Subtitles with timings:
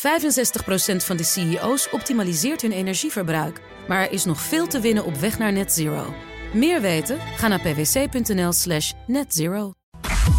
[0.00, 0.02] 65%
[0.96, 3.60] van de CEO's optimaliseert hun energieverbruik.
[3.88, 6.14] Maar er is nog veel te winnen op weg naar net zero.
[6.52, 7.18] Meer weten?
[7.36, 9.72] Ga naar pwc.nl slash netzero.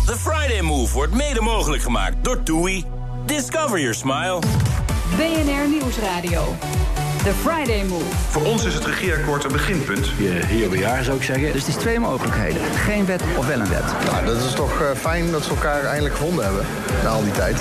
[0.06, 2.86] The Friday Move wordt mede mogelijk gemaakt door TUI.
[3.26, 4.40] Discover your smile.
[5.18, 6.56] BNR Nieuwsradio.
[7.24, 8.06] The Friday Move.
[8.30, 10.08] Voor ons is het regeerakkoord een beginpunt.
[10.18, 11.52] Je hier bij jaar zou ik zeggen.
[11.52, 12.62] Dus het is twee mogelijkheden.
[12.62, 13.84] Geen wet of wel een wet.
[14.06, 16.66] Nou, dat is toch uh, fijn dat ze elkaar eindelijk gevonden hebben.
[17.04, 17.58] Na al die tijd.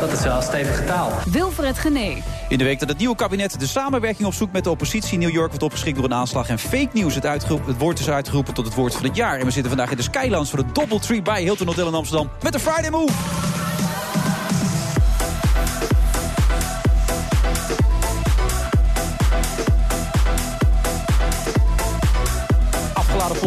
[0.00, 1.12] Dat is wel stevige taal.
[1.30, 2.22] Wilfred Gené.
[2.48, 5.18] In de week dat het nieuwe kabinet de samenwerking opzoekt met de oppositie...
[5.18, 7.14] New York wordt opgeschikt door een aanslag en fake news.
[7.14, 9.38] Het, het woord is uitgeroepen tot het woord van het jaar.
[9.38, 12.30] En we zitten vandaag in de Skylands voor de Doubletree bij Hilton Hotel in Amsterdam...
[12.42, 13.55] met de Friday Move.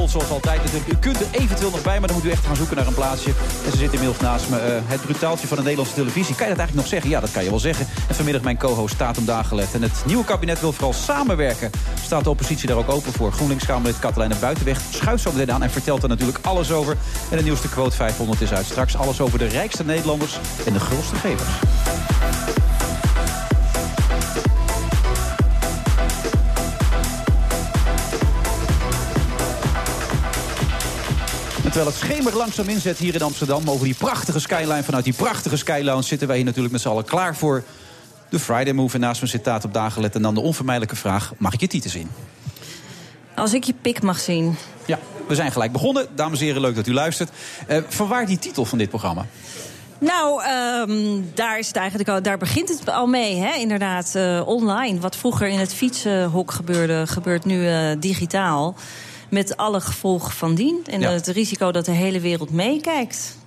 [0.09, 0.62] Zoals altijd.
[0.88, 2.94] U kunt er eventueel nog bij, maar dan moet u echt gaan zoeken naar een
[2.94, 3.30] plaatsje.
[3.66, 4.58] En ze zit inmiddels naast me.
[4.58, 6.35] Uh, het brutaaltje van de Nederlandse televisie.
[6.35, 7.09] Kan je dat eigenlijk nog zeggen?
[7.09, 7.88] Ja, dat kan je wel zeggen.
[8.08, 9.73] En vanmiddag mijn co-host staat om Dagelet.
[9.73, 11.70] En het nieuwe kabinet wil vooral samenwerken.
[12.04, 13.32] Staat de oppositie daar ook open voor?
[13.32, 15.63] GroenLinks-Kamerlid Katelijne Buitenweg schuift zo meteen aan...
[15.63, 16.98] en vertelt er natuurlijk alles over.
[17.29, 18.66] En de nieuwste quote 500 is uit.
[18.66, 22.59] Straks alles over de rijkste Nederlanders en de grootste gevers.
[31.80, 33.70] Terwijl het schemer langzaam inzet hier in Amsterdam...
[33.70, 36.02] over die prachtige skyline, vanuit die prachtige skyline...
[36.02, 37.63] zitten wij hier natuurlijk met z'n allen klaar voor
[38.30, 38.96] de Friday Move.
[38.96, 40.16] En naast me zit Taat op Dagelet.
[40.16, 42.10] En dan de onvermijdelijke vraag, mag ik je titel zien?
[43.35, 44.55] Als ik je pik mag zien.
[44.85, 46.07] Ja, we zijn gelijk begonnen.
[46.16, 47.30] Dames en heren, leuk dat u luistert.
[47.70, 49.26] Uh, vanwaar die titel van dit programma?
[50.00, 50.44] Nou,
[50.90, 53.55] um, daar, is het eigenlijk al, daar begint het al mee, hè?
[53.55, 54.13] inderdaad.
[54.16, 55.00] Uh, online.
[55.00, 58.76] Wat vroeger in het fietsenhok gebeurde, gebeurt nu uh, digitaal.
[59.30, 60.82] Met alle gevolgen van dien.
[60.85, 61.12] En ja.
[61.12, 63.38] het risico dat de hele wereld meekijkt.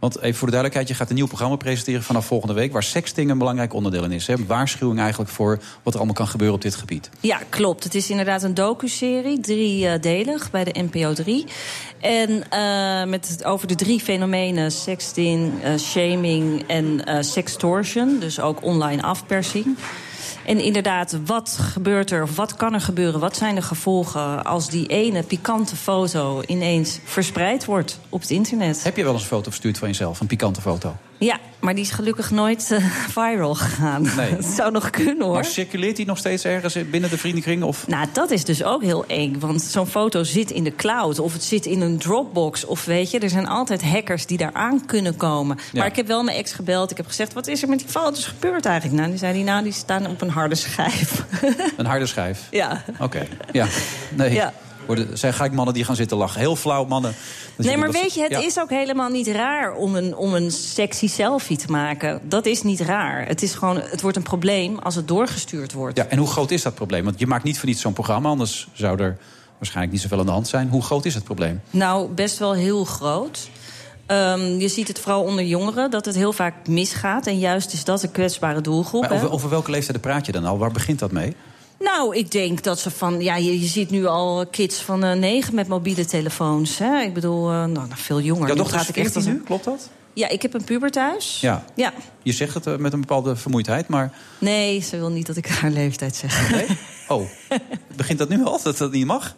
[0.00, 2.72] Want even voor de duidelijkheid, je gaat een nieuw programma presenteren vanaf volgende week...
[2.72, 4.26] waar sexting een belangrijk onderdeel in is.
[4.26, 4.34] Hè?
[4.46, 7.10] Waarschuwing eigenlijk voor wat er allemaal kan gebeuren op dit gebied.
[7.20, 7.84] Ja, klopt.
[7.84, 11.44] Het is inderdaad een docuserie, driedelig, bij de NPO 3.
[12.00, 18.18] En uh, met het, over de drie fenomenen sexting, uh, shaming en uh, sextortion.
[18.18, 19.76] Dus ook online afpersing.
[20.46, 23.20] En inderdaad, wat gebeurt er of wat kan er gebeuren?
[23.20, 28.84] Wat zijn de gevolgen als die ene pikante foto ineens verspreid wordt op het internet?
[28.84, 30.96] Heb je wel eens een foto verstuurd van jezelf, een pikante foto?
[31.20, 32.84] Ja, maar die is gelukkig nooit uh,
[33.16, 34.02] viral gegaan.
[34.16, 34.36] Nee.
[34.36, 35.34] Dat zou nog kunnen hoor.
[35.34, 37.62] Maar circuleert die nog steeds ergens binnen de vriendenkring?
[37.62, 37.86] Of?
[37.86, 39.38] Nou, dat is dus ook heel eng.
[39.38, 42.64] Want zo'n foto zit in de cloud of het zit in een Dropbox.
[42.64, 45.56] Of weet je, er zijn altijd hackers die daar aan kunnen komen.
[45.56, 45.78] Ja.
[45.78, 46.90] Maar ik heb wel mijn ex gebeld.
[46.90, 48.98] Ik heb gezegd, wat is er met die foto's gebeurd eigenlijk?
[48.98, 51.24] Nou, die zei die, nou, die staan op een harde schijf.
[51.76, 52.40] Een harde schijf?
[52.50, 52.82] Ja.
[52.92, 53.28] Oké, okay.
[53.52, 53.66] ja.
[54.10, 54.32] Nee.
[54.32, 54.52] Ja.
[54.88, 56.40] Er zijn gelijk mannen die gaan zitten lachen.
[56.40, 57.14] Heel flauw mannen.
[57.56, 58.38] Nee, maar weet je, het ja.
[58.38, 62.20] is ook helemaal niet raar om een, om een sexy selfie te maken.
[62.22, 63.26] Dat is niet raar.
[63.26, 65.96] Het, is gewoon, het wordt een probleem als het doorgestuurd wordt.
[65.96, 67.04] Ja, en hoe groot is dat probleem?
[67.04, 69.16] Want je maakt niet voor niets zo'n programma, anders zou er
[69.58, 70.68] waarschijnlijk niet zoveel aan de hand zijn.
[70.68, 71.60] Hoe groot is het probleem?
[71.70, 73.48] Nou, best wel heel groot.
[74.06, 77.26] Um, je ziet het vooral onder jongeren, dat het heel vaak misgaat.
[77.26, 79.02] En juist is dat een kwetsbare doelgroep.
[79.02, 80.58] Maar over, over welke leeftijd praat je dan al?
[80.58, 81.36] Waar begint dat mee?
[81.80, 83.20] Nou, ik denk dat ze van.
[83.20, 86.78] Ja, je, je ziet nu al kids van uh, negen met mobiele telefoons.
[86.78, 87.00] Hè?
[87.00, 88.48] Ik bedoel, uh, nou, veel jonger.
[88.48, 89.90] Ja, dochter ik echt nu, klopt dat?
[90.12, 91.40] Ja, ik heb een puber thuis.
[91.40, 91.64] Ja.
[91.74, 91.92] ja.
[92.22, 94.12] Je zegt het uh, met een bepaalde vermoeidheid, maar.
[94.38, 96.50] Nee, ze wil niet dat ik haar leeftijd zeg.
[96.50, 96.66] Nee?
[97.08, 97.30] Oh,
[97.96, 99.34] begint dat nu al dat dat niet mag?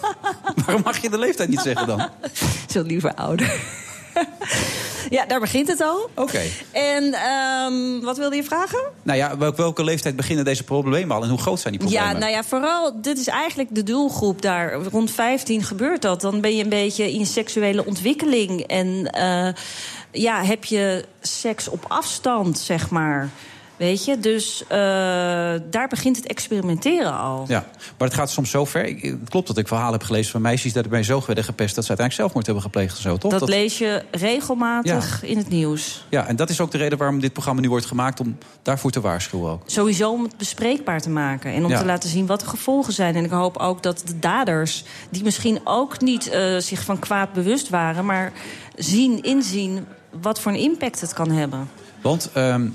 [0.64, 2.08] Waarom mag je de leeftijd niet zeggen dan?
[2.68, 3.60] Ze wil liever ouder.
[5.10, 6.10] Ja, daar begint het al.
[6.14, 6.20] Oké.
[6.20, 6.50] Okay.
[6.72, 7.14] En
[7.72, 8.80] um, wat wilde je vragen?
[9.02, 12.12] Nou ja, welke, welke leeftijd beginnen deze problemen al en hoe groot zijn die problemen?
[12.12, 14.72] Ja, nou ja, vooral, dit is eigenlijk de doelgroep daar.
[14.72, 16.20] Rond 15 gebeurt dat.
[16.20, 18.60] Dan ben je een beetje in seksuele ontwikkeling.
[18.60, 19.48] En uh,
[20.12, 23.30] ja, heb je seks op afstand, zeg maar.
[23.80, 24.68] Weet je, dus uh,
[25.70, 27.44] daar begint het experimenteren al.
[27.48, 27.64] Ja,
[27.98, 28.84] maar het gaat soms zo ver.
[28.84, 31.84] Het klopt dat ik verhalen heb gelezen van meisjes dat erbij zo werden gepest dat
[31.84, 33.30] ze uiteindelijk zelfmoord hebben gepleegd of zo, toch?
[33.30, 33.48] Dat, dat...
[33.48, 35.28] lees je regelmatig ja.
[35.28, 36.06] in het nieuws.
[36.08, 38.90] Ja, en dat is ook de reden waarom dit programma nu wordt gemaakt om daarvoor
[38.90, 39.62] te waarschuwen ook.
[39.66, 41.78] Sowieso om het bespreekbaar te maken en om ja.
[41.78, 43.16] te laten zien wat de gevolgen zijn.
[43.16, 47.32] En ik hoop ook dat de daders, die misschien ook niet uh, zich van kwaad
[47.32, 48.32] bewust waren, maar
[48.74, 49.86] zien, inzien
[50.20, 51.68] wat voor een impact het kan hebben.
[52.02, 52.74] Want um,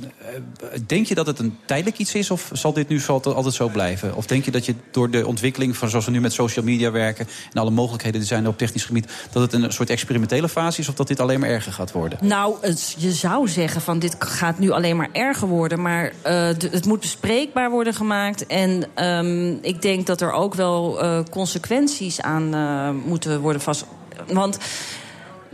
[0.88, 4.16] denk je dat het een tijdelijk iets is of zal dit nu altijd zo blijven?
[4.16, 6.92] Of denk je dat je door de ontwikkeling van zoals we nu met social media
[6.92, 7.27] werken...
[7.54, 9.12] en alle mogelijkheden die zijn op technisch gebied...
[9.31, 12.19] dat het een soort experimentele fase is of dat dit alleen maar erger gaat worden?
[12.22, 12.56] Nou,
[12.98, 15.81] je zou zeggen van dit gaat nu alleen maar erger worden...
[15.81, 18.45] maar de, het moet bespreekbaar worden gemaakt.
[18.45, 23.86] En um, ik denk dat er ook wel uh, consequenties aan uh, moeten worden vast...
[24.28, 24.57] Want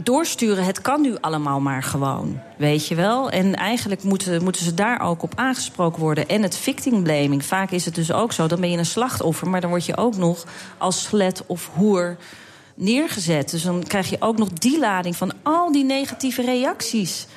[0.04, 2.40] doorsturen, het kan nu allemaal maar gewoon.
[2.58, 3.30] Weet je wel?
[3.30, 6.28] En eigenlijk moeten, moeten ze daar ook op aangesproken worden.
[6.28, 7.46] En het victim blaming.
[7.46, 9.50] Vaak is het dus ook zo, dan ben je een slachtoffer...
[9.50, 10.46] maar dan word je ook nog
[10.78, 12.18] als slet of hoer
[12.76, 13.50] neergezet.
[13.50, 17.28] Dus dan krijg je ook nog die lading van al die negatieve reacties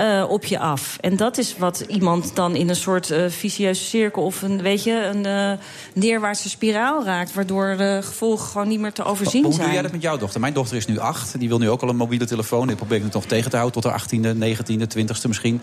[0.00, 0.98] uh, op je af.
[1.00, 4.82] En dat is wat iemand dan in een soort uh, vicieuze cirkel of een, weet
[4.82, 5.58] je, een uh,
[5.92, 9.64] neerwaartse spiraal raakt, waardoor de gevolgen gewoon niet meer te overzien Hoe zijn.
[9.64, 10.40] doe jij dat met jouw dochter?
[10.40, 11.38] Mijn dochter is nu acht.
[11.38, 12.70] Die wil nu ook al een mobiele telefoon.
[12.70, 15.62] Ik probeer het nog tegen te houden tot haar 18e, 19e, 20e misschien.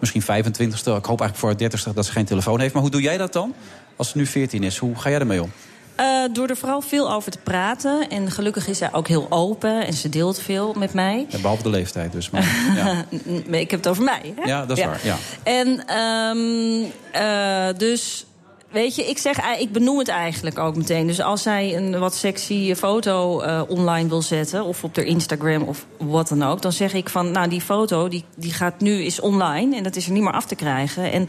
[0.00, 0.26] Misschien 25e.
[0.96, 2.72] Ik hoop eigenlijk voor haar 30e dat ze geen telefoon heeft.
[2.72, 3.54] Maar hoe doe jij dat dan?
[3.96, 5.52] Als ze nu 14 is, hoe ga jij ermee om?
[6.00, 8.08] Uh, door er vooral veel over te praten.
[8.08, 11.26] En gelukkig is zij ook heel open en ze deelt veel met mij.
[11.40, 12.30] Behalve de leeftijd dus.
[12.30, 12.44] Maar,
[12.76, 13.04] ja.
[13.58, 14.34] ik heb het over mij.
[14.36, 14.48] Hè?
[14.48, 14.88] Ja, dat is ja.
[14.88, 15.00] waar.
[15.02, 15.16] Ja.
[15.42, 15.96] En
[16.36, 18.26] um, uh, dus
[18.70, 21.06] weet je, ik zeg, ik benoem het eigenlijk ook meteen.
[21.06, 24.64] Dus als zij een wat sexy foto uh, online wil zetten...
[24.64, 26.62] of op haar Instagram of wat dan ook...
[26.62, 29.76] dan zeg ik van, nou, die foto die, die gaat nu is online...
[29.76, 31.12] en dat is er niet meer af te krijgen.
[31.12, 31.28] En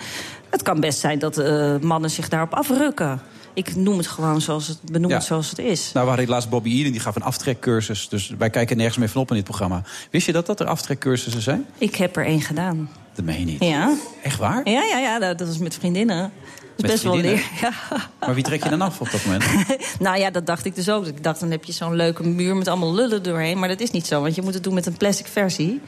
[0.49, 3.21] het kan best zijn dat uh, mannen zich daarop afrukken
[3.57, 5.91] ik noem het gewoon zoals het benoem het zoals het is.
[5.93, 8.09] Nou, we hadden laatst Bobby Eden, die gaf een aftrekcursus.
[8.09, 9.81] Dus wij kijken nergens meer van op in dit programma.
[10.11, 11.65] Wist je dat dat er aftrekcursussen zijn?
[11.77, 12.89] Ik heb er één gedaan.
[13.15, 13.63] Dat meen je niet.
[13.63, 13.93] Ja.
[14.23, 14.69] Echt waar?
[14.69, 16.17] Ja, ja, ja dat, was met vriendinnen.
[16.17, 17.43] Dat is best wel leer.
[17.61, 17.71] Ja.
[18.19, 19.45] Maar wie trek je dan af op dat moment?
[19.99, 21.05] nou ja, dat dacht ik dus ook.
[21.05, 23.59] Ik dacht, dan heb je zo'n leuke muur met allemaal lullen doorheen.
[23.59, 25.81] Maar dat is niet zo, want je moet het doen met een plastic versie.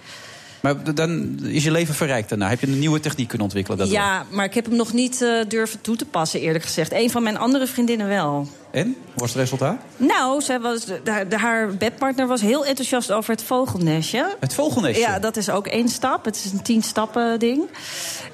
[0.61, 2.49] Maar dan is je leven verrijkt daarna.
[2.49, 3.89] Heb je een nieuwe techniek kunnen ontwikkelen?
[3.89, 6.93] Ja, maar ik heb hem nog niet uh, durven toe te passen, eerlijk gezegd.
[6.93, 8.47] Een van mijn andere vriendinnen wel.
[8.71, 8.85] En?
[8.85, 9.81] Hoe was het resultaat?
[9.97, 14.35] Nou, zij was, de, de, haar bedpartner was heel enthousiast over het vogelnestje.
[14.39, 15.01] Het vogelnestje?
[15.01, 16.25] Ja, dat is ook één stap.
[16.25, 17.69] Het is een tien stappen ding.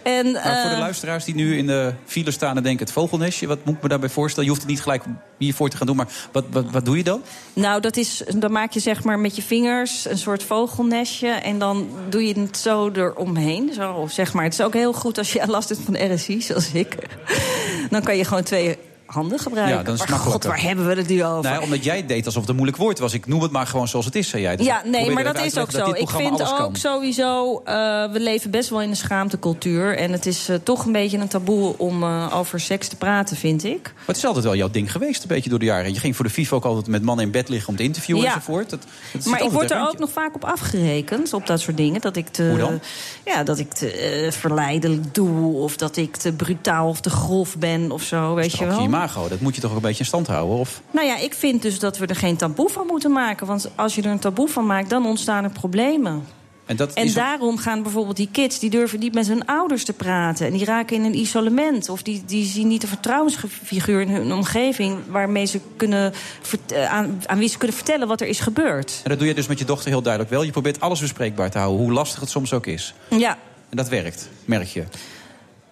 [0.04, 2.86] En, maar voor de uh, luisteraars die nu in de file staan en denken...
[2.86, 4.44] het vogelnestje, wat moet ik me daarbij voorstellen?
[4.44, 5.04] Je hoeft het niet gelijk
[5.38, 7.22] hiervoor te gaan doen, maar wat, wat, wat doe je dan?
[7.54, 11.30] Nou, dat is, dan maak je zeg maar met je vingers een soort vogelnestje...
[11.30, 13.74] en dan doe je het zo eromheen.
[13.74, 14.44] Zo, zeg maar.
[14.44, 16.96] Het is ook heel goed als je last hebt van RSI, zoals ik.
[17.90, 19.78] Dan kan je gewoon twee handen gebruiken.
[19.78, 21.52] Ja, dan is maar god, waar hebben we het nu over?
[21.52, 23.14] Nee, omdat jij deed alsof het een moeilijk woord was.
[23.14, 24.56] Ik noem het maar gewoon zoals het is, zei jij.
[24.56, 25.92] Dus ja, nee, maar dat is ook zo.
[25.92, 26.76] Ik vind ook kan.
[26.76, 27.62] sowieso...
[27.68, 27.74] uh,
[28.12, 29.98] we leven best wel in een schaamtecultuur.
[29.98, 33.38] En het is uh, toch een beetje een taboe om uh, over seks te praten,
[33.38, 33.82] vind ik.
[33.84, 35.94] Maar het is altijd wel jouw ding geweest, een beetje door de jaren.
[35.94, 38.24] Je ging voor de FIFA ook altijd met mannen in bed liggen om te interviewen
[38.24, 38.28] Ja.
[38.28, 38.70] enzovoort.
[38.70, 38.80] Dat,
[39.26, 42.02] Maar ik word er ook nog vaak op afgerekend, op dat soort dingen.
[42.02, 42.80] Dat ik te, Hoe dan?
[43.26, 45.56] Ja, dat ik te eh, verleidelijk doe.
[45.56, 48.88] Of dat ik te brutaal of te grof ben of zo, weet je wel.
[48.96, 50.58] Imago, dat moet je toch ook een beetje in stand houden?
[50.58, 50.82] Of?
[50.92, 53.48] Nou ja, ik vind dus dat we er geen taboe van moeten maken.
[53.48, 56.24] Want als je er een taboe van maakt, dan ontstaan er problemen.
[56.66, 59.86] En, dat En is daarom gaan bijvoorbeeld die kids, die durven niet met hun ouders
[59.86, 60.46] te praten.
[60.46, 61.90] En die raken in een isolement.
[61.90, 64.98] Of die, die zien niet een vertrouwensfiguur in hun omgeving...
[65.08, 66.14] waarmee ze kunnen,
[66.68, 69.00] eh, aan, aan wie ze kunnen vertellen wat er is gebeurd.
[69.04, 70.44] En dat doe je dus met je dochter heel duidelijk wel.
[70.44, 72.94] Je probeert alles bespreekbaar te houden, hoe lastig het soms ook is.
[73.10, 73.38] Ja,
[73.70, 74.84] En dat werkt, merk je.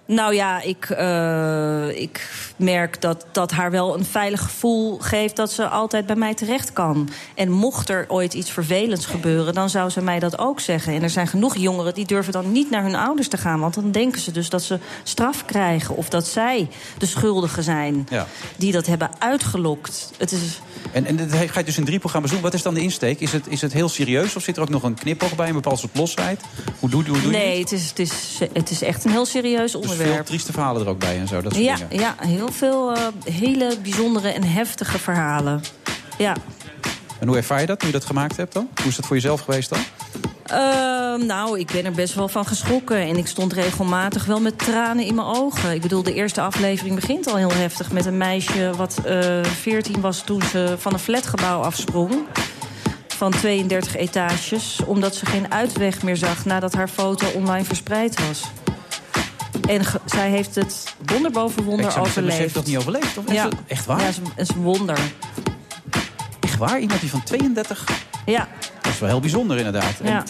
[0.05, 5.51] Nou ja, ik, eh, ik merk dat dat haar wel een veilig gevoel geeft dat
[5.51, 7.09] ze altijd bij mij terecht kan.
[7.35, 10.93] En mocht er ooit iets vervelends gebeuren, dan zou ze mij dat ook zeggen.
[10.93, 13.59] En er zijn genoeg jongeren die durven dan niet naar hun ouders te gaan.
[13.59, 18.07] Want dan denken ze dus dat ze straf krijgen of dat zij de schuldigen zijn
[18.09, 18.27] Ja.
[18.57, 20.11] die dat hebben uitgelokt.
[20.17, 20.61] Het is.
[20.93, 22.41] En, en dat ga je dus in drie programma's doen.
[22.41, 23.19] Wat is dan de insteek?
[23.19, 25.53] Is het, is het heel serieus of zit er ook nog een knipoog bij, een
[25.53, 26.41] bepaald soort losheid?
[26.79, 27.71] Hoe doe, hoe doe je Nee, het?
[27.71, 30.13] is, het, is, het is echt een heel serieus Dus onderwerp.
[30.15, 31.99] veel trieste verhalen er ook bij en zo, dat soort Ja, dingen.
[31.99, 33.01] ja, heel veel eh,
[33.33, 35.61] hele bijzondere en heftige verhalen.
[36.17, 36.35] Ja.
[37.19, 38.69] En hoe ervaar je dat, nu je dat gemaakt hebt dan?
[38.81, 39.79] Hoe is dat voor jezelf geweest dan?
[40.45, 42.97] Ehm, nou, ik ben er best wel van geschrokken.
[42.97, 45.71] En ik stond regelmatig wel met tranen in mijn ogen.
[45.73, 47.91] Ik bedoel, de eerste aflevering begint al heel heftig...
[47.91, 52.11] met een meisje wat eh 14 was toen ze van een flatgebouw afsprong.
[53.07, 54.79] Van 32 etages.
[54.85, 58.41] Omdat ze geen uitweg meer zag nadat haar foto online verspreid was.
[59.69, 62.35] En zij heeft het wonder boven wonder overleefd.
[62.35, 63.17] Ze heeft dat niet overleefd?
[63.17, 63.47] Of is Ja.
[63.67, 63.99] echt waar?
[63.99, 64.99] Ja, het is een wonder.
[66.39, 66.79] Echt waar?
[66.79, 67.83] Iemand die van 32...
[68.25, 68.47] Ja,
[68.83, 69.99] Dat is wel heel bijzonder inderdaad.
[70.03, 70.23] En- ja.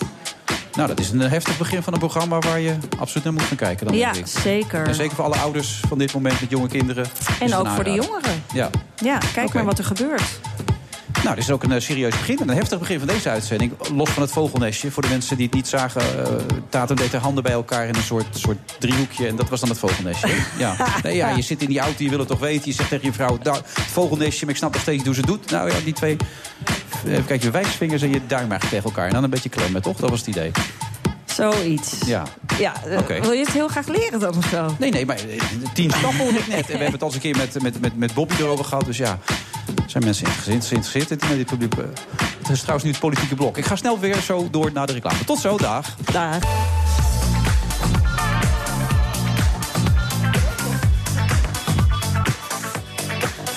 [0.74, 3.58] nou, dat is een heftig begin van een programma waar je absoluut naar moet gaan
[3.58, 3.86] kijken.
[3.88, 4.40] Dan ja denk ik.
[4.42, 4.88] zeker.
[4.88, 7.06] En zeker voor alle ouders van dit moment met jonge kinderen.
[7.40, 8.44] En ook voor de jongeren.
[8.54, 8.70] Ja.
[8.96, 10.40] Ja, kijk maar wat er gebeurt.
[11.24, 12.40] Nou, dit is ook een eh, serieus begin.
[12.40, 13.72] En een heftig begin van deze uitzending.
[13.96, 14.92] Los van het vogelnestje.
[14.92, 16.02] Voor de mensen die het niet zagen.
[16.02, 16.34] eh
[16.70, 19.28] Tatum deed haar handen bij elkaar in een soort, soort driehoekje.
[19.28, 20.36] En dat was dan het vogelnestje.
[20.58, 20.76] ja.
[21.04, 22.66] Nee, ja, je zit in die auto, je wil het toch weten.
[22.66, 24.46] Je zegt tegen je vrouw, nou, het vogelnestje.
[24.46, 25.52] Maar ik snap nog steeds hoe ze het doet.
[25.52, 26.18] Nou ja, die twee...
[27.08, 29.08] Even kijken, je wijsvingers en je duim eigenlijk tegen elkaar.
[29.08, 29.98] En dan een beetje klemmen, toch?
[29.98, 30.52] Dat was het idee.
[31.36, 31.98] Zoiets.
[32.06, 32.24] Ja.
[32.60, 34.76] Ja, eh, wil je het heel graag leren dan of zo?
[34.80, 35.42] Nee, nee, maar eh,
[35.74, 36.60] tien stappen hoorde ik net.
[36.60, 38.86] En we hebben het al eens een keer met, met, met, met Bobby erover gehad.
[38.86, 39.20] Dus ja,
[39.86, 41.74] zijn mensen geïnteresseerd geïnteresseerd in dit publiek.
[42.38, 43.58] Het is trouwens nu het politieke blok.
[43.58, 45.24] Ik ga snel weer zo door naar de reclame.
[45.26, 45.96] Tot zo, dag.
[46.12, 46.40] Dag.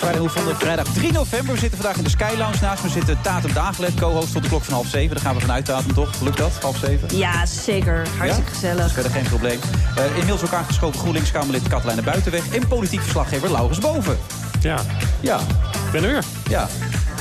[0.06, 1.54] Van de vrijdag 3 november.
[1.54, 2.56] We zitten vandaag in de Sky Lounge.
[2.60, 5.14] Naast me zit Tatum Dagelet, co-host tot de klok van half zeven.
[5.16, 6.20] Daar gaan we vanuit, Tatum, toch?
[6.20, 6.52] Lukt dat?
[6.60, 7.16] Half zeven?
[7.16, 7.94] Ja, zeker.
[8.18, 8.86] Hartstikke Dat gezellig.
[8.86, 9.58] is verder geen probleem.
[9.98, 12.48] Uh, inmiddels ook aangeschoven GroenLinks-Kamerlid Katelijne Buitenweg...
[12.54, 14.18] en politiek verslaggever Laurens Boven.
[14.60, 14.78] Ja,
[15.20, 15.38] Ja,
[15.86, 16.24] ik ben er weer.
[16.48, 16.68] ja.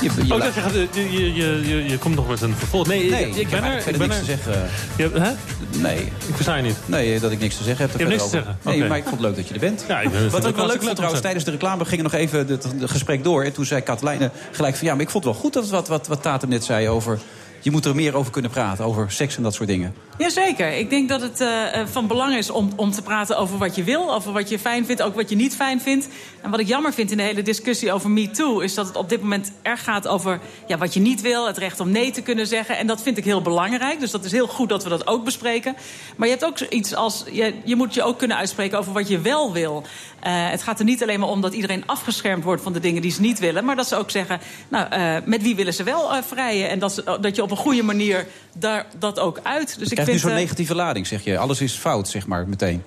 [0.02, 2.88] Je, je, Oh, je, gaat- je, je, je, je, je komt nog met een vervolg.
[2.88, 3.88] Nee, nee, ik, ik, heb ben er.
[3.88, 4.20] Ik ben niks er.
[4.26, 4.70] te zeggen.
[4.98, 5.32] Je, hè?
[5.80, 5.98] Nee,
[6.28, 6.76] Ik versta je niet.
[6.86, 7.94] nee, dat ik niks te zeggen heb.
[7.94, 8.54] er Je hebt niks te over.
[8.62, 8.80] zeggen?
[8.80, 9.86] Nee, maar ik vond het leuk dat je er bent.
[9.88, 12.14] Ja, ik ben- Wat ik wel ook leuk vond trouwens, tijdens de reclame gingen nog
[12.14, 13.44] even het het gesprek door.
[13.44, 15.88] En toen zei Katelijne gelijk van ja, maar ik vond het wel goed dat wat,
[15.88, 17.20] wat, wat Tatum net zei over...
[17.66, 19.94] je moet er meer over kunnen praten, over seks en dat soort dingen.
[20.18, 20.72] Jazeker.
[20.72, 23.76] Ik denk dat het eh, eh, van belang is om, om te praten over wat
[23.76, 26.08] je wil, over wat je fijn vindt, ook wat je niet fijn vindt.
[26.42, 29.10] En wat ik jammer vind in de hele discussie over MeToo, is dat het op
[29.10, 32.22] dit moment erg gaat over ja, wat je niet wil, het recht om nee te
[32.22, 32.78] kunnen zeggen.
[32.78, 34.00] En dat vind ik heel belangrijk.
[34.00, 35.76] Dus dat is heel goed dat we dat ook bespreken.
[36.16, 37.24] Maar je hebt ook iets als.
[37.32, 39.84] Je, je moet je ook kunnen uitspreken over wat je wel wil.
[40.20, 43.02] Eh, het gaat er niet alleen maar om dat iedereen afgeschermd wordt van de dingen
[43.02, 43.66] die ze niet willen.
[43.66, 44.88] Maar dat ze ook zeggen, nou,
[45.26, 46.70] met wie willen ze wel vrijen?
[46.70, 49.80] En dat, dat je op een goede manier daar, dat ook uit.
[49.80, 51.38] Dus ik Krijgt nu zo'n eh, negatieve lading, zeg je.
[51.38, 52.84] Alles is fout, zeg maar, meteen.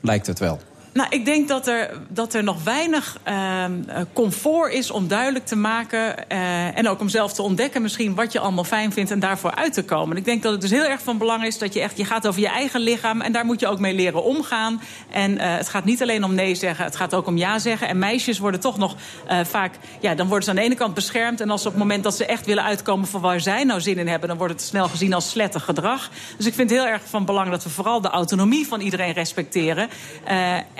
[0.00, 0.60] Lijkt het wel.
[0.92, 5.46] Nou, ik denk dat er, dat er nog weinig ehm, eh, comfort is om duidelijk
[5.46, 6.28] te maken...
[6.28, 9.10] eh, en ook om zelf te ontdekken misschien wat je allemaal fijn vindt...
[9.10, 10.16] en daarvoor uit te komen.
[10.16, 11.96] Ik denk dat het dus heel erg van belang is dat je echt...
[11.96, 14.82] je gaat over je eigen lichaam en daar moet je ook mee leren omgaan.
[15.10, 17.88] En eh, het gaat niet alleen om nee zeggen, het gaat ook om ja zeggen.
[17.88, 18.96] En meisjes worden toch nog
[19.42, 19.74] vaak...
[20.00, 21.40] ja, dan worden ze aan de ene kant beschermd...
[21.40, 23.98] en als op het moment dat ze echt willen uitkomen van waar zij nou zin
[23.98, 24.28] in hebben...
[24.28, 26.10] dan wordt het snel gezien als slettig gedrag.
[26.36, 29.12] Dus ik vind het heel erg van belang dat we vooral de autonomie van iedereen
[29.12, 29.88] respecteren...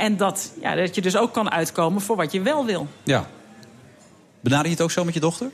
[0.03, 2.87] En dat, ja, dat je dus ook kan uitkomen voor wat je wel wil.
[3.03, 3.27] Ja.
[4.41, 5.51] Benader je het ook zo met je dochter?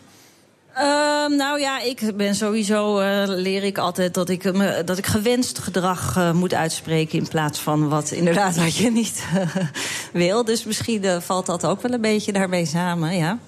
[0.74, 5.06] Ehm, nou ja, ik ben sowieso, eh, leer ik altijd dat ik, me, dat ik
[5.06, 7.18] gewenst gedrag eh, moet uitspreken...
[7.18, 9.24] in plaats van wat inderdaad wat je niet
[10.12, 10.44] wil.
[10.44, 13.38] Dus misschien eh, valt dat ook wel een beetje daarmee samen, ja.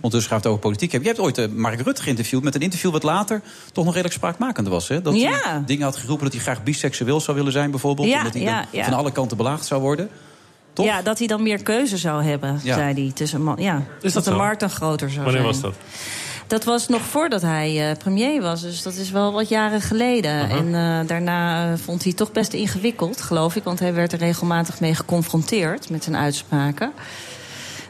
[0.00, 1.08] Ondertussen gaat het over politiek hebben.
[1.10, 3.42] Je hebt ooit eh, Mark Rutte geïnterviewd met een interview wat later
[3.72, 4.88] toch nog redelijk spraakmakend was.
[4.88, 5.02] Hè?
[5.02, 5.30] Dat Ja.
[5.42, 8.08] hij dingen had geroepen dat hij graag biseksueel zou willen zijn, bijvoorbeeld.
[8.08, 8.84] Ja, en dat hij ja, dan ja.
[8.84, 10.08] van alle kanten belaagd zou worden.
[10.72, 10.86] Toch?
[10.86, 12.74] Ja, dat hij dan meer keuze zou hebben, Ja.
[12.74, 13.10] zei hij.
[13.14, 14.36] Tussen man, ja, dat dat de zo?
[14.36, 15.52] markt dan groter zou Wanneer zijn.
[15.52, 15.74] was dat?
[16.46, 20.50] Dat was nog voordat hij eh, premier was, dus dat is wel wat jaren geleden.
[20.50, 23.64] En eh, daarna vond hij het toch best ingewikkeld, geloof ik.
[23.64, 26.92] Want hij werd er regelmatig mee geconfronteerd met zijn uitspraken.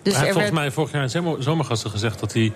[0.03, 0.53] Dus hij heeft volgens werd...
[0.53, 2.53] mij vorig jaar in zomer- zomergasten gezegd dat hij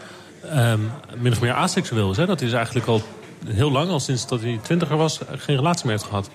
[0.50, 0.80] ehm,
[1.16, 2.16] min of meer aseksueel is.
[2.16, 2.26] Hè?
[2.26, 3.02] Dat hij dus eigenlijk al
[3.46, 6.30] heel lang, al sinds dat hij twintiger was, geen relatie meer heeft gehad.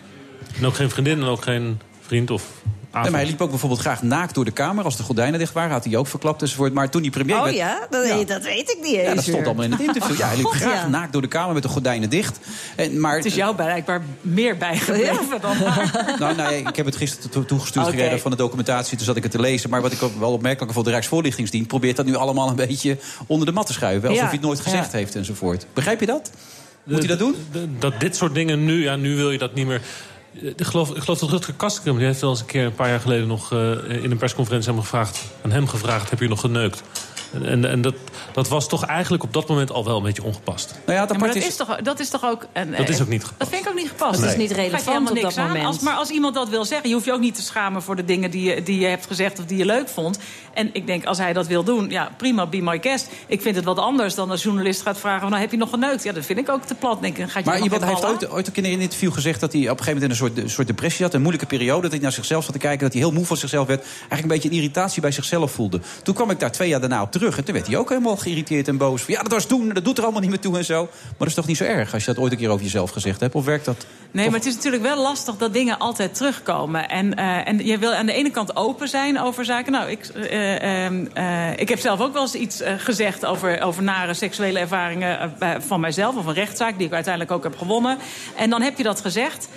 [0.57, 2.43] En ook geen vriendin en ook geen vriend of.
[2.93, 4.83] Nee, maar hij liep ook bijvoorbeeld graag naakt door de kamer.
[4.83, 6.73] Als de gordijnen dicht waren, had hij ook verklapt enzovoort.
[6.73, 7.55] Maar toen hij premier Oh werd...
[7.55, 7.87] ja?
[7.89, 8.23] Dat, Ja.
[8.23, 10.17] dat weet ik niet eens Ja, dat stond allemaal in het interview.
[10.17, 10.87] Ja, hij liep God, graag ja.
[10.87, 12.39] naakt door de kamer met de gordijnen dicht.
[12.75, 15.87] En, maar, Het is jou blijkbaar meer bijgebleven dan haar.
[16.19, 18.97] Nou, nou, ik heb het gisteren to- toegestuurd gekregen van de documentatie.
[18.97, 19.69] Toen zat ik het te lezen.
[19.69, 22.97] Maar wat ik ook wel opmerkelijk vond, de Rijksvoorlichtingsdienst probeert dat nu allemaal een beetje
[23.27, 24.01] onder de mat te schuiven.
[24.09, 24.97] Alsof Ja, hij het nooit gezegd ja.
[24.97, 25.65] heeft enzovoort.
[25.73, 26.31] Begrijp je dat?
[26.83, 27.35] Moet hij dat doen?
[27.51, 29.81] de- Dat dit soort dingen nu, ja, nu wil je dat niet meer.
[30.33, 32.89] Ik geloof, ik geloof dat Rutger Kastrikum, die heeft wel eens een keer een paar
[32.89, 36.39] jaar geleden nog eh, in een persconferentie me gevraagd, aan hem gevraagd: heb je nog
[36.39, 36.83] geneukt?
[37.43, 37.95] En, en, dat,
[38.33, 40.79] dat was toch eigenlijk op dat moment al wel een beetje ongepast.
[40.86, 41.55] Nou ja, het Ja, maar dat is...
[41.55, 42.45] toch, dat is toch ook...
[42.53, 43.39] Een, Dat is eh, ook niet gepast.
[43.39, 44.21] Dat vind ik ook niet gepast.
[44.21, 45.48] Dat is niet relevant helemaal op niks dat aan.
[45.48, 45.65] moment.
[45.65, 47.95] Als, maar als iemand dat wil zeggen, je hoeft je ook niet te schamen voor
[47.95, 50.19] de dingen die je, die je hebt gezegd of die je leuk vond.
[50.53, 53.09] En ik denk, als hij dat wil doen, ja, prima, be my guest.
[53.27, 55.69] Ik vind het wat anders dan als journalist gaat vragen: van, nou, heb je nog
[55.69, 56.03] geneukt?
[56.03, 57.01] Ja, dat vind ik ook te plat.
[57.01, 59.39] Denk, ik, gaat je Maar iemand heeft ooit, ooit een keer in een interview gezegd
[59.39, 61.13] dat hij op een gegeven moment in een soort, een soort depressie had.
[61.13, 61.81] Een moeilijke periode.
[61.81, 62.79] Dat hij naar zichzelf zat te kijken.
[62.79, 63.81] Dat hij heel moe van zichzelf werd.
[63.81, 65.79] Eigenlijk een beetje een irritatie bij zichzelf voelde.
[66.03, 67.18] Toen kwam ik daar twee jaar daarna op terug.
[67.21, 69.01] En toen werd hij ook helemaal geïrriteerd en boos.
[69.01, 69.69] Van, ja, dat was toen.
[69.69, 70.81] Dat doet er allemaal niet meer toe en zo.
[70.81, 72.91] Maar dat is toch niet zo erg als je dat ooit een keer over jezelf
[72.91, 73.35] gezegd hebt?
[73.35, 73.85] Of werkt dat?
[74.11, 76.89] Nee, maar het is natuurlijk wel lastig dat dingen altijd terugkomen.
[76.89, 79.71] En, eh, en je wil aan de ene kant open zijn over zaken.
[79.71, 83.83] Nou, ik, eh, ehm, eh, ik heb zelf ook wel eens iets gezegd over, over
[83.83, 86.15] nare seksuele ervaringen van mijzelf.
[86.15, 87.97] Of een rechtszaak die ik uiteindelijk ook heb gewonnen.
[88.35, 89.47] En dan heb je dat gezegd.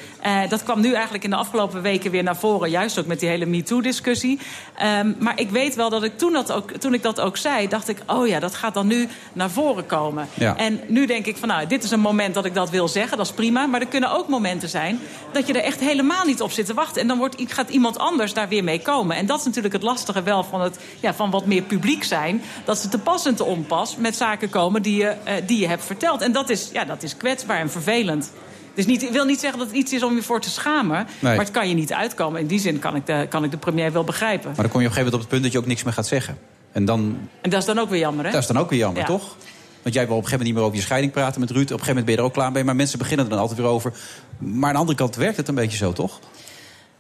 [0.49, 2.71] Dat kwam nu eigenlijk in de afgelopen weken weer naar voren.
[2.71, 4.39] Juist ook met die hele MeToo-discussie.
[4.77, 7.52] Ehm, maar ik weet wel dat ik toen, dat ook, toen ik dat ook zei,
[7.69, 7.99] dacht ik...
[8.07, 10.29] oh ja, dat gaat dan nu naar voren komen.
[10.35, 10.57] Ja.
[10.57, 13.17] En nu denk ik van, nou, dit is een moment dat ik dat wil zeggen.
[13.17, 13.67] Dat is prima.
[13.67, 15.01] Maar er kunnen ook momenten zijn
[15.33, 17.01] dat je er echt helemaal niet op zit te wachten.
[17.01, 19.17] En dan wordt, gaat iemand anders daar weer mee komen.
[19.17, 22.43] En dat is natuurlijk het lastige wel van, het, ja, van wat meer publiek zijn.
[22.65, 25.69] Dat ze te pas en te onpas met zaken komen die je, eh, die je
[25.69, 26.21] hebt verteld.
[26.21, 28.33] En dat is, ja, dat is kwetsbaar en vervelend.
[28.75, 31.07] Dus niet, ik wil niet zeggen dat het iets is om je voor te schamen.
[31.19, 31.37] Nee.
[31.37, 32.41] Maar het kan je niet uitkomen.
[32.41, 34.47] In die zin kan ik de, kan ik de premier wel begrijpen.
[34.47, 35.83] Maar dan kom je op een gegeven moment op het punt dat je ook niks
[35.83, 36.39] meer gaat zeggen.
[36.73, 38.31] En dan, En dat is dan ook weer jammer, hè?
[38.31, 39.07] dat is dan ook weer jammer, Ja.
[39.07, 39.37] toch?
[39.83, 41.63] Want jij wil op een gegeven moment niet meer over je scheiding praten met Ruud.
[41.65, 42.65] Op een gegeven moment ben je er ook klaar mee.
[42.65, 43.93] Maar mensen beginnen er dan altijd weer over.
[44.39, 46.19] Maar aan de andere kant werkt het een beetje zo, toch?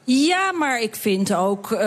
[0.05, 1.81] Ja, maar ik vind ook uh,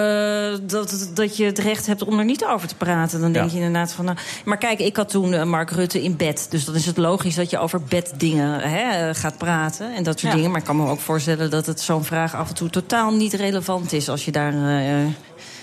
[0.61, 3.21] dat, dat je het recht hebt om er niet over te praten.
[3.21, 3.57] Dan denk Ja.
[3.57, 4.05] je inderdaad van.
[4.05, 6.47] Nou, maar kijk, ik had toen uh, Mark Rutte in bed.
[6.49, 9.93] Dus dan is het logisch dat je over beddingen hè, uh, gaat praten.
[9.95, 10.35] En dat soort Ja.
[10.37, 10.51] dingen.
[10.51, 13.33] Maar ik kan me ook voorstellen dat het zo'n vraag af en toe totaal niet
[13.33, 14.09] relevant is.
[14.09, 14.53] Als je daar.
[14.53, 15.05] Uh,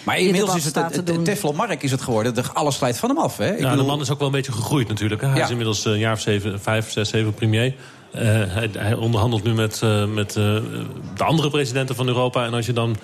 [0.05, 2.35] Maar inmiddels is het het- Teflon Mark is het geworden.
[2.35, 3.53] De- Alles slijt van hem af, hè?
[3.53, 5.21] Ik Ja, de bedoel- man is ook wel een beetje gegroeid natuurlijk.
[5.21, 5.27] Hè.
[5.29, 5.45] Hij Ja.
[5.45, 7.75] is inmiddels eh, een jaar of zeven, vijf, zes, zeven premier.
[8.13, 10.45] Eh, hij, hij onderhandelt nu met, eh, met eh,
[11.17, 12.45] de andere presidenten van Europa.
[12.45, 12.97] En als je dan...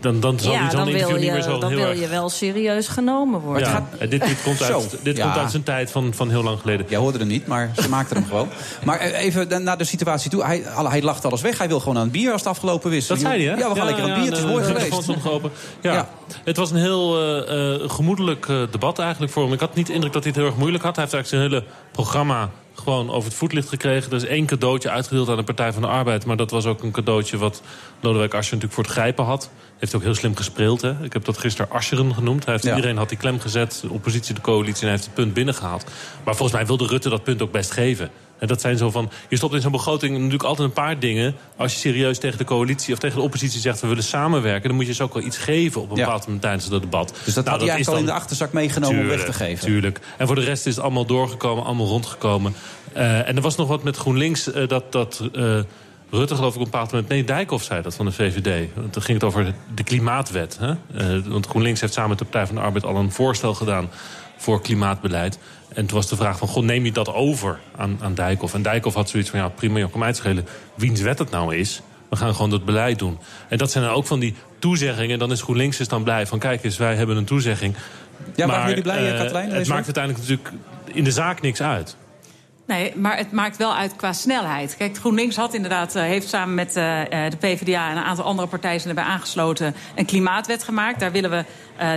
[0.00, 1.78] Dan, dan zal ja, hij zo'n dan, interview wil niet je, meer zo dan heel
[1.78, 2.00] wil erg...
[2.00, 3.68] je wel serieus genomen worden.
[3.68, 5.22] Ja, eh, dit, dit, komt, uit, dit ja.
[5.22, 6.86] komt uit zijn tijd van, van heel lang geleden.
[6.88, 8.48] Jij hoorde hem niet, maar ze maakten hem gewoon.
[8.84, 10.44] Maar eh, even na- naar de situatie toe.
[10.44, 11.58] Hij, alle- hij lacht alles weg.
[11.58, 13.06] Hij wil gewoon aan het bier als het afgelopen is.
[13.06, 13.60] Dat zei hij, hè?
[13.60, 14.30] Ja, we gaan lekker aan het bier.
[14.30, 15.50] Het is mooi de geweest.
[15.80, 15.92] Ja.
[15.92, 16.08] Ja.
[16.44, 19.52] Het was een heel eh, eh, gemoedelijk debat eigenlijk voor hem.
[19.52, 20.96] Ik had niet de indruk dat hij het heel erg moeilijk had.
[20.96, 24.10] Hij heeft eigenlijk zijn hele programma gewoon over het voetlicht gekregen.
[24.10, 26.24] Er is één cadeautje uitgedeeld aan de Partij van de Arbeid.
[26.26, 27.62] Maar dat was ook een cadeautje wat
[28.00, 29.29] Lodewijk Asscher natuurlijk voor het grijpen had.
[29.78, 30.80] Heeft ook heel slim gespeeld.
[30.80, 30.94] Hè?
[31.02, 32.44] Ik heb dat gisteren Ascheren genoemd.
[32.44, 32.74] Hij heeft, Ja.
[32.74, 34.74] Iedereen had die klem gezet, de oppositie, de coalitie...
[34.80, 35.84] en hij heeft het punt binnengehaald.
[36.24, 38.10] Maar volgens mij wilde Rutte dat punt ook best geven.
[38.38, 41.34] En dat zijn zo van, je stopt in zo'n begroting natuurlijk altijd een paar dingen.
[41.56, 43.80] Als je serieus tegen de coalitie of tegen de oppositie zegt...
[43.80, 45.80] we willen samenwerken, dan moet je ze ook wel iets geven...
[45.80, 46.04] op een Ja.
[46.04, 47.14] bepaald moment tijdens dat debat.
[47.24, 49.66] Dus dat Nou, had hij eigenlijk al in de achterzak meegenomen om weg te geven.
[49.66, 50.00] Tuurlijk.
[50.16, 52.54] En voor de rest is het allemaal doorgekomen, allemaal rondgekomen.
[52.92, 54.92] Eh, en er was nog wat met GroenLinks eh, dat...
[54.92, 55.58] dat eh,
[56.10, 57.08] Rutte geloof ik op een bepaald moment...
[57.08, 58.68] Nee, Dijkhoff zei dat van de VVD.
[58.74, 60.58] Want toen ging het over de klimaatwet.
[60.60, 60.70] Hè?
[60.70, 62.84] Eh, want GroenLinks heeft samen met de Partij van de Arbeid...
[62.84, 63.90] al een voorstel gedaan
[64.36, 65.38] voor klimaatbeleid.
[65.68, 68.54] En toen was de vraag van, goh, neem je dat over aan, aan Dijkhoff?
[68.54, 70.46] En Dijkhoff had zoiets van, ja, prima, joh, kan mij schelen...
[70.74, 71.82] wiens wet het nou is.
[72.08, 73.18] We gaan gewoon dat beleid doen.
[73.48, 75.18] En dat zijn dan ook van die toezeggingen.
[75.18, 77.74] Dan is GroenLinks dus dan blij van, kijk eens, wij hebben een toezegging.
[78.34, 79.50] Ja, waren jullie blij, eh, Katlijn?
[79.50, 81.96] Het maakt uiteindelijk natuurlijk in de zaak niks uit.
[82.70, 84.76] Nee, maar het maakt wel uit qua snelheid.
[84.76, 88.24] Kijk, GroenLinks had inderdaad, eh, heeft samen met eh, eh, de PvdA en een aantal
[88.24, 91.00] andere partijen zijn erbij aangesloten een klimaatwet gemaakt.
[91.00, 91.44] Daar willen we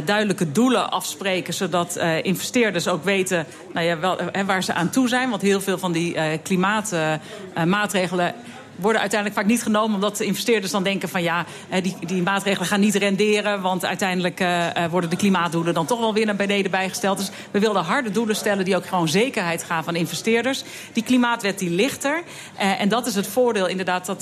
[0.06, 5.30] duidelijke doelen afspreken, zodat investeerders ook weten nou ja, wel, waar ze aan toe zijn.
[5.30, 8.36] Want heel veel van die klimaatmaatregelen
[8.76, 9.96] worden uiteindelijk vaak niet genomen...
[9.96, 11.46] omdat de investeerders dan denken van ja,
[11.82, 13.62] die, die maatregelen gaan niet renderen...
[13.62, 17.18] want uiteindelijk eh, eh, worden de klimaatdoelen dan toch wel weer naar beneden bijgesteld.
[17.18, 20.64] Dus we wilden harde doelen stellen die ook gewoon zekerheid gaven aan investeerders.
[20.94, 22.24] Die klimaatwet die ligt er.
[22.56, 24.22] Eh, en dat is het voordeel inderdaad dat,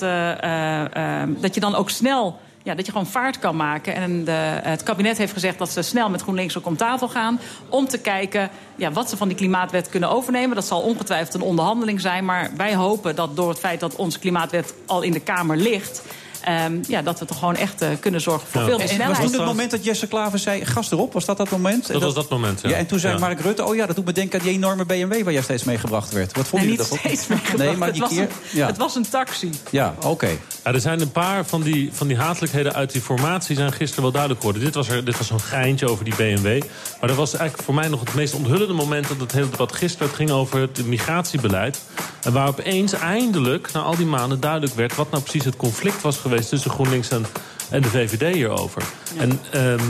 [1.42, 2.40] dat je dan ook snel...
[2.64, 3.96] Ja, dat je gewoon vaart kan maken.
[3.96, 4.32] En de,
[4.64, 7.40] het kabinet heeft gezegd dat ze snel met GroenLinks ook om tafel gaan...
[7.70, 10.56] om te kijken ja, wat ze van die klimaatwet kunnen overnemen.
[10.56, 12.26] Dat zal ongetwijfeld een onderhandeling zijn.
[12.26, 16.02] Maar wij hopen dat door het feit dat onze klimaatwet al in de Kamer ligt...
[16.44, 18.68] ehm, ja, dat we toch gewoon echt eh, kunnen zorgen voor Ja.
[18.68, 19.30] veel meer En was snelheid.
[19.32, 20.66] toen het moment dat Jesse Klaver zei...
[20.66, 21.88] gas erop, was dat dat moment?
[21.92, 22.70] Dat was dat moment, ja.
[22.70, 23.20] Ja, en toen zei Ja.
[23.20, 23.66] Mark Rutte...
[23.66, 25.24] oh ja, dat doet me denken aan die enorme BMW...
[25.24, 26.36] waar jij steeds meegebracht werd.
[26.38, 27.20] Wat vonden Nee, jullie niet daarvan?
[27.20, 27.58] steeds meegebracht.
[27.70, 28.22] Nee, maar het, die was keer...
[28.52, 29.50] een, Ja, het was een taxi.
[29.70, 30.30] ja oké.
[30.64, 33.56] Er zijn een paar van die, van die hatelijkheden uit die formatie...
[33.56, 34.66] zijn gisteren wel duidelijk geworden.
[34.66, 36.62] Dit was, er, dit was zo'n geintje over die BMW.
[37.00, 39.08] Maar dat was eigenlijk voor mij nog het meest onthullende moment...
[39.08, 41.82] dat het hele debat gisteren ging over het migratiebeleid.
[42.24, 44.96] En waar opeens eindelijk, na al die maanden, duidelijk werd...
[44.96, 47.26] wat nou precies het conflict was geweest tussen GroenLinks en,
[47.72, 48.84] en de VVD hierover.
[49.18, 49.40] En...
[49.52, 49.82] ehm,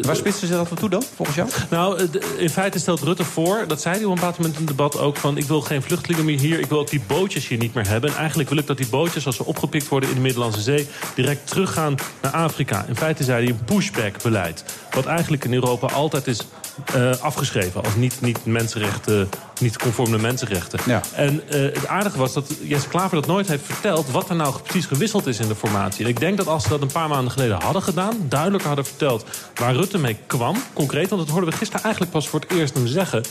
[0.00, 1.48] Waar spitsen ze dat voor toe dan, volgens jou?
[1.70, 4.60] Nou, eh, in feite stelt Rutte voor, dat zei hij op een bepaald moment in
[4.60, 5.16] het debat ook...
[5.16, 7.88] van ik wil geen vluchtelingen meer hier, ik wil ook die bootjes hier niet meer
[7.88, 8.10] hebben.
[8.10, 10.88] En eigenlijk wil ik dat die bootjes, als ze opgepikt worden in de Middellandse Zee...
[11.14, 12.84] direct teruggaan naar Afrika.
[12.88, 14.64] In feite zei hij een pushback-beleid.
[14.90, 16.46] Wat eigenlijk in Europa altijd is
[16.94, 19.28] eh, afgeschreven als niet, niet mensenrechten...
[19.62, 20.78] niet conform de mensenrechten.
[20.86, 21.00] Ja.
[21.14, 24.10] En eh, het aardige was dat Jesse Klaver dat nooit heeft verteld...
[24.10, 26.04] wat er nou precies gewisseld is in de formatie.
[26.04, 28.16] En ik denk dat als ze dat een paar maanden geleden hadden gedaan...
[28.28, 31.08] duidelijker hadden verteld waar Rutte mee kwam, concreet...
[31.08, 33.24] want dat hoorden we gisteren eigenlijk pas voor het eerst hem zeggen...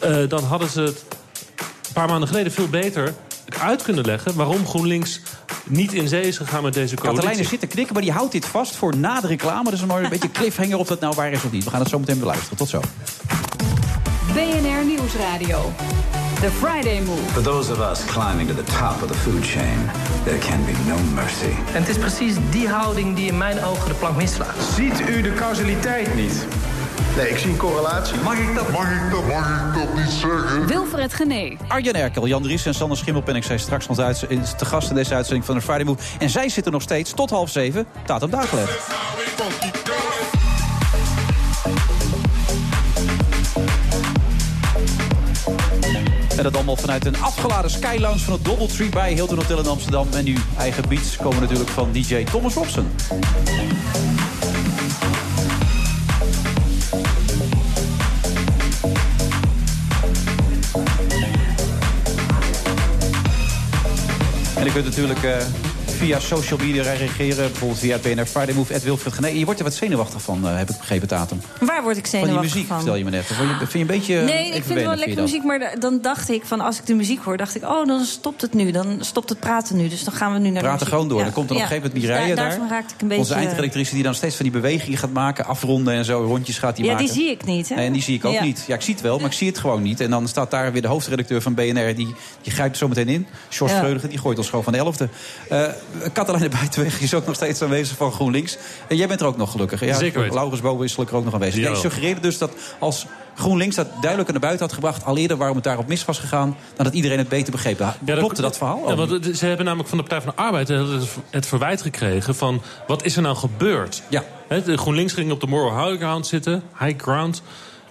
[0.00, 1.04] eh, dan hadden ze het
[1.86, 3.14] een paar maanden geleden veel beter
[3.60, 4.34] uit kunnen leggen...
[4.34, 5.20] waarom GroenLinks
[5.64, 7.22] niet in zee is gegaan met deze coalitie.
[7.24, 9.72] Katelijne zit te knikken, maar die houdt dit vast voor na de reclame.
[9.86, 11.64] Mooi een beetje cliffhanger of dat nou waar is of niet.
[11.64, 12.56] We gaan het zo meteen beluisteren.
[12.56, 12.80] Tot zo.
[14.34, 15.72] BNR Nieuwsradio.
[16.40, 17.20] The Friday Move.
[17.32, 19.90] For those of us climbing to the top of the food chain,
[20.24, 21.54] there can be no mercy.
[21.74, 24.54] En het is precies die houding die in mijn ogen de plank mislaat.
[24.74, 26.46] Ziet u de causaliteit niet?
[27.16, 28.16] Nee, ik zie een correlatie.
[28.24, 28.70] Mag ik dat?
[28.70, 30.66] Mag ik dat, mag ik dat niet zeggen?
[30.66, 31.56] Wilfred Genee.
[31.68, 33.36] Arjen Erkel, Jan Dries en Sander Schimmelpen.
[33.36, 36.02] Ik zei straks nog te gast in deze uitzending van de Friday Move.
[36.18, 37.86] En zij zitten nog steeds tot half zeven.
[38.04, 38.30] Taat op
[46.38, 50.08] En dat allemaal vanuit een afgeladen skylounge van het Doubletree bij Hilton Hotel in Amsterdam.
[50.12, 52.90] En nu eigen beats komen natuurlijk van DJ Thomas Robson.
[64.56, 65.22] En ik kunt natuurlijk...
[65.22, 65.67] Eh,
[65.98, 67.36] via social media reageren.
[67.50, 69.38] Bijvoorbeeld via BNR Friday Move, Ed Wilfred Genee.
[69.38, 71.40] Je wordt er wat zenuwachtig van, eh, heb ik begrepen, Tatum.
[71.60, 73.24] Waar word ik Van die zenuwachtig muziek, vertel je me net.
[73.26, 75.74] Vond je, vind je een beetje Nee, ik vind het wel lekker muziek, maar da-
[75.78, 78.54] dan dacht ik van als ik de muziek hoor, dacht ik, oh, dan stopt het
[78.54, 81.08] nu, dan stopt het praten nu, dus dan gaan we nu naar de Praten gewoon
[81.08, 81.18] door.
[81.18, 81.24] Ja.
[81.24, 81.68] Dan komt er op een Ja.
[81.74, 82.58] gegeven moment Dus die rijen daar- daar.
[82.58, 83.22] Daarvan raakte ik een beetje.
[83.22, 85.44] Onze eindredactrice die dan steeds van die bewegingen gaat maken.
[85.44, 87.06] Afronden en zo, rondjes gaat die Ja, maken.
[87.06, 87.74] die zie ik niet, hè?
[87.74, 88.42] Nee, en die zie ik ook Ja.
[88.42, 88.64] niet.
[88.66, 90.00] Ja, ik zie het wel, maar ik zie het gewoon niet.
[90.00, 91.94] En dan staat daar weer de hoofdredacteur van BNR.
[91.94, 93.26] Die, die grijpt zo meteen in.
[93.50, 93.78] Sjors Ja.
[93.78, 95.08] Vreugde, die gooit ons gewoon van de elfde.
[95.48, 95.62] Eh
[96.12, 98.56] Katelijne Buitenweg is ook nog steeds aanwezig van GroenLinks.
[98.88, 99.84] En jij bent er ook nog gelukkig.
[99.84, 100.34] Ja, Zeker.
[100.34, 101.62] Laurens Boven is gelukkig ook nog aanwezig.
[101.62, 105.04] Jij suggereerde dus dat als GroenLinks dat duidelijker naar buiten had gebracht...
[105.04, 106.56] al eerder waarom het daarop mis was gegaan...
[106.76, 107.78] dan dat iedereen het beter begreep.
[107.78, 108.88] Ja, Klopte dat verhaal?
[108.88, 110.68] Ja, want ze hebben namelijk van de Partij van de Arbeid
[111.30, 112.62] het, verwijt gekregen van...
[112.86, 114.02] wat is er nou gebeurd?
[114.08, 114.24] Ja.
[114.64, 117.42] De GroenLinks ging op de moral high ground zitten, high ground.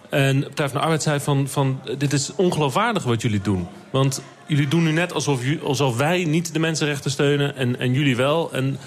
[0.09, 3.67] En Partij van de Arbeid zei van, van dit is ongeloofwaardig wat jullie doen.
[3.89, 8.15] Want jullie doen nu net alsof, alsof wij niet de mensenrechten steunen en, en jullie
[8.15, 8.53] wel.
[8.53, 8.77] En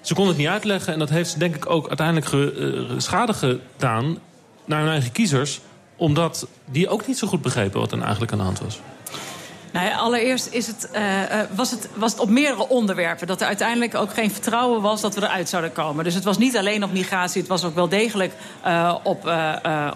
[0.00, 2.98] ze konden het niet uitleggen en dat heeft ze denk ik ook uiteindelijk ge, eh,
[2.98, 4.18] schade gedaan...
[4.64, 5.60] naar hun eigen kiezers,
[5.96, 8.80] omdat die ook niet zo goed begrepen wat er eigenlijk aan de hand was.
[9.72, 13.26] Nou allereerst is het, eh, eh, was, het, was het op meerdere onderwerpen.
[13.26, 16.04] Dat er uiteindelijk ook geen vertrouwen was dat we eruit zouden komen.
[16.04, 19.32] Dus het was niet alleen op migratie, het was ook wel degelijk eh, op,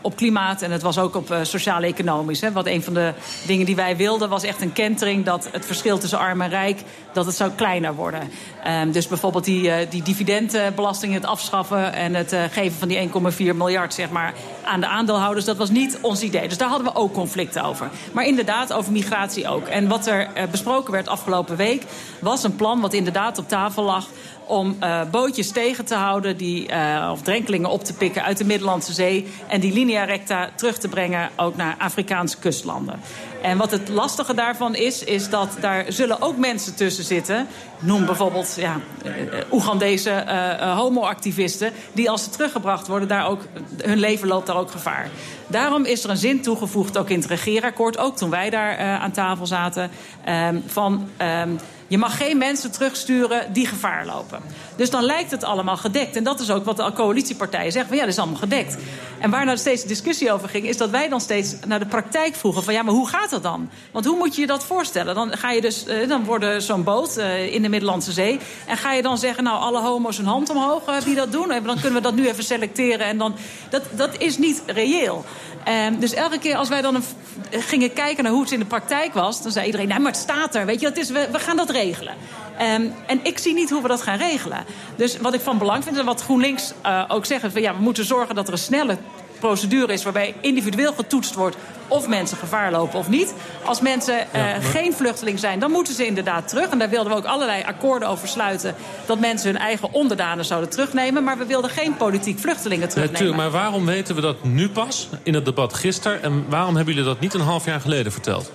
[0.03, 0.63] op klimaat.
[0.63, 2.43] En het was ook op sociaal-economisch.
[2.53, 3.13] Wat een van de
[3.47, 5.25] dingen die wij wilden was echt een kentering...
[5.25, 6.83] dat het verschil tussen arm en rijk
[7.13, 8.31] dat het zou kleiner worden.
[8.65, 11.93] Ehm, dus bijvoorbeeld die, die dividendbelasting, het afschaffen...
[11.93, 13.11] en het geven van die
[13.53, 15.45] 1,4 miljard zeg maar, aan de aandeelhouders...
[15.45, 16.49] dat was niet ons idee.
[16.49, 17.91] Dus daar hadden we ook conflicten over.
[18.13, 19.67] Maar inderdaad, over migratie ook.
[19.67, 21.83] En wat er eh, besproken werd afgelopen week...
[22.21, 24.07] was een plan wat inderdaad op tafel lag
[24.47, 26.37] om eh, bootjes tegen te houden...
[26.37, 29.27] Die, eh, of drenkelingen op te pikken uit de Middellandse Zee...
[29.47, 33.01] en die linea recta terug te brengen ook naar Afrikaanse kustlanden.
[33.45, 37.47] En wat het lastige daarvan is, is dat daar zullen ook mensen tussen zitten...
[37.79, 39.13] noem bijvoorbeeld ja, eh,
[39.53, 41.73] Oegandese eh, homoactivisten...
[41.93, 43.41] die als ze teruggebracht worden, daar ook,
[43.83, 45.09] hun leven loopt daar ook gevaar.
[45.47, 47.99] Daarom is er een zin toegevoegd, ook in het regeerakkoord...
[47.99, 49.91] ook toen wij daar aan tafel zaten,
[50.25, 51.09] ehm, van...
[51.17, 51.51] ehm,
[51.89, 54.41] je mag geen mensen terugsturen die gevaar lopen.
[54.77, 56.17] Dus dan lijkt het allemaal gedekt.
[56.17, 57.89] En dat is ook wat de coalitiepartijen zeggen.
[57.89, 58.77] Van ja, dat is allemaal gedekt.
[59.19, 60.69] En waar nou steeds de discussie over ging...
[60.69, 62.63] is dat wij dan steeds naar de praktijk vroegen.
[62.63, 63.71] Van ja, maar hoe gaat dat dan?
[63.91, 65.15] Want hoe moet je je dat voorstellen?
[65.15, 68.39] Dan, ga je dus, eh, dan wordt zo'n boot eh, in de Middellandse Zee...
[68.67, 71.51] en ga je dan zeggen, nou, alle homo's een hand omhoog eh, die dat doen?
[71.51, 73.07] En dan kunnen we dat nu even selecteren.
[73.07, 73.35] En dan,
[73.71, 75.25] dat, dat is niet reëel.
[75.65, 77.03] Ehm, dus elke keer als wij dan
[77.51, 79.43] gingen kijken naar hoe het in de praktijk was...
[79.43, 80.67] dan zei iedereen, nou, maar het staat er.
[80.67, 82.15] Weet je, het is, we, we gaan dat regelen.
[82.59, 84.64] Ehm, en ik zie niet hoe we dat gaan regelen.
[84.97, 87.53] Dus wat ik van belang vind en wat GroenLinks eh, ook zegt...
[87.53, 88.97] Van, ja, we moeten zorgen dat er een snelle
[89.39, 90.03] procedure is...
[90.03, 91.57] waarbij individueel getoetst wordt
[91.89, 93.35] of mensen gevaar lopen of niet.
[93.65, 96.69] Als mensen eh, geen vluchteling zijn, dan moeten ze inderdaad terug.
[96.69, 98.75] En daar wilden we ook allerlei akkoorden over sluiten...
[99.07, 101.25] dat mensen hun eigen onderdanen zouden terugnemen.
[101.25, 103.13] Maar we wilden geen politiek vluchtelingen terugnemen.
[103.13, 106.23] Natuurlijk, maar waarom weten we dat nu pas in het debat gisteren?
[106.23, 108.53] En waarom hebben jullie dat niet een half jaar geleden verteld?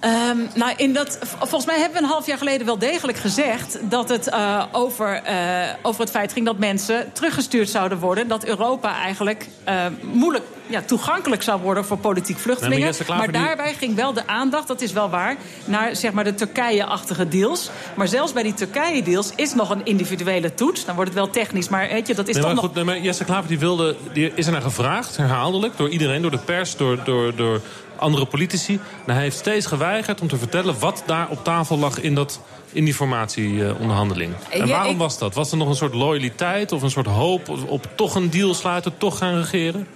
[0.00, 3.78] Ehm, nou, in dat, volgens mij hebben we een half jaar geleden wel degelijk gezegd...
[3.82, 5.36] dat het eh, over, eh,
[5.82, 8.28] over het feit ging dat mensen teruggestuurd zouden worden.
[8.28, 12.94] Dat Europa eigenlijk eh, moeilijk ja, toegankelijk zou worden voor politiek vluchtelingen.
[13.08, 15.36] Nee, maar daarbij ging wel de aandacht, dat is wel waar...
[15.64, 17.70] naar zeg maar, de Turkije-achtige deals.
[17.94, 20.84] Maar zelfs bij die Turkije-deals is nog een individuele toets.
[20.84, 22.64] Dan wordt het wel technisch, maar weet je, dat is Nee, toch maar nog...
[22.64, 26.22] goed, nee, maar Jesse Klaver die wilde, die is er naar gevraagd, herhaaldelijk, door iedereen,
[26.22, 27.60] door de pers, door, door, door
[27.98, 28.80] andere politici.
[29.06, 32.40] En hij heeft steeds geweigerd om te vertellen wat daar op tafel lag in, dat,
[32.72, 34.34] in die formatieonderhandeling.
[34.50, 35.34] en waarom was dat?
[35.34, 38.54] Was er nog een soort loyaliteit of een soort hoop op, op toch een deal
[38.54, 39.86] sluiten, toch gaan regeren?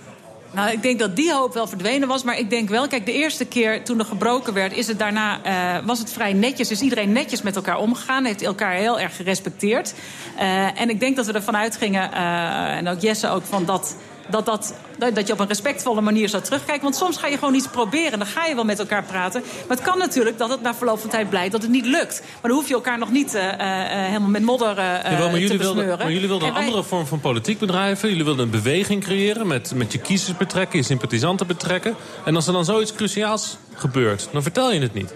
[0.53, 2.23] Nou, ik denk dat die hoop wel verdwenen was.
[2.23, 4.73] Maar ik denk wel, kijk, de eerste keer toen er gebroken werd...
[4.73, 6.71] Is het daarna, eh, was het vrij netjes.
[6.71, 8.25] Is iedereen netjes met elkaar omgegaan.
[8.25, 9.95] Heeft elkaar heel erg gerespecteerd.
[10.37, 13.97] Eh, en ik denk dat we ervan uitgingen, eh, en ook Jesse ook, van dat...
[14.29, 14.75] Dat, dat,
[15.15, 16.83] dat je op een respectvolle manier zou terugkijken.
[16.83, 18.19] Want soms ga je gewoon iets proberen.
[18.19, 19.43] Dan ga je wel met elkaar praten.
[19.69, 22.21] Maar het kan natuurlijk dat het na verloop van tijd blijkt dat het niet lukt.
[22.21, 25.15] Maar dan hoef je elkaar nog niet eh, eh, helemaal met modder eh maar, te
[25.41, 25.99] jullie wilden, besmeuren.
[25.99, 28.09] maar jullie wilden En een wij- andere vorm van politiek bedrijven.
[28.09, 31.95] Jullie wilden een beweging creëren met, met je kiezers betrekken, je sympathisanten betrekken.
[32.25, 35.15] En als er dan zoiets cruciaals gebeurt, dan vertel je het niet.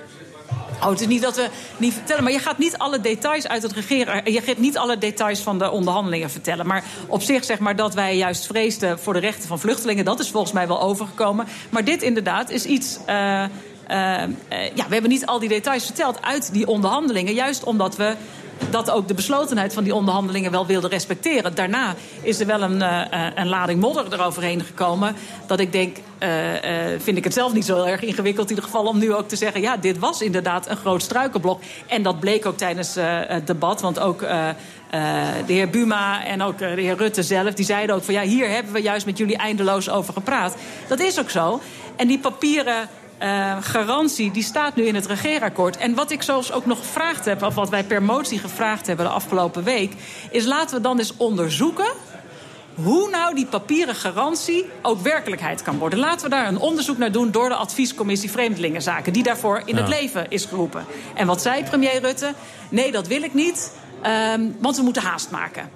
[0.81, 3.63] Oh, het is niet dat we niet vertellen, maar je gaat niet alle details uit
[3.63, 4.33] het regeren.
[4.33, 6.67] Je gaat niet alle details van de onderhandelingen vertellen.
[6.67, 10.21] Maar op zich zeg maar dat wij juist vreesden voor de rechten van vluchtelingen, dat
[10.21, 11.47] is volgens mij wel overgekomen.
[11.71, 12.99] Maar dit inderdaad is iets.
[13.07, 13.45] eh,
[13.87, 14.29] eh, eh,
[14.75, 17.35] ja, we hebben niet al die details verteld uit die onderhandelingen.
[17.35, 18.15] Juist omdat we
[18.71, 21.55] dat ook de beslotenheid van die onderhandelingen wel wilde respecteren.
[21.55, 23.01] Daarna is er wel een, uh,
[23.35, 25.16] een lading modder eroverheen gekomen.
[25.47, 26.61] Dat ik denk, uh, uh,
[26.99, 29.37] vind ik het zelf niet zo erg ingewikkeld in ieder geval om nu ook te
[29.37, 29.61] zeggen...
[29.61, 31.61] ja, dit was inderdaad een groot struikelblok.
[31.87, 32.95] En dat bleek ook tijdens
[33.27, 34.21] het debat, want ook...
[35.47, 38.49] de heer Buma en ook de heer Rutte zelf, die zeiden ook van ja, hier
[38.51, 40.55] hebben we juist met jullie eindeloos over gepraat.
[40.88, 41.61] Dat is ook zo.
[41.97, 42.88] En die papieren
[43.23, 45.77] uh, garantie, die staat nu in het regeerakkoord.
[45.77, 49.07] En wat ik zoals ook nog gevraagd heb, of wat wij per motie gevraagd hebben
[49.07, 49.93] de afgelopen week,
[50.31, 51.93] is laten we dan eens onderzoeken
[52.75, 55.99] hoe nou die papieren garantie ook werkelijkheid kan worden.
[55.99, 59.81] Laten we daar een onderzoek naar doen door de adviescommissie Vreemdelingenzaken, die daarvoor in ja.
[59.81, 60.85] het leven is geroepen.
[61.15, 62.35] En wat zei premier Rutte?
[62.69, 63.73] Nee, dat wil ik niet,
[64.35, 65.71] um, want we moeten haast maken.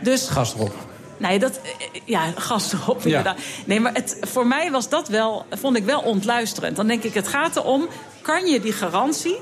[0.00, 0.74] Dus, Gas erop.
[1.18, 1.60] Nee, dat,
[2.04, 3.36] ja, gas erop inderdaad.
[3.36, 3.62] Ja.
[3.66, 6.76] Nee, maar het, voor mij was dat wel, vond ik wel ontluisterend.
[6.76, 7.88] Dan denk ik, het gaat erom,
[8.22, 9.38] kan je die garantie...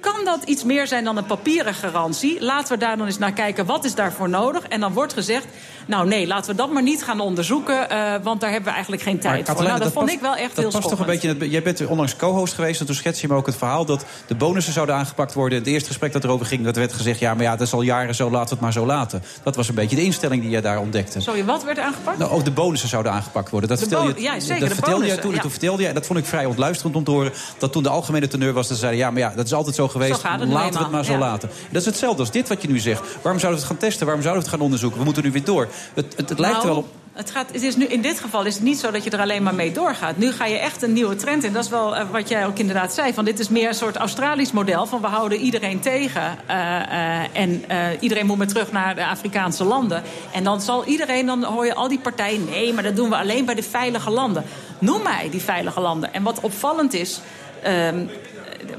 [0.00, 2.40] Kan dat iets meer zijn dan een papieren garantie?
[2.40, 4.68] Laten we daar dan eens naar kijken, wat is daarvoor nodig?
[4.68, 5.46] En dan wordt gezegd,
[5.86, 7.86] nou nee, laten we dat maar niet gaan onderzoeken...
[7.92, 9.54] Uh, want daar hebben we eigenlijk geen tijd voor.
[9.54, 11.50] Nou, dat, dat vond past, ik wel echt dat heel past toch een beetje het,
[11.50, 13.84] Jij bent onlangs co-host geweest en toen schets je me ook het verhaal...
[13.84, 15.58] dat de bonussen zouden aangepakt worden.
[15.58, 17.18] Het eerste gesprek dat erover ging, dat werd gezegd...
[17.18, 19.22] ja, maar ja, dat is al jaren zo, laten we het maar zo laten.
[19.42, 21.20] Dat was een beetje de instelling die jij daar ontdekte.
[21.20, 22.18] Sorry, wat werd aangepakt?
[22.18, 23.68] Nou, ook de bonussen zouden aangepakt worden.
[23.68, 25.34] Dat de vertelde je, ja, zeker, dat vertelde jij toen.
[25.34, 25.40] Ja.
[25.40, 27.32] Toen vertelde jij, dat vond ik vrij ontluisterend om te horen...
[27.58, 29.00] dat toen de algemene teneur was, dat ze zeiden...
[29.00, 31.18] ja, maar ja, dat is altijd zo geweest, zo laten we het maar zo ja.
[31.18, 31.50] laten.
[31.70, 33.00] Dat is hetzelfde als dit wat je nu zegt.
[33.22, 34.06] Waarom zouden we het gaan testen?
[34.06, 34.98] Waarom zouden we het gaan onderzoeken?
[34.98, 35.68] We moeten nu weer door.
[35.94, 36.88] Het, het, lijkt nou, wel op...
[37.12, 39.20] Het gaat, het is nu, in dit geval is het niet zo dat je er
[39.20, 40.16] alleen maar mee doorgaat.
[40.16, 41.52] Nu ga je echt een nieuwe trend in.
[41.52, 43.14] Dat is wel uh, wat jij ook inderdaad zei.
[43.14, 44.86] Van dit is meer een soort Australisch model.
[44.86, 46.38] Van we houden iedereen tegen.
[46.50, 47.64] Uh, uh, en
[48.00, 50.02] iedereen moet weer terug naar de Afrikaanse landen.
[50.32, 52.44] En dan zal iedereen, dan hoor je al die partijen...
[52.44, 54.44] nee, maar dat doen we alleen bij de veilige landen.
[54.78, 56.14] Noem mij die veilige landen.
[56.14, 57.20] En wat opvallend is...
[57.66, 58.10] Um,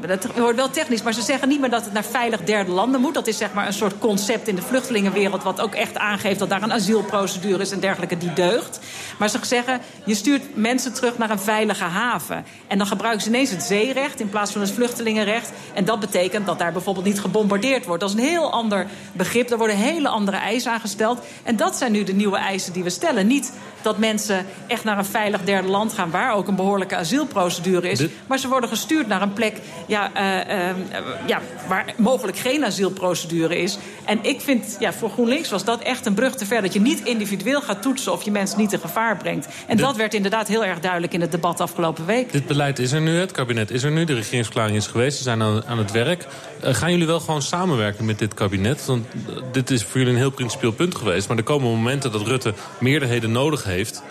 [0.08, 3.02] dat wordt wel technisch, maar ze zeggen niet meer dat het naar veilig derde landen
[3.02, 3.13] moet.
[3.13, 5.43] Dat is zeg maar een soort concept in de vluchtelingenwereld...
[5.43, 8.80] wat ook echt aangeeft dat daar een asielprocedure is en dergelijke die deugt.
[9.17, 12.45] Maar ze zeggen, je stuurt mensen terug naar een veilige haven.
[12.67, 15.52] En dan gebruiken ze ineens het zeerecht in plaats van het vluchtelingenrecht.
[15.73, 18.02] En dat betekent dat daar bijvoorbeeld niet gebombardeerd wordt.
[18.02, 19.52] Dat is een heel ander begrip.
[19.52, 21.19] Er worden hele andere eisen aangesteld.
[21.43, 23.28] En dat zijn nu de nieuwe eisen die we stellen.
[23.28, 26.11] Niet dat mensen echt naar een veilig derde land gaan...
[26.11, 28.05] waar ook een behoorlijke asielprocedure is.
[28.27, 30.75] Maar ze worden gestuurd naar een plek ja, uh, uh,
[31.25, 33.77] ja, waar mogelijk geen asielprocedure is.
[34.05, 36.61] En ik vind, ja, voor GroenLinks was dat echt een brug te ver.
[36.61, 39.47] Dat je niet individueel gaat toetsen of je mensen niet in gevaar brengt.
[39.67, 42.31] En dat werd inderdaad heel erg duidelijk in het debat afgelopen week.
[42.31, 45.17] Dit beleid is er nu, het kabinet is er nu, de regeringsverklaring is geweest.
[45.17, 46.25] Ze zijn aan, aan het werk.
[46.63, 48.85] Uh, gaan jullie wel gewoon samenwerken met dit kabinet?
[48.85, 49.05] Want
[49.51, 51.27] dit is voor jullie een heel principieel punt geweest.
[51.27, 54.01] Maar er komen momenten dat Rutte meerderheden nodig heeft...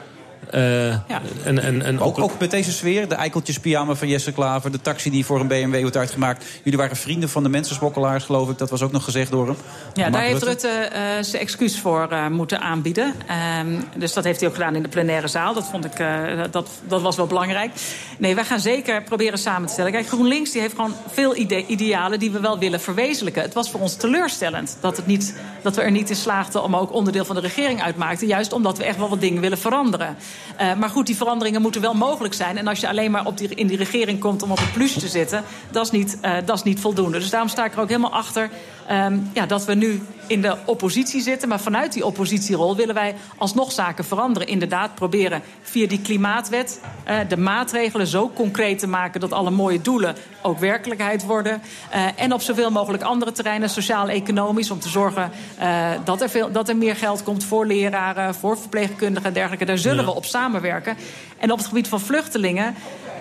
[0.54, 1.22] Uh, ja.
[1.44, 4.72] en, en, en ook, ook met deze sfeer, de eikeltjespyjama van Jesse Klaver...
[4.72, 6.44] de taxi die voor een BMW wordt uitgemaakt.
[6.62, 8.58] Jullie waren vrienden van de mensensmokkelaars, geloof ik.
[8.58, 9.56] Dat was ook nog gezegd door hem.
[9.94, 13.14] Ja, daar heeft Rutte uh, zijn excuus voor uh, moeten aanbieden.
[13.60, 15.54] Um, dus dat heeft hij ook gedaan in de plenaire zaal.
[15.54, 16.06] Dat, vond ik,
[16.50, 17.70] dat, dat was wel belangrijk.
[18.18, 19.92] Nee, wij gaan zeker proberen samen te stellen.
[19.92, 23.42] Kijk, GroenLinks die heeft gewoon veel ide idealen die we wel willen verwezenlijken.
[23.42, 26.62] Het was voor ons teleurstellend dat, het niet, dat we er niet in slaagden...
[26.62, 28.26] om ook onderdeel van de regering uitmaakten.
[28.26, 30.16] Juist omdat we echt wel wat dingen willen veranderen.
[30.60, 32.58] Uh, maar goed, die veranderingen moeten wel mogelijk zijn.
[32.58, 34.92] En als je alleen maar op die, in die regering komt om op een plus
[34.92, 35.44] te zitten...
[35.70, 37.18] dat is niet, uh, dat is niet voldoende.
[37.18, 38.50] Dus daarom sta ik er ook helemaal achter...
[38.90, 41.48] Um, ja, dat we nu in de oppositie zitten.
[41.48, 44.48] Maar vanuit die oppositierol willen wij alsnog zaken veranderen.
[44.48, 49.20] Inderdaad, proberen via die klimaatwet uh, de maatregelen zo concreet te maken...
[49.20, 51.62] dat alle mooie doelen ook werkelijkheid worden.
[51.94, 54.70] Uh, en op zoveel mogelijk andere terreinen, sociaal-economisch...
[54.70, 58.34] om te zorgen uh, dat, er veel, dat er meer geld komt voor leraren...
[58.34, 59.64] voor verpleegkundigen en dergelijke.
[59.64, 60.10] Daar zullen ja.
[60.10, 60.96] we op samenwerken.
[61.38, 62.74] En op het gebied van vluchtelingen...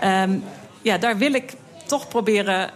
[0.03, 0.43] Um,
[0.81, 1.53] ja, daar wil ik
[1.85, 2.69] toch proberen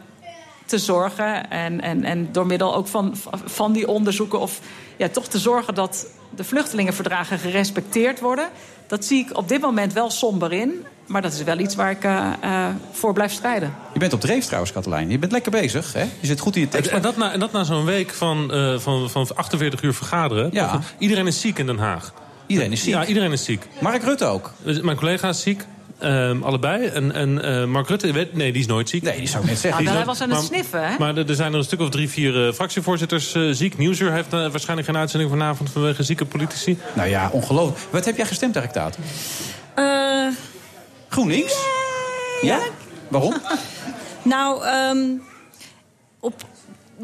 [0.69, 1.49] te zorgen.
[1.49, 4.39] En, en, en door middel ook van, van die onderzoeken.
[4.39, 4.59] Of
[4.97, 8.49] ja, toch te zorgen dat de vluchtelingenverdragen gerespecteerd worden.
[8.87, 10.85] Dat zie ik op dit moment wel somber in.
[11.05, 13.75] Maar dat is wel iets waar ik uh, uh, voor blijf strijden.
[13.93, 15.09] Je bent op dreef trouwens, Katelijn.
[15.09, 15.93] Je bent lekker bezig.
[15.93, 16.01] Hè?
[16.19, 16.91] Je zit goed in je tekst.
[16.91, 20.49] En, dat na, en dat na zo'n week van, uh, van, van 48 uur vergaderen.
[20.51, 20.79] Ja.
[20.97, 22.13] Iedereen is ziek in Den Haag.
[22.47, 22.93] Iedereen is ziek?
[22.93, 23.67] Ja, iedereen is ziek.
[23.79, 24.51] Mark Rutte ook?
[24.81, 25.65] Mijn collega is ziek.
[26.03, 26.85] Um, allebei.
[26.85, 29.03] En, en uh, Mark Rutte, weet, nee, die is nooit ziek.
[29.03, 29.87] Nee, die zou ik net zeggen.
[29.87, 30.97] Ah, hij was aan het maar, sniffen, hè?
[30.97, 33.77] Maar er, er zijn er een stuk of drie, vier uh, fractievoorzitters uh, ziek.
[33.77, 36.77] Nieuwsuur heeft uh, waarschijnlijk geen uitzending vanavond vanwege zieke politici.
[36.93, 37.91] Nou ja, ongelooflijk.
[37.91, 39.05] Wat heb jij gestemd eigenlijk, Taat?
[39.79, 40.33] Uh,
[41.09, 41.57] GroenLinks?
[42.41, 42.57] Ja?
[42.57, 42.59] ja?
[43.07, 43.33] Waarom?
[44.23, 45.21] nou, um,
[46.19, 46.43] op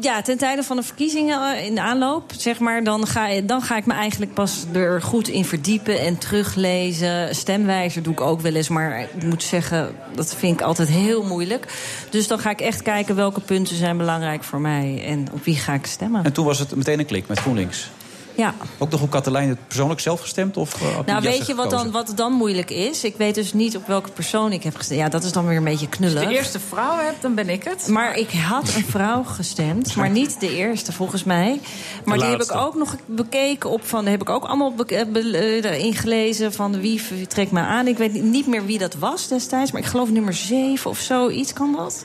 [0.00, 3.62] ja, ten tijde van de verkiezingen eh, in de aanloop, zeg maar, dan ga, dan
[3.62, 7.34] ga ik me eigenlijk pas er goed in verdiepen en teruglezen.
[7.34, 11.24] Stemwijzer doe ik ook wel eens, maar ik moet zeggen, dat vind ik altijd heel
[11.24, 11.66] moeilijk.
[12.10, 15.56] Dus dan ga ik echt kijken welke punten zijn belangrijk voor mij en op wie
[15.56, 16.24] ga ik stemmen.
[16.24, 17.90] En toen was het meteen een klik met GroenLinks.
[18.36, 18.54] Ja.
[18.78, 20.56] Ook nog op Katelijn het persoonlijk zelf gestemd?
[20.56, 21.92] Of, eh, Nou, weet je wat gekozen?
[21.92, 23.04] dan, wat dan moeilijk is?
[23.04, 25.00] Ik weet dus niet op welke persoon ik heb gestemd.
[25.00, 26.14] Ja, dat is dan weer een beetje knullig.
[26.14, 27.88] Als je de eerste vrouw hebt, dan ben ik het.
[27.88, 31.60] Maar ik had een vrouw gestemd, maar niet de eerste volgens mij.
[32.04, 36.52] Maar die heb ik ook nog bekeken op van, heb ik ook allemaal eh, ingelezen
[36.52, 37.86] van wie trekt me aan.
[37.86, 41.52] Ik weet niet- meer wie dat was destijds, maar ik geloof nummer 7 of zoiets
[41.52, 42.04] kan dat.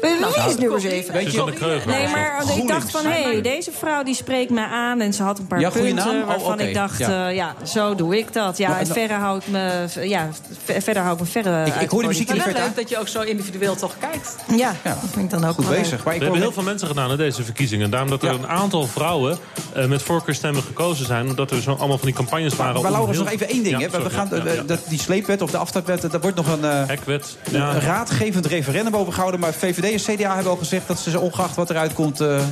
[0.00, 1.12] Wie Nou, is nummer 7?
[1.12, 2.12] weet je- Kreuger Nee, zo.
[2.12, 2.72] maar ik GroenLinks.
[2.72, 5.00] dacht van, hé, hey, deze vrouw die spreekt mij aan...
[5.00, 6.20] en ze had een paar Ja, punten naam?
[6.20, 6.98] Oh, waarvan ik dacht...
[6.98, 7.08] ja.
[7.10, 7.28] ja.
[7.28, 8.56] ja, zo doe ik dat.
[8.58, 10.28] Ja, Maar- en verder hou ik me, ja,
[10.64, 12.46] ver- verder hou ik me verder Ik- ik hoor die de muziek in de Maar
[12.46, 12.68] wel verte.
[12.68, 14.36] leuk dat je ook zo individueel toch kijkt.
[14.56, 16.04] Ja, dat vind ik dan ook Goed wel bezig.
[16.04, 17.90] Maar ik We hebben heel veel mensen gedaan aan deze verkiezingen.
[17.90, 19.38] Daarom dat er een aantal vrouwen
[19.74, 21.28] eh, met voorkeurstemmen gekozen zijn.
[21.28, 22.74] Omdat er zo allemaal van die campagnes waren.
[22.74, 23.80] Maar om Laurens, nog even één ding.
[23.80, 23.90] Hè.
[24.02, 28.96] We- gaan, eh, die sleepwet of de aftapwet, daar wordt nog een, eh, raadgevend referendum
[28.96, 29.40] over gehouden.
[29.40, 32.20] Maar VVD en CDA hebben al gezegd dat ze ongeacht wat eruit komt...
[32.20, 32.44] eh gaan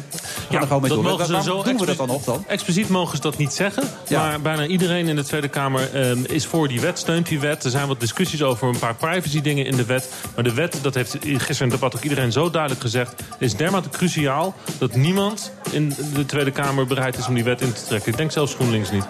[0.48, 1.10] Ja, er gewoon mee dat door.
[1.10, 2.44] mogen ze zo doen we dat dan nog dan?
[2.46, 3.82] Expliciet mogen ze dat niet zeggen.
[4.08, 4.20] Ja.
[4.20, 7.64] Maar bijna iedereen in de Tweede Kamer ehm, is voor die wet, steunt die wet.
[7.64, 10.08] Er zijn wat discussies over een paar privacy dingen in de wet.
[10.34, 13.22] Maar de wet, dat heeft gisteren in het debat ook iedereen zo duidelijk gezegd...
[13.38, 17.72] is dermate cruciaal dat niemand in de Tweede Kamer bereid is om die wet in
[17.72, 18.10] te trekken.
[18.10, 19.04] Ik denk zelfs GroenLinks niet.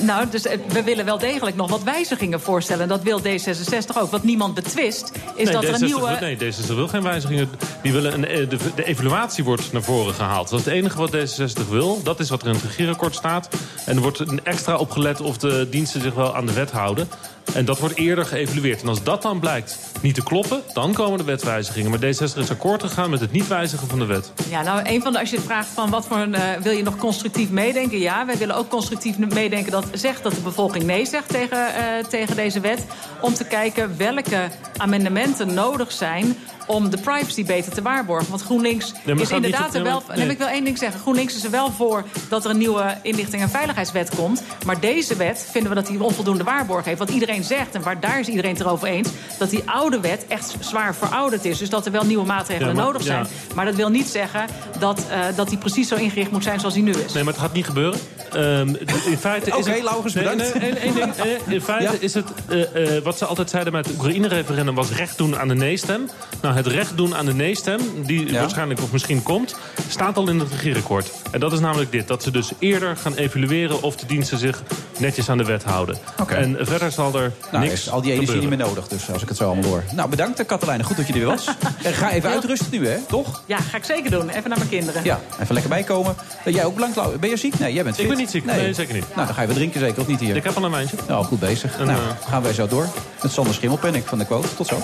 [0.00, 2.82] Nou, dus eh, we willen wel degelijk nog wat wijzigingen voorstellen.
[2.82, 4.10] En dat wil D66 ook.
[4.10, 6.00] Wat niemand betwist, is nee, dat er een D66 nieuwe...
[6.08, 7.50] wil- nee, D66 wil geen wijzigingen.
[7.82, 10.48] Die willen een, eh, de, de evaluatie wordt naar voren gehaald.
[10.50, 12.02] Dat is het enige wat D66 wil.
[12.02, 13.48] Dat is wat er in het regeerakkoord staat.
[13.86, 16.70] En er wordt een extra op gelet of de diensten zich wel aan de wet
[16.70, 17.08] houden.
[17.54, 18.82] En dat wordt eerder geëvalueerd.
[18.82, 21.90] En als dat dan blijkt niet te kloppen, dan komen de wetwijzigingen.
[21.90, 24.32] Maar D66 is akkoord gegaan met het niet wijzigen van de wet.
[24.48, 26.82] Ja, nou, een van de, als je vraagt van wat voor een, eh, wil je
[26.82, 27.98] nog constructief meedenken?
[27.98, 32.04] Ja, wij willen ook constructief meedenken dat zegt dat de bevolking nee zegt tegen, eh,
[32.08, 32.84] tegen deze wet.
[33.20, 38.30] Om te kijken welke amendementen nodig zijn om de privacy beter te waarborgen.
[38.30, 40.02] Want GroenLinks is inderdaad er wel...
[40.08, 40.16] nee.
[40.18, 40.28] Nee.
[40.28, 41.00] ik wil één ding zeggen.
[41.00, 44.42] GroenLinks is er wel voor dat er een nieuwe inlichting- en veiligheidswet komt.
[44.66, 46.98] Maar deze wet vinden we dat die onvoldoende waarborg heeft.
[46.98, 49.08] Want iedereen zegt, en waar, daar is iedereen het erover eens...
[49.38, 51.58] dat die oude wet echt zwaar verouderd is.
[51.58, 53.22] Dus dat er wel nieuwe maatregelen Ja, maar- nodig zijn.
[53.48, 53.54] ja.
[53.54, 54.46] Maar dat wil niet zeggen
[54.78, 57.12] dat, eh, dat die precies zo ingericht moet zijn zoals die nu is.
[57.12, 57.98] Nee, maar het gaat niet gebeuren.
[58.32, 58.68] Ehm,
[59.06, 59.82] in feite is het...
[59.82, 60.54] Laurens, Nee, bedankt.
[60.58, 61.14] nee, één- één ding.
[61.48, 61.98] In feite Ja.
[62.00, 62.26] is het...
[62.48, 64.74] eh, eh, wat ze altijd zeiden met het Oekraïne-referendum...
[64.74, 66.08] was recht doen aan de nee-stem.
[66.42, 67.80] Nou, het recht doen aan de nee-stem...
[68.06, 68.40] die Ja.
[68.40, 69.56] waarschijnlijk of misschien komt...
[69.88, 71.10] staat al in het regeerakkoord.
[71.30, 72.08] En dat is namelijk dit.
[72.08, 73.82] Dat ze dus eerder gaan evalueren...
[73.82, 74.62] of de diensten zich
[74.98, 75.96] netjes aan de wet houden.
[76.20, 76.34] Oké.
[76.34, 79.28] En verder zal er Nou, niks al die energie niet meer nodig, dus als ik
[79.28, 79.82] het zo allemaal hoor.
[79.92, 80.84] Nou, bedankt, eh, Katelijne.
[80.84, 81.46] Goed dat je er weer was.
[81.82, 82.96] En ga even uitrusten nu, hè?
[83.08, 83.42] Toch?
[83.46, 84.28] Ja, ga ik zeker doen.
[84.28, 85.04] Even naar mijn kinderen.
[85.04, 86.16] Ja, even lekker bijkomen.
[86.44, 87.18] Eh, jij ook bedankt, Lau.
[87.18, 87.58] Ben je ziek?
[87.58, 88.04] Nee, jij bent fit.
[88.04, 88.44] Ik ben niet ziek.
[88.44, 89.04] Nee, zeker niet.
[89.14, 90.36] Nou, dan ga je weer drinken zeker, of niet hier?
[90.36, 90.96] Ik heb al een wijntje.
[91.08, 91.78] Nou, goed bezig.
[91.78, 92.86] En, nou, eh, gaan wij zo door.
[93.22, 94.54] Met Sander Schimmelpenning van de quote.
[94.56, 94.76] Tot zo.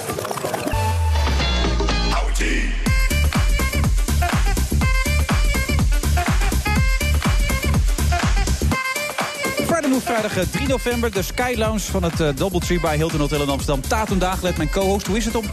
[10.03, 11.13] Move vrijdag eh, 3 november.
[11.13, 13.81] De Sky Lounge van het eh, Doubletree bij Hilton Hotel in Amsterdam.
[13.89, 14.19] Tatum
[14.57, 15.07] mijn co-host.
[15.07, 15.45] Hoe is het om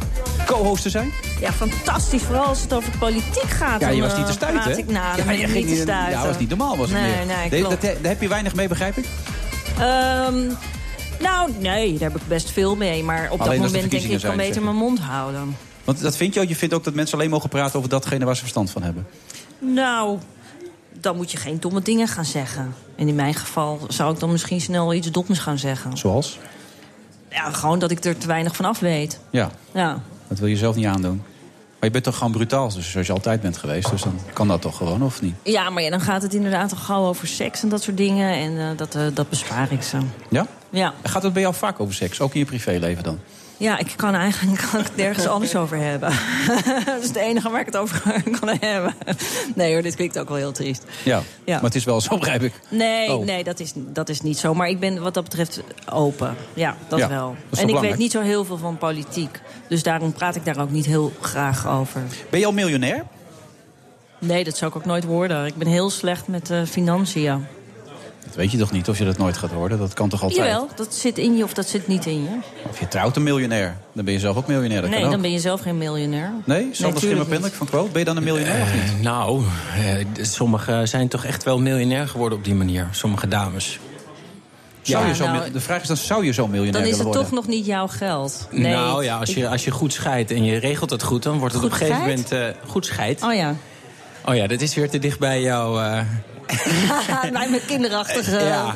[0.45, 1.11] co-host te zijn?
[1.39, 2.21] Ja, fantastisch.
[2.21, 3.81] Vooral als het over politiek gaat.
[3.81, 4.81] Ja, je was niet te eh, stuiten, praat hè?
[4.81, 6.19] Ik, nou, ja, je ging niet te stuiten.
[6.19, 7.25] Ja, was niet normaal, was het nee, meer.
[7.25, 7.81] Nee, Nee, klopt.
[7.81, 9.05] dat, daar heb je weinig mee, begrijp ik?
[9.79, 10.37] Ehm,
[11.19, 13.03] nou, nee, daar heb ik best veel mee.
[13.03, 15.55] Maar op Alleen dat moment denk ik, ik kan beter mijn mond houden.
[15.83, 16.47] Want dat vind je ook.
[16.47, 19.07] Je vindt ook dat mensen alleen mogen praten over datgene waar ze verstand van hebben.
[19.59, 20.17] Nou,
[21.01, 22.73] dan moet je geen domme dingen gaan zeggen.
[22.95, 25.97] En in mijn geval zou ik dan misschien snel iets doms gaan zeggen.
[25.97, 26.39] Zoals?
[27.29, 29.19] Ja, gewoon dat ik er te weinig van af weet.
[29.29, 30.01] Ja, Ja.
[30.27, 31.21] dat wil je zelf niet aandoen.
[31.79, 33.89] Maar je bent toch gewoon brutaal, dus zoals je altijd bent geweest.
[33.89, 35.35] Dus dan kan dat toch gewoon, of niet?
[35.43, 38.33] Ja, maar ja, dan gaat het inderdaad al gauw over seks en dat soort dingen.
[38.33, 39.97] En eh, dat, eh, dat bespaar ik ze.
[40.29, 40.47] Ja?
[40.69, 40.93] Ja.
[41.03, 42.21] Gaat het bij jou vaak over seks?
[42.21, 43.19] Ook in je privéleven dan?
[43.59, 46.09] Ja, ik kan eigenlijk kan ik het nergens anders over hebben.
[46.85, 48.01] dat is het enige waar ik het over
[48.39, 48.93] kan hebben.
[49.55, 50.83] Nee hoor, dit klinkt ook wel heel triest.
[51.03, 51.53] Ja, Ja.
[51.55, 52.53] maar het is wel zo, begrijp ik.
[52.69, 53.25] Nee, Oh.
[53.25, 54.53] nee dat, is, dat is niet zo.
[54.53, 56.35] Maar ik ben wat dat betreft open.
[56.53, 57.35] Ja, dat Ja, wel.
[57.49, 59.39] dat en ik weet niet zo heel veel van politiek.
[59.69, 62.01] Dus daarom praat ik daar ook niet heel graag over.
[62.29, 63.03] Ben je al miljonair?
[64.19, 65.45] Nee, dat zou ik ook nooit worden.
[65.45, 67.45] Ik ben heel slecht met eh, financiën.
[68.29, 69.77] Dat weet je toch niet of je dat nooit gaat worden?
[69.77, 70.39] Dat kan toch altijd?
[70.39, 72.29] Jawel, dat zit in je of dat zit niet in je.
[72.69, 73.77] Of je trouwt een miljonair.
[73.93, 74.81] Dan ben je zelf ook miljonair.
[74.81, 75.11] Dat nee, ook.
[75.11, 76.31] dan ben je zelf geen miljonair.
[76.45, 76.59] Nee?
[76.61, 77.89] Sander tuurlijk Schimmerpendelijk van Quote.
[77.91, 78.83] Ben je dan een miljonair of niet?
[78.83, 79.43] Eh, nou,
[79.75, 82.87] eh, d- sommigen zijn toch echt wel miljonair geworden op die manier.
[82.91, 83.79] Sommige dames.
[84.81, 86.97] Zou Ja, je zo, nou, de vraag is dan, zou je zo miljonair Dan is
[86.97, 87.21] het worden?
[87.21, 88.47] toch nog niet jouw geld.
[88.51, 91.23] Nee, nou ja, als je, als je goed scheidt en je regelt het goed...
[91.23, 93.23] dan wordt het Goed op een gegeven moment eh, goed scheid.
[93.23, 93.55] Oh ja.
[94.25, 95.79] Oh ja, dat is weer te dicht bij jou.
[97.23, 97.31] eh.
[97.31, 98.39] Mijn kinderachtige...
[98.39, 98.73] Ja.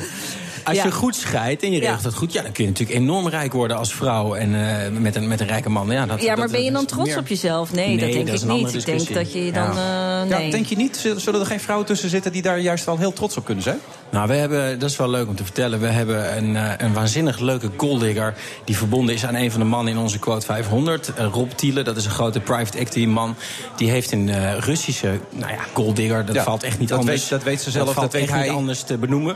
[0.66, 0.84] Als Ja.
[0.84, 2.08] je goed scheidt en je regelt Ja.
[2.08, 2.34] het goed...
[2.34, 4.56] Ja, dan kun je natuurlijk enorm rijk worden als vrouw en
[4.86, 5.90] eh, met, een, met een rijke man.
[5.92, 7.74] Ja, dat, ja, maar dat- ben je dat dan trots meer- op jezelf?
[7.74, 8.74] Nee, Nee, dat denk dat ik niet.
[8.76, 9.70] Ik denk dat je dan...
[9.70, 10.52] eh, Ja, nee.
[10.52, 10.98] denk je niet?
[10.98, 13.64] Zullen zullen er geen vrouwen tussen zitten die daar juist wel heel trots op kunnen
[13.64, 13.80] zijn?
[14.14, 15.80] Nou, we hebben, dat is wel leuk om te vertellen.
[15.80, 18.34] We hebben een, eh, een waanzinnig leuke golddigger...
[18.66, 21.14] die verbonden is aan een van de mannen in onze quote 500.
[21.14, 23.36] eh, Rob Thiele, dat is een grote private equity man.
[23.76, 26.26] Die heeft een eh, Russische, nou ja, golddigger.
[26.26, 27.20] Dat Ja, valt echt niet dat anders.
[27.22, 28.48] weet- dat weet ze zelf, valt dat weet echt hij.
[28.48, 29.36] niet anders te benoemen.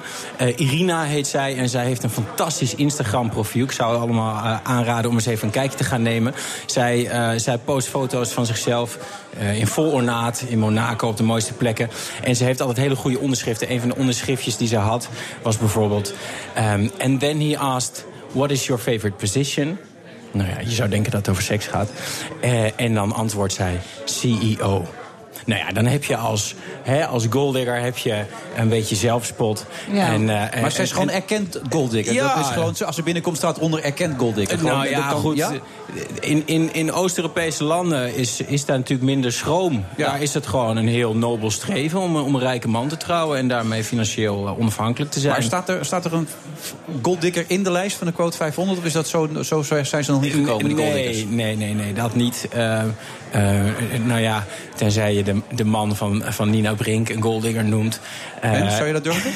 [0.56, 3.64] Irina heet zij en zij heeft een fantastisch Instagram profiel.
[3.64, 6.34] Ik zou allemaal aanraden om eens even een kijkje te gaan nemen.
[6.66, 7.10] Zij,
[7.40, 8.98] zij post foto's van zichzelf
[9.40, 11.90] eh, in vol ornaat, in Monaco op de mooiste plekken.
[12.24, 13.72] En ze heeft altijd hele goede onderschriften.
[13.72, 15.10] Een van de onderschriftjes die ze had
[15.42, 16.14] was bijvoorbeeld...
[16.54, 19.78] ehm, And then he asked, what is your favorite position?
[20.32, 21.90] Nou ja, je zou denken dat het over seks gaat.
[22.40, 24.86] Eh, en dan antwoordt zij, CEO.
[25.48, 28.24] Nou ja, dan heb je als, hè, als golddigger heb je
[28.58, 29.66] een beetje zelfspot.
[29.92, 30.08] Ja.
[30.14, 32.14] En, eh, Maar zij is en- gewoon en- erkend golddigger.
[32.14, 32.36] Ja.
[32.36, 34.58] Dat is gewoon, als ze binnenkomt staat onder erkend golddigger.
[34.58, 35.38] Gewoon, Nou ja, dat kan- goed.
[35.38, 35.52] ja?
[36.20, 39.86] In, in, in Oost-Europese landen is, is daar natuurlijk minder schroom.
[39.98, 40.10] Ja.
[40.10, 43.38] Daar is het gewoon een heel nobel streven om, om een rijke man te trouwen...
[43.38, 45.34] en daarmee financieel eh, onafhankelijk te zijn.
[45.34, 46.28] Maar staat er, staat er een
[47.02, 48.80] golddigger in de lijst van de quote 500?
[48.80, 51.18] Of is dat zo, zo zijn ze nog niet gekomen, die golddiggers?
[51.18, 52.48] Nee, nee, nee, nee, dat niet.
[52.52, 52.86] Eh, eh,
[54.06, 54.44] nou ja,
[54.76, 58.00] tenzij je de, de man van, van Nina Brink een golddigger noemt.
[58.42, 59.32] Eh, En, zou je dat durven?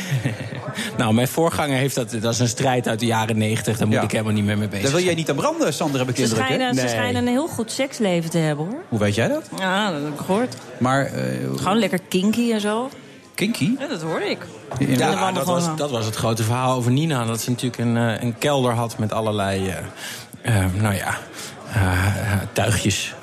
[0.97, 2.12] nou, mijn voorganger heeft dat...
[2.22, 3.78] Dat is een strijd uit de jaren negentig.
[3.78, 4.02] Daar moet Ja.
[4.02, 5.12] ik helemaal niet meer mee bezig Daar wil zijn.
[5.12, 6.39] jij niet aan branden, Sander, heb ik Ze indruk.
[6.39, 6.45] hè?
[6.45, 8.82] schijnen, ze schijnen een heel goed seksleven te hebben, hoor.
[8.89, 9.49] Hoe weet jij dat?
[9.60, 10.56] Ja, dat heb ik gehoord.
[10.78, 11.24] Maar eh,
[11.56, 12.89] Gewoon lekker kinky en zo.
[13.36, 13.72] kinky?
[13.80, 14.45] Ja, dat hoorde ik.
[14.80, 17.26] Ja, dat was, dat was het grote verhaal over Nina.
[17.26, 19.68] Dat ze natuurlijk een, eh, een kelder had met allerlei,
[20.41, 21.18] eh, eh, nou ja,
[21.74, 23.14] eh, tuigjes.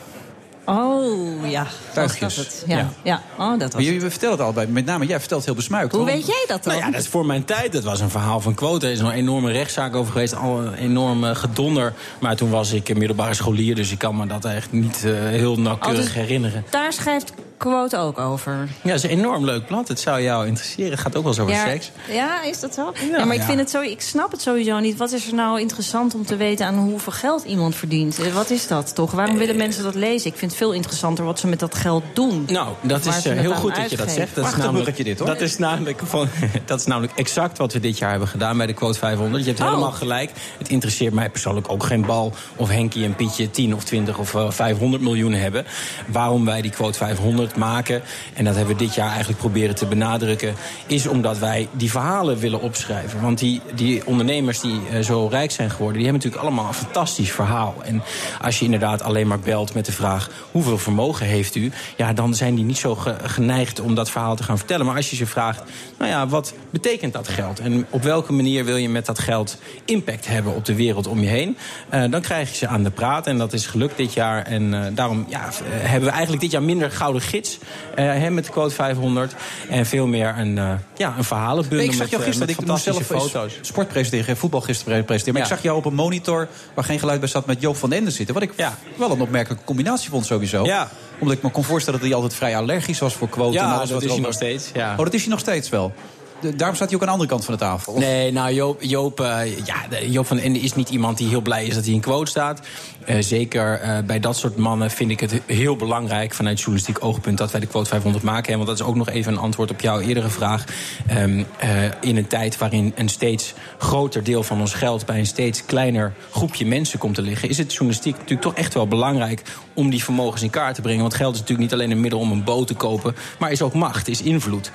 [0.69, 1.67] Oh, ja.
[1.93, 2.35] Tuigjes.
[2.35, 2.65] Dat het?
[2.67, 2.77] Ja.
[2.77, 2.89] Ja.
[3.03, 3.23] ja.
[3.39, 5.93] Oh, dat was Maar je, vertelt het allebei, met name jij vertelt heel besmuikt.
[5.93, 6.11] Hoe hoor.
[6.11, 6.73] weet jij dat dan?
[6.73, 7.73] Nou ja, dat is voor mijn tijd.
[7.73, 8.87] Dat was een verhaal van quote.
[8.87, 10.37] Er is nog een enorme rechtszaak over geweest.
[10.37, 11.93] Al een enorme gedonder.
[12.21, 13.75] Maar toen was ik een middelbare scholier.
[13.75, 16.65] Dus ik kan me dat echt niet eh, heel nauwkeurig Oh, dus- herinneren.
[16.71, 18.69] Daar schrijft Quote ook over.
[18.83, 19.89] Ja, het is een enorm leuk blad.
[19.89, 20.91] Het zou jou interesseren.
[20.91, 21.91] Het gaat ook wel eens over ja, seks.
[22.11, 22.93] Ja, is dat zo?
[23.13, 24.97] Ja, maar ik, vind het zo, ik snap het sowieso niet.
[24.97, 28.19] Wat is er nou interessant om te weten aan hoeveel geld iemand verdient?
[28.19, 29.11] Eh, Wat is dat toch?
[29.11, 30.31] Waarom willen mensen dat lezen?
[30.31, 32.45] Ik vind het veel interessanter wat ze met dat geld doen.
[32.51, 34.35] Nou, dat is eh, heel goed dat je dat zegt.
[34.35, 35.29] Dat is, namelijk, dit, hoor.
[35.29, 36.29] dat, is namelijk van,
[36.65, 39.43] dat is namelijk exact wat we dit jaar hebben gedaan bij de Quote 500.
[39.45, 39.69] Je hebt Oh.
[39.69, 40.31] helemaal gelijk.
[40.59, 44.35] Het interesseert mij persoonlijk ook geen bal of Henkie en Pietje 10 of 20 of
[44.35, 45.65] eh, 500 miljoen hebben.
[46.07, 48.03] Waarom wij die Quote 500 maken,
[48.35, 50.55] en dat hebben we dit jaar eigenlijk proberen te benadrukken,
[50.87, 53.21] is omdat wij die verhalen willen opschrijven.
[53.21, 56.85] Want die, die ondernemers die eh, zo rijk zijn geworden, die hebben natuurlijk allemaal een
[56.85, 57.75] fantastisch verhaal.
[57.85, 58.03] En
[58.43, 62.35] als je inderdaad alleen maar belt met de vraag hoeveel vermogen heeft u, ja, dan
[62.35, 64.87] zijn die niet zo ge- geneigd om dat verhaal te gaan vertellen.
[64.87, 65.63] Maar als je ze vraagt,
[65.99, 67.61] nou ja, wat betekent dat geld?
[67.61, 71.21] En op welke manier wil je met dat geld impact hebben op de wereld om
[71.21, 71.57] je heen?
[71.89, 73.27] Eh, dan krijg je ze aan de praat.
[73.27, 74.43] En dat is gelukt dit jaar.
[74.43, 77.59] En eh, daarom ja, hebben we eigenlijk dit jaar minder gouden gids
[77.95, 79.35] eh, hè, met de quote 500.
[79.69, 82.55] En veel meer een, eh ja, een verhalenbundel Nee, ik zag met, jou eh, gisteren,
[82.57, 83.59] met ik moest zelf foto's.
[83.61, 85.33] sport presenteren, voetbal gisteren presenteren.
[85.41, 85.49] Maar Ja.
[85.49, 87.99] ik zag jou op een monitor waar geen geluid bij zat met Joop van den
[87.99, 88.35] Ende zitten.
[88.35, 88.79] Wat ik Ja.
[88.97, 90.65] wel een opmerkelijke combinatie vond sowieso.
[90.65, 90.89] Ja.
[91.19, 93.59] Omdat ik me kon voorstellen dat hij altijd vrij allergisch was voor quote.
[93.59, 94.71] en Ja, alles dat wat is hij nog steeds.
[94.75, 94.93] Ja.
[94.93, 95.93] Oh, dat is hij nog steeds wel.
[96.41, 97.93] De- daarom staat hij ook aan de andere kant van de tafel.
[97.93, 99.19] Of- Nee, nou Joop, Joop,
[99.65, 102.01] ja, Joop van den Ende is niet iemand die heel blij is dat hij in
[102.01, 102.61] quote staat.
[103.09, 107.39] Eh, zeker eh, bij dat soort mannen vind ik het heel belangrijk vanuit journalistiek oogpunt
[107.39, 108.55] dat wij de quote 500 maken.
[108.55, 110.65] Want dat is ook nog even een antwoord op jouw eerdere vraag.
[111.07, 115.27] Ehm, eh, in een tijd waarin een steeds groter deel van ons geld bij een
[115.27, 119.43] steeds kleiner groepje mensen komt te liggen, is het journalistiek natuurlijk toch echt wel belangrijk
[119.75, 121.01] om die vermogens in kaart te brengen.
[121.01, 123.63] Want geld is natuurlijk niet alleen een middel om een boot te kopen, maar is
[123.63, 124.71] ook macht, is invloed.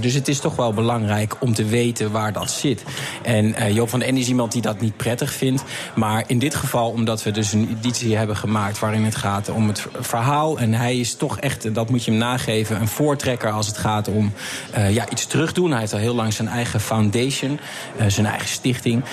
[0.00, 2.84] Dus het is toch wel belangrijk om te weten waar dat zit.
[3.22, 5.64] En eh, Joop van den Ende is iemand die dat niet prettig vindt.
[5.94, 9.68] Maar in dit geval, omdat we dus een editie hebben gemaakt waarin het gaat om
[9.68, 10.58] het verhaal.
[10.58, 13.78] En hij is toch echt, en dat moet je hem nageven, een voortrekker als het
[13.78, 14.32] gaat om
[14.72, 15.70] eh, ja, iets terugdoen.
[15.70, 17.60] Hij heeft al heel lang zijn eigen foundation,
[17.96, 19.04] eh, zijn eigen stichting.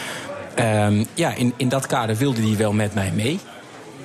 [0.56, 3.40] Ehm, ja, in, in dat kader wilde hij wel met mij mee.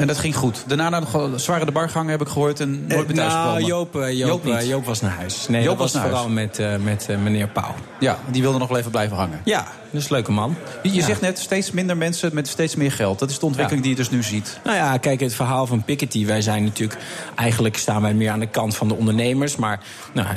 [0.01, 0.64] En dat ging goed.
[0.66, 2.61] Daarna nog zware de bar gehangen, heb ik gehoord.
[2.61, 3.64] En nooit meer thuis nou.
[3.64, 4.55] Joop, eh, Joop Joop, niet.
[4.55, 5.48] eh, Joop was naar huis.
[5.48, 7.74] Nee, Joop was vooral met, eh, met eh, meneer Pauw.
[8.01, 9.40] Ja, die wilde nog wel even blijven hangen.
[9.44, 10.55] Ja, dat is een leuke man.
[10.82, 11.05] Je, je Ja.
[11.07, 13.18] zegt net steeds minder mensen met steeds meer geld.
[13.18, 14.61] Dat is de ontwikkeling die je dus nu ziet.
[14.64, 16.26] Nou ja, kijk, het verhaal van Piketty.
[16.26, 17.01] Wij zijn natuurlijk...
[17.34, 19.57] Eigenlijk staan wij meer aan de kant van de ondernemers.
[19.57, 19.80] Maar
[20.12, 20.28] nou,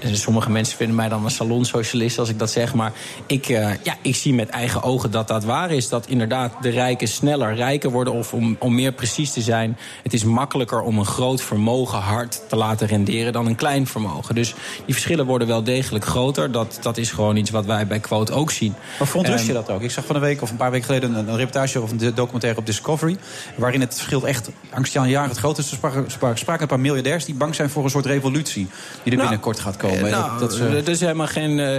[0.00, 2.74] eh, sommige mensen vinden mij dan een salonsocialist als ik dat zeg.
[2.74, 2.92] Maar
[3.26, 5.88] ik, eh, ja, ik zie met eigen ogen dat dat waar is.
[5.88, 8.12] Dat inderdaad de rijken sneller rijker worden...
[8.12, 9.76] of om, om meer precies te zijn.
[10.02, 14.34] Het is makkelijker om een groot vermogen hard te laten renderen dan een klein vermogen.
[14.34, 14.54] Dus
[14.84, 16.52] die verschillen worden wel degelijk groter.
[16.52, 18.74] Dat, dat is gewoon iets wat wij bij Quote ook zien.
[18.98, 19.82] Maar verontrust je Ehm, dat ook?
[19.82, 22.14] Ik zag van een week of een paar weken geleden een, een reportage of een
[22.14, 23.16] documentaire op Discovery.
[23.56, 25.70] Waarin het verschil echt angstaanjagend groot is.
[25.70, 25.76] Er
[26.34, 28.66] spraken, een paar miljardairs die bang zijn voor een soort revolutie.
[28.66, 28.68] Die
[29.04, 30.04] er Nou, binnenkort gaat komen.
[30.06, 31.58] Eh, nou, dat, dat, eh, is helemaal geen.
[31.60, 31.76] eh,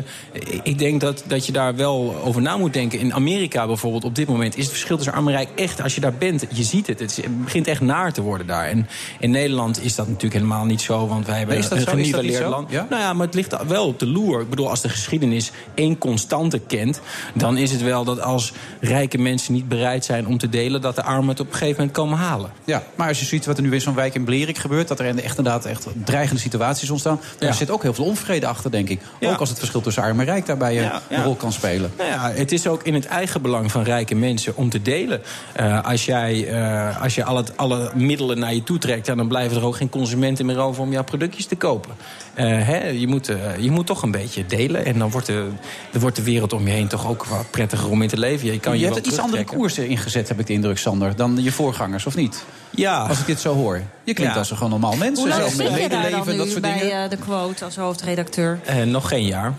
[0.64, 3.00] ik denk dat, dat je daar wel over na moet denken.
[3.00, 5.82] In Amerika bijvoorbeeld, op dit moment is het verschil tussen arm en rijk echt.
[5.82, 7.11] Als je daar bent, je ziet het.
[7.16, 8.66] Het is- het begint echt naar te worden daar.
[8.68, 8.88] En
[9.20, 12.72] in Nederland is dat natuurlijk helemaal niet zo, want wij hebben een geniveleerd land.
[12.72, 12.86] Ja?
[12.90, 14.42] Nou ja, maar het ligt wel op de loer.
[14.42, 17.00] Ik bedoel, als de geschiedenis één constante kent,
[17.34, 20.96] dan is het wel dat als rijke mensen niet bereid zijn om te delen, dat
[20.96, 22.52] de armen het op een gegeven moment komen halen.
[22.64, 24.88] Ja, maar als je ziet wat er nu in zo'n wijk in Blerik gebeurt...
[24.88, 27.20] dat er echt inderdaad echt dreigende situaties ontstaan...
[27.40, 27.56] daar Ja.
[27.56, 29.02] zit ook heel veel onvrede achter, denk ik.
[29.20, 29.32] Ja.
[29.32, 31.92] Ook als het verschil tussen arm en rijk daarbij eh, Ja, een rol kan spelen.
[31.98, 35.22] Nou ja, het is ook in het eigen belang van rijke mensen om te delen.
[35.54, 39.28] Eh, als jij, eh, als je alle, alle middelen naar je toe trekt, ja, dan
[39.28, 41.92] blijven er ook geen consumenten meer over om jouw productjes te kopen.
[42.34, 44.86] Eh, hè, je, moet, eh, je moet toch een beetje delen.
[44.86, 45.48] En dan wordt de,
[45.92, 48.52] dan wordt de wereld om je heen toch ook wat prettiger om in te leven.
[48.52, 51.16] Je kan je, je hebt het iets andere koersen ingezet, heb ik de indruk, Sander...
[51.16, 52.44] dan je voorgangers, of niet?
[52.70, 52.98] Ja.
[53.08, 53.82] Als ik dit zo hoor.
[54.04, 54.40] Je klinkt Ja.
[54.40, 55.20] als een gewoon normaal mens.
[55.20, 57.04] Hoe lang zit je daar medeleven, dan dat nu soort bij dingen.
[57.04, 58.60] eh, de quote als hoofdredacteur?
[58.86, 59.54] Nog geen jaar.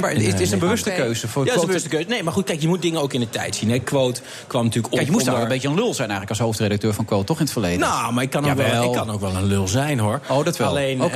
[0.00, 1.28] Nee, maar het is een bewuste keuze.
[1.28, 2.08] Voor Ja, dat is een bewuste keuze.
[2.08, 3.70] Nee, maar goed, kijk, je moet dingen ook in de tijd zien.
[3.70, 3.78] Hè.
[3.78, 6.30] Quote kwam natuurlijk op Kijk, je moest daar onder- een beetje een lul zijn eigenlijk
[6.30, 7.78] als hoofdredacteur van Quote, toch in het verleden?
[7.80, 10.20] Nou, maar ik kan, ook wel, ik kan ook wel een lul zijn, hoor.
[10.28, 10.68] Oh, dat wel.
[10.68, 11.12] Alleen, ehm,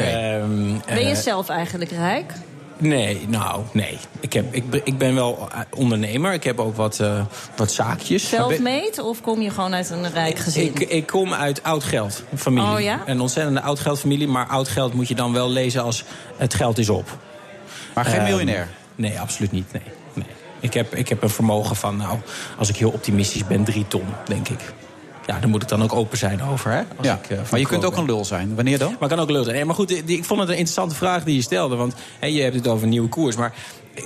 [0.86, 2.32] Ben je eh, zelf eigenlijk rijk?
[2.80, 3.98] Nee, nou, nee.
[4.20, 6.32] Ik, heb, ik, ben- ik ben wel eh, ondernemer.
[6.32, 7.20] Ik heb ook wat, eh,
[7.56, 8.28] wat zaakjes.
[8.28, 10.64] Self-made of kom je gewoon uit een rijk gezin?
[10.64, 12.70] Ik, ik kom uit oud geld, familie.
[12.74, 13.00] Oh ja?
[13.06, 14.28] Een ontzettende oud geldfamilie.
[14.28, 16.04] Maar oud geld moet je dan wel lezen als
[16.36, 17.18] het geld is op.
[18.02, 18.68] Maar geen Ehm, miljonair?
[18.94, 19.72] Nee, absoluut niet.
[19.72, 19.82] Nee,
[20.14, 20.26] nee.
[20.60, 22.18] Ik, heb, ik heb een vermogen van, nou,
[22.58, 24.60] als ik heel optimistisch ben, drie ton, denk ik.
[25.26, 26.70] Ja, daar moet ik dan ook open zijn over.
[26.70, 26.82] Hè?
[26.96, 28.54] Als Ja, ik, eh, maar je kunt ook een lul zijn.
[28.54, 28.96] Wanneer dan?
[29.00, 29.66] maar kan ook leuk zijn.
[29.66, 31.76] Maar goed, die- ik vond het een interessante vraag die je stelde.
[31.76, 33.36] Want je hebt het over een nieuwe koers.
[33.36, 33.52] Maar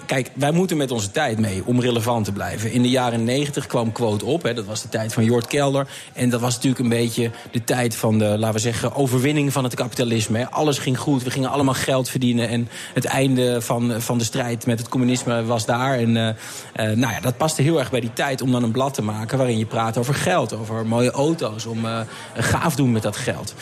[0.07, 2.73] kijk, wij moeten met onze tijd mee om relevant te blijven.
[2.73, 4.43] In de jaren 90 kwam Quote op.
[4.43, 5.87] Hè, dat was de tijd van Jort Kelder.
[6.13, 9.65] En dat was natuurlijk een beetje de tijd van de, laten we zeggen, overwinning van
[9.65, 10.51] het kapitalisme.
[10.51, 11.23] Alles ging goed.
[11.23, 12.49] We gingen allemaal geld verdienen.
[12.49, 15.99] En het einde van, van de strijd met het communisme was daar.
[15.99, 18.71] En eh, eh, nou ja, dat paste heel erg bij die tijd om dan een
[18.71, 22.01] blad te maken waarin je praat over geld, over mooie auto's, om eh,
[22.35, 23.55] gaaf doen met dat geld.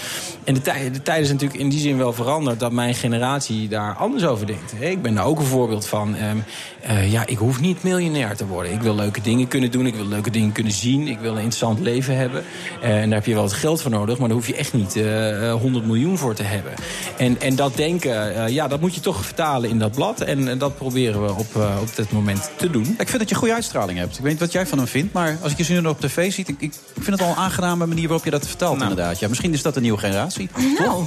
[0.44, 3.68] En de, tij de tijd is natuurlijk in die zin wel veranderd dat mijn generatie
[3.68, 4.74] daar anders over denkt.
[4.78, 6.16] Ik ben daar ook een voorbeeld van.
[6.20, 6.36] Ehm,
[6.82, 8.72] eh, ja, ik hoef niet miljonair te worden.
[8.72, 11.36] Ik wil leuke dingen kunnen doen, ik wil leuke dingen kunnen zien, ik wil een
[11.36, 12.44] interessant leven hebben.
[12.82, 14.72] Eh, en daar heb je wel wat geld voor nodig, maar daar hoef je echt
[14.72, 16.72] niet eh, eh, 100 miljoen voor te hebben.
[17.16, 20.20] En, en dat denken, eh, ja, dat moet je toch vertalen in dat blad.
[20.20, 22.94] En, eh, dat proberen we op, eh, op dit moment te doen.
[22.98, 24.16] Ik vind dat je goede uitstraling hebt.
[24.16, 26.32] Ik weet niet wat jij van hem vindt, maar als ik je nu op tv
[26.32, 26.48] ziet...
[26.48, 28.90] Ik, ik vind het al een aangename manier waarop je dat vertelt Nou.
[28.90, 29.18] inderdaad.
[29.18, 30.48] Ja, misschien is dat een nieuwe generatie.
[30.78, 31.04] Nou,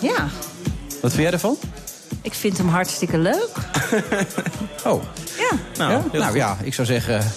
[0.00, 0.28] ja.
[1.02, 1.56] Wat vind jij ervan?
[2.22, 3.50] Ik vind hem hartstikke leuk.
[4.84, 5.02] Oh,
[5.38, 5.58] Ja.
[5.78, 6.18] Nou, ja?
[6.18, 7.22] nou ja, ik zou zeggen...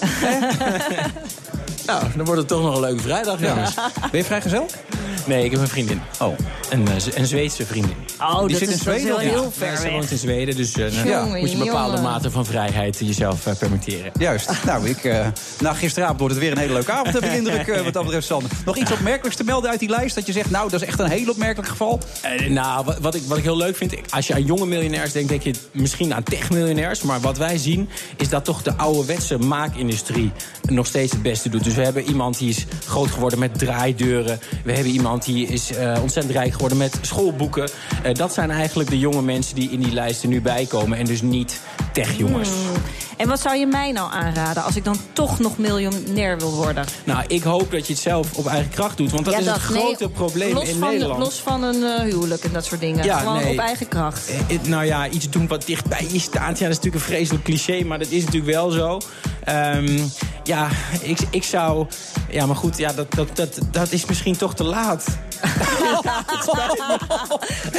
[1.89, 3.73] Nou, dan wordt het toch nog een leuke vrijdag, jongens.
[4.11, 4.65] Ben je vrijgezel?
[5.25, 6.01] Nee, ik heb een vriendin.
[6.21, 6.37] Oh.
[6.69, 7.95] Een, eh, een Zweedse vriendin.
[8.21, 9.91] Oh, Die dat zit in is, Zweden, heel ver Ja, ze weg.
[9.91, 12.11] woont in Zweden, dus eh, moet je een bepaalde jongen.
[12.11, 14.11] mate van vrijheid jezelf eh, permitteren.
[14.19, 14.51] Juist.
[14.65, 15.27] Nou, ik, eh
[15.59, 18.03] na gisteravond wordt het weer een hele leuke avond, heb ik de indruk, wat dat
[18.03, 18.51] betreft, Sander.
[18.65, 20.15] Nog iets opmerkelijks te melden uit die lijst?
[20.15, 21.99] Dat je zegt, nou, dat is echt een heel opmerkelijk geval.
[22.21, 25.11] Eh, nou, wat, wat, ik, wat ik heel leuk vind, als je aan jonge miljonairs
[25.11, 27.01] denkt, denk je misschien aan techmiljonairs.
[27.01, 30.31] Maar wat wij zien, is dat toch de ouderwetse maakindustrie
[30.69, 31.63] nog steeds het beste doet.
[31.63, 34.39] Dus we hebben iemand die is groot geworden met draaideuren.
[34.63, 37.69] We hebben iemand die is eh, ontzettend rijk geworden met schoolboeken.
[38.03, 40.97] Eh, dat zijn eigenlijk de jonge mensen die in die lijsten nu bijkomen.
[40.97, 41.59] En dus niet
[41.93, 42.49] techjongens.
[43.17, 46.85] En wat zou je mij nou aanraden als ik dan toch nog miljonair wil worden?
[47.03, 49.11] Nou, ik hoop dat je het zelf op eigen kracht doet.
[49.11, 51.19] Want dat Ja, is het nee, grote probleem in van, Nederland.
[51.19, 53.05] Los van een eh, huwelijk en dat soort dingen.
[53.05, 53.51] Ja, Gewoon nee.
[53.51, 54.29] op eigen kracht.
[54.29, 56.59] Eh, nou ja, iets doen wat dicht bij je staat.
[56.59, 58.99] Ja, dat is natuurlijk een vreselijk cliché, maar dat is natuurlijk wel zo.
[59.43, 59.99] Ehm,
[60.43, 60.67] ja,
[61.01, 61.58] ik, ik zou...
[62.29, 65.05] Ja, maar goed, ja, dat, dat, dat, dat is misschien toch te laat.
[65.41, 66.97] Het spijt me.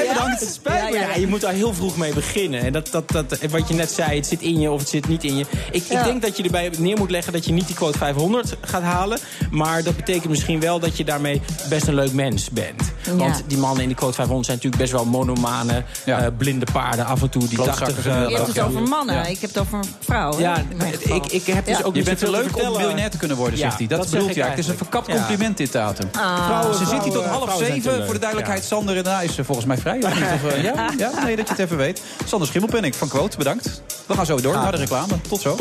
[0.02, 0.12] Ja?
[0.12, 0.40] bedankt.
[0.40, 0.98] Het spijt me.
[0.98, 2.60] Ja, je moet daar heel vroeg mee beginnen.
[2.60, 5.08] En dat, dat, dat, wat je net zei, het zit in je of het zit
[5.08, 5.46] niet in je.
[5.70, 5.98] Ik, Ja.
[5.98, 8.82] ik denk dat je erbij neer moet leggen dat je niet die quote 500 gaat
[8.82, 9.18] halen.
[9.50, 12.92] Maar dat betekent misschien wel dat je daarmee best een leuk mens bent.
[13.04, 13.14] Ja.
[13.16, 16.18] Want die mannen in de quote 500 zijn natuurlijk best wel monomane, Ja.
[16.20, 17.40] eh, blinde paarden af en toe.
[17.48, 19.26] Die Klootzakken 80 zijn eh, dat Je hebt het over mannen, Ja.
[19.26, 20.38] ik heb het over vrouwen.
[20.40, 20.56] Ja,
[20.98, 21.82] ik, ik heb dus Ja.
[21.84, 23.86] ook Je niet bent te leuk om miljonair te kunnen worden, Ja, zegt hij.
[23.86, 24.48] Dat, dat bedoelt hij.
[24.48, 26.08] Het is een verkapt compliment dit datum.
[26.12, 28.04] Vrouwen, Ze zit hier tot vrouwen- half zeven.
[28.04, 28.66] Voor de duidelijkheid, Ja.
[28.68, 29.98] Sander en daarna is ze volgens mij vrij.
[30.02, 30.24] Of niet?
[30.44, 30.90] Of, eh, ja?
[30.98, 32.02] ja, nee, dat je het even weet.
[32.26, 33.82] Sander Schimmelpenning van Quote, bedankt.
[34.06, 35.20] We gaan zo door naar de reclame.
[35.28, 35.56] Tot zo.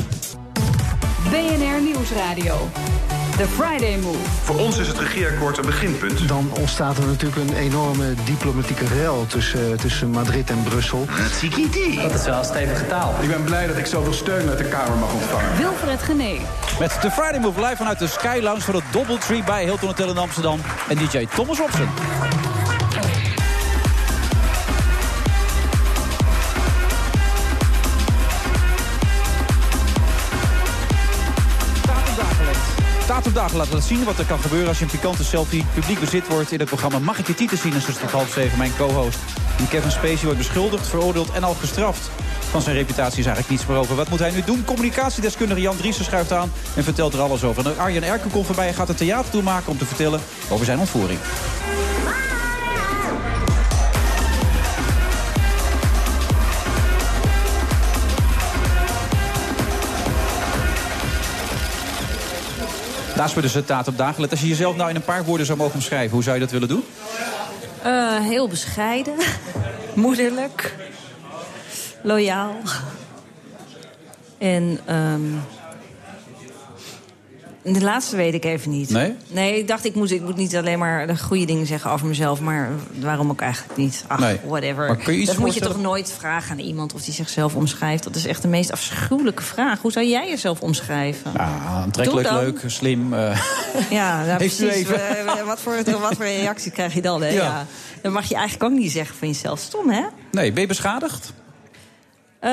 [1.29, 2.69] BNR Nieuwsradio.
[3.39, 4.17] The Friday Move.
[4.43, 6.27] Voor ons is het regeerakkoord een beginpunt.
[6.27, 11.05] Dan ontstaat er natuurlijk een enorme diplomatieke rel tussen, tussen Madrid en Brussel.
[12.01, 13.13] Dat is wel stevige taal.
[13.21, 15.57] Ik ben blij dat ik zoveel steun uit de Kamer mag ontvangen.
[15.57, 16.37] Wilfred Gené.
[16.79, 20.09] Met de Friday Move live vanuit de Sky Lounge van het Doubletree bij Hilton Hotel
[20.09, 20.59] in Amsterdam.
[20.89, 21.87] En DJ Thomas Robson.
[33.23, 36.51] Dagen laten zien wat er kan gebeuren als je een pikante selfie publiek bezit wordt
[36.51, 37.73] in het programma Mag ik je titel zien?
[37.73, 39.17] En zo tot half zeven mijn co-host.
[39.69, 42.09] Kevin Spacey wordt beschuldigd, veroordeeld en al gestraft.
[42.49, 43.95] Van zijn reputatie is eigenlijk niets meer over.
[43.95, 44.65] Wat moet hij nu doen?
[44.65, 47.65] Communicatiedeskundige Jan Driessen schuift aan en vertelt er alles over.
[47.65, 50.79] En Arjen Erken komt voorbij en gaat een theater toemaken om te vertellen over zijn
[50.79, 51.19] ontvoering.
[63.19, 64.29] Naast me dus het taat op dagen.
[64.29, 66.51] Als je jezelf nou in een paar woorden zou mogen omschrijven, hoe zou je dat
[66.51, 66.83] willen doen?
[67.81, 69.13] Eh, heel bescheiden,
[69.93, 70.75] moederlijk,
[72.01, 72.55] loyaal.
[74.37, 75.21] En ehm,
[77.73, 78.89] de laatste weet ik even niet.
[78.89, 79.15] Nee?
[79.27, 82.07] Nee, ik dacht, ik moet, ik moet niet alleen maar de goede dingen zeggen over
[82.07, 82.39] mezelf...
[82.39, 84.03] maar waarom ook eigenlijk niet?
[84.07, 84.39] Ach, Nee.
[84.45, 84.87] whatever.
[84.87, 87.55] Maar kun je iets dat moet je toch nooit vragen aan iemand of die zichzelf
[87.55, 88.03] omschrijft?
[88.03, 89.81] Dat is echt de meest afschuwelijke vraag.
[89.81, 91.31] Hoe zou jij jezelf omschrijven?
[91.37, 93.13] Ah, aantrekkelijk, leuk, slim.
[93.13, 93.41] eh,
[93.89, 94.59] Ja, nou, precies.
[94.71, 95.27] even?
[95.27, 97.21] Eh, wat, voor, wat voor reactie krijg je dan?
[97.21, 97.27] Hè?
[97.29, 97.35] Ja.
[97.43, 97.65] Ja.
[98.01, 99.59] Dan mag je eigenlijk ook niet zeggen van jezelf.
[99.59, 100.01] Stom, hè?
[100.31, 101.33] nee, ben je beschadigd?
[102.39, 102.49] Eh,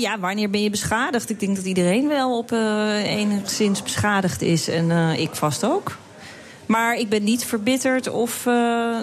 [0.00, 1.30] ja, wanneer ben je beschadigd?
[1.30, 4.68] Ik denk dat iedereen wel op eh, enigszins beschadigd is.
[4.68, 5.96] En eh, ik vast ook.
[6.66, 8.44] Maar ik ben niet verbitterd of...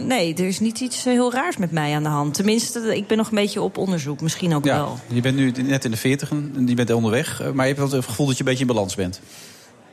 [0.01, 2.33] nee, er is niet iets heel raars met mij aan de hand.
[2.33, 4.21] Tenminste, ik ben nog een beetje op onderzoek.
[4.21, 4.99] Misschien ook Ja, wel.
[5.07, 7.39] je bent nu net in de 40 en je bent onderweg.
[7.53, 9.19] Maar je hebt wel het gevoel dat je een beetje in balans bent.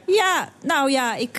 [0.07, 1.33] Ja, nou ja, ik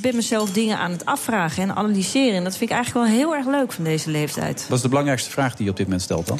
[0.00, 2.34] ben mezelf dingen aan het afvragen en analyseren.
[2.36, 4.64] En dat vind ik eigenlijk wel heel erg leuk van deze leeftijd.
[4.68, 6.38] Wat is de belangrijkste vraag die je op dit moment stelt dan?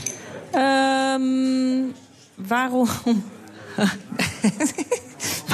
[0.52, 1.82] Ehm,
[2.34, 2.88] waarom...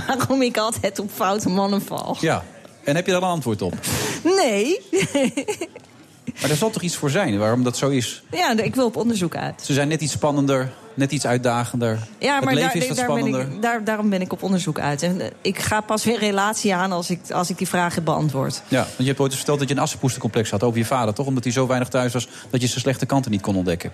[0.07, 2.17] waarom ik altijd op foute mannen val?
[2.21, 2.45] Ja.
[2.85, 3.75] En heb je daar een antwoord op?
[4.23, 4.81] Nee.
[6.41, 8.23] Maar er zal toch iets voor zijn waarom dat zo is?
[8.31, 9.63] ja, ik wil op onderzoek uit.
[9.65, 11.99] Ze zijn net iets spannender, net iets uitdagender.
[12.19, 14.79] Ja, het maar leven daar, is daar ben ik, daar, daarom ben ik op onderzoek
[14.79, 15.03] uit.
[15.03, 18.05] En eh, ik ga pas weer relatie aan als ik, als ik die vraag heb
[18.05, 18.63] beantwoord.
[18.69, 21.15] Ja, want je hebt ooit eens verteld dat je een assenpoestercomplex had over je vader,
[21.15, 21.27] toch?
[21.27, 23.93] Omdat hij zo weinig thuis was dat je zijn slechte kanten niet kon ontdekken.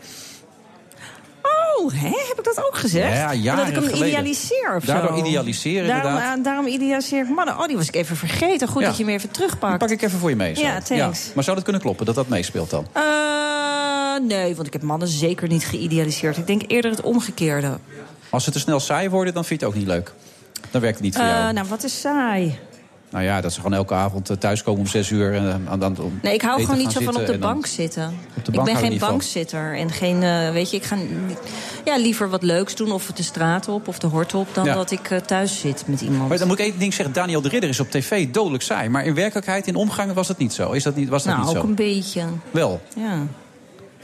[1.85, 2.09] Oh, hè?
[2.29, 3.17] heb ik dat ook gezegd?
[3.17, 4.09] Ja, jaren dat ik hem geleden.
[4.09, 5.25] idealiseer of Daardoor zo?
[5.25, 7.59] idealiseren, daarom, eh, daarom idealiseer ik mannen.
[7.59, 8.69] Oh, die was ik even vergeten.
[8.69, 8.89] Goed Ja.
[8.89, 9.79] dat je hem even terugpakt.
[9.79, 10.55] Pak ik even voor je mee.
[10.55, 10.63] Zo.
[10.63, 11.31] Ja, thanks.
[11.35, 12.87] Maar zou dat kunnen kloppen, dat dat meespeelt dan?
[12.93, 13.03] Eh,
[14.27, 16.37] nee, want ik heb mannen zeker niet geïdealiseerd.
[16.37, 17.79] Ik denk eerder het omgekeerde.
[18.31, 20.13] Als ze te snel saai worden, dan vind je het ook niet leuk.
[20.71, 21.53] Dan werkt het niet voor Eh, jou.
[21.53, 22.59] nou, wat is saai.
[23.13, 25.35] Nou ja, dat ze gewoon elke avond eh, thuiskomen om zes uur.
[25.35, 28.19] En, eh, om Nee, ik hou gewoon niet zo van op de dan- bank zitten.
[28.53, 29.77] Ik ben geen bankzitter.
[29.77, 30.97] En geen, eh, weet je, ik ga
[31.85, 32.93] ja, liever wat leuks doen.
[32.93, 34.49] Of de straat op of de hort op.
[34.53, 34.75] Dan Ja.
[34.75, 36.29] dat ik thuis zit met iemand.
[36.29, 37.15] Maar dan moet ik één ding zeggen.
[37.15, 38.89] Daniel de Ridder is op tv dodelijk saai.
[38.89, 40.71] Maar in werkelijkheid, in omgang was dat niet zo.
[40.71, 41.69] Is dat niet, was dat nou, niet ook zo?
[41.69, 42.23] een beetje.
[42.51, 42.81] Wel.
[42.97, 43.27] Ja.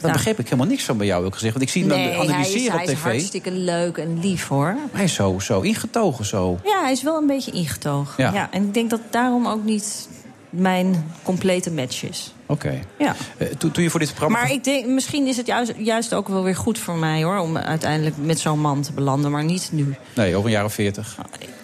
[0.01, 1.53] Daar begreep ik helemaal niks van bij jou, ook gezegd.
[1.53, 3.03] Want ik zie hem dan Nee, hij is, analyseren hij op is tv.
[3.03, 4.77] hartstikke leuk en lief, hoor.
[4.93, 6.59] Hij is zo, zo ingetogen, zo.
[6.65, 8.25] Ja, hij is wel een beetje ingetogen.
[8.25, 8.33] Ja.
[8.33, 8.49] Ja.
[8.51, 10.09] en ik denk dat daarom ook niet
[10.51, 12.33] mijn complete match is.
[12.47, 12.81] Oké.
[12.99, 13.17] Ja.
[13.37, 14.39] Eh, toen, je voor dit programma...
[14.41, 17.39] Maar ik denk, misschien is het juist, juist ook wel weer goed voor mij, hoor...
[17.39, 19.95] om uiteindelijk met zo'n man te belanden, maar niet nu.
[20.15, 21.17] Nee, over een jaar of veertig.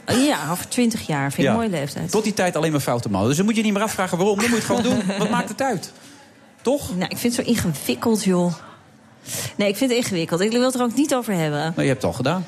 [0.07, 1.32] Ja, over twintig jaar.
[1.32, 2.11] Vind ik een mooie leeftijd.
[2.11, 3.28] Tot die tijd alleen maar foute mannen.
[3.28, 4.39] Dus dan moet je niet meer afvragen waarom.
[4.39, 5.18] Dan moet je het gewoon doen.
[5.18, 5.93] Wat maakt het uit?
[6.64, 6.96] Toch?
[6.96, 8.54] Nou, ik vind het zo ingewikkeld, joh.
[9.56, 10.40] Nee, ik vind het ingewikkeld.
[10.40, 11.60] Ik wil het er ook niet over hebben.
[11.60, 12.46] Nou, je hebt het al gedaan.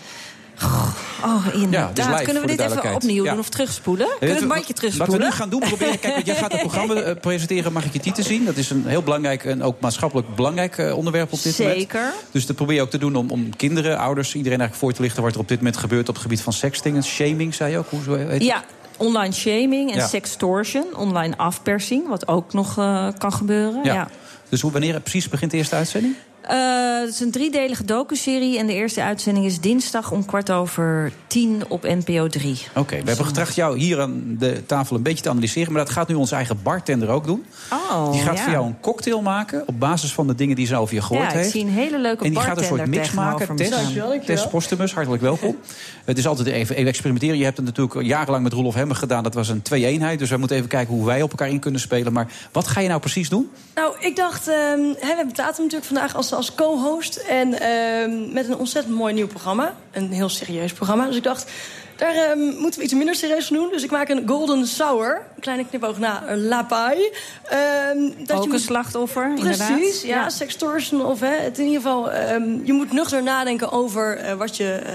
[1.24, 1.96] Oh, inderdaad.
[1.96, 3.30] dus live, Kunnen we dit even opnieuw Ja.
[3.30, 4.06] doen of terugspoelen?
[4.18, 5.26] Kunnen we het bandje Wat we terugspoelen?
[5.26, 5.98] nu gaan doen, proberen...
[5.98, 8.44] Kijk, want jij gaat het programma eh, presenteren, mag ik je titel zien.
[8.44, 11.78] Dat is een heel belangrijk en ook maatschappelijk belangrijk eh, onderwerp op dit moment.
[11.78, 12.12] Zeker.
[12.30, 15.02] Dus dat probeer je ook te doen om, om kinderen, ouders, iedereen eigenlijk voor te
[15.02, 15.22] lichten...
[15.22, 17.78] wat er op dit moment gebeurt op het gebied van sexting en shaming, zei je
[17.78, 17.90] ook.
[17.90, 18.42] Hoe zo heet?
[18.42, 18.64] Ja,
[18.96, 20.06] online shaming en Ja.
[20.06, 23.84] sextortion, online afpersing, wat ook nog eh, kan gebeuren.
[23.84, 23.92] Ja.
[23.94, 24.08] Ja.
[24.48, 26.14] Dus hoe, wanneer precies begint de eerste uitzending?
[26.46, 31.12] Eh, het is een driedelige docuserie en de eerste uitzending is dinsdag om kwart over
[31.26, 32.58] tien op NPO 3.
[32.74, 35.72] Oké, we hebben getracht jou hier aan de tafel een beetje te analyseren...
[35.72, 37.44] maar dat gaat nu onze eigen bartender ook doen.
[37.72, 38.42] Oh, die gaat ja.
[38.42, 41.22] voor jou een cocktail maken op basis van de dingen die ze over je gehoord
[41.22, 41.50] Ja, ik heeft.
[41.50, 43.56] zie een hele leuke En die gaat een soort mix maken.
[43.56, 43.76] Tess.
[44.24, 45.56] Tess Postumus, hartelijk welkom.
[46.04, 47.38] Het is altijd even, even experimenteren.
[47.38, 49.22] Je hebt het natuurlijk jarenlang met Roelof Hemmer gedaan.
[49.22, 50.18] Dat was een twee-eenheid.
[50.18, 52.12] Dus we moeten even kijken hoe wij op elkaar in kunnen spelen.
[52.12, 53.50] Maar wat ga je nou precies doen?
[53.74, 57.16] Nou, ik dacht, ehm, hè, we hebben Tatum natuurlijk vandaag als, als co-host.
[57.16, 59.74] En ehm, met een ontzettend mooi nieuw programma.
[59.90, 61.06] Een heel serieus programma.
[61.06, 61.50] Dus ik dacht,
[61.96, 63.68] Daar ehm, moeten we iets minder serieus van doen.
[63.70, 65.22] Dus ik maak een golden sour.
[65.34, 67.12] Een kleine knipoog na een lapai.
[67.42, 70.02] Ehm, dat Ook je een slachtoffer, Precies, inderdaad.
[70.02, 70.28] ja, Ja.
[70.28, 72.10] sextortion of hè, het in ieder geval...
[72.10, 74.92] ehm, je moet nuchter nadenken over eh, wat, je, eh,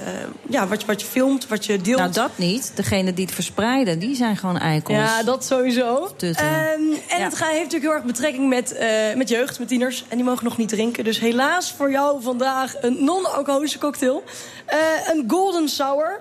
[0.49, 1.99] ja, wat, je, wat je filmt, wat je deelt.
[1.99, 2.71] Nou, dat niet.
[2.75, 4.97] Degene die het verspreiden, die zijn gewoon eikels.
[4.97, 6.09] Ja, dat sowieso.
[6.19, 10.03] En het ga- heeft natuurlijk heel erg betrekking met, eh, met jeugd, met tieners.
[10.07, 11.03] En die mogen nog niet drinken.
[11.03, 14.23] Dus helaas voor jou vandaag een non-alcoholische cocktail.
[15.11, 16.19] Een golden sour.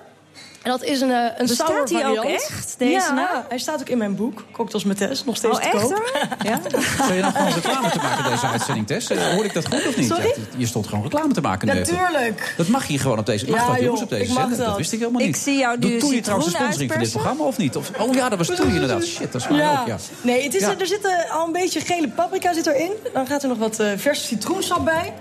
[0.61, 2.41] En dat is een, eh, een Bestaat sour die ook variant.
[2.41, 3.43] echt, deze ja, naam?
[3.49, 4.43] hij staat ook in mijn boek.
[4.51, 5.91] Cocktails met Tess, nog steeds Oh, te echt koop.
[5.91, 6.11] hoor?
[6.49, 6.59] Ja?
[6.97, 9.09] Zou je nou gewoon reclame te maken deze uitzending, Tess?
[9.09, 10.07] Eh, Hoorde ik dat goed of niet?
[10.07, 10.33] Sorry?
[10.57, 11.67] Je stond gewoon reclame te maken.
[11.67, 12.53] Natuurlijk.
[12.57, 13.49] Dat mag hier gewoon op deze.
[13.49, 14.57] Mag Ja, dat jongens joh, op deze ik zender?
[14.57, 14.77] Dat dat.
[14.77, 15.37] wist ik helemaal Ik niet.
[15.37, 17.75] zie jou nu Toei citroen trouwens de sponsoring van dit programma of niet?
[17.75, 19.03] Of, oh ja, dat was Toei inderdaad.
[19.05, 19.79] Shit, dat is waar Ja.
[19.81, 19.97] ook, ja.
[20.21, 20.75] Nee, het is, Ja.
[20.79, 22.91] er zit al een beetje gele paprika zit erin.
[23.13, 25.13] Dan gaat er nog wat eh, verse citroensap bij.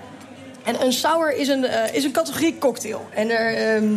[0.65, 3.09] En een sour is een, eh, is een categorie cocktail.
[3.15, 3.95] En er ehm,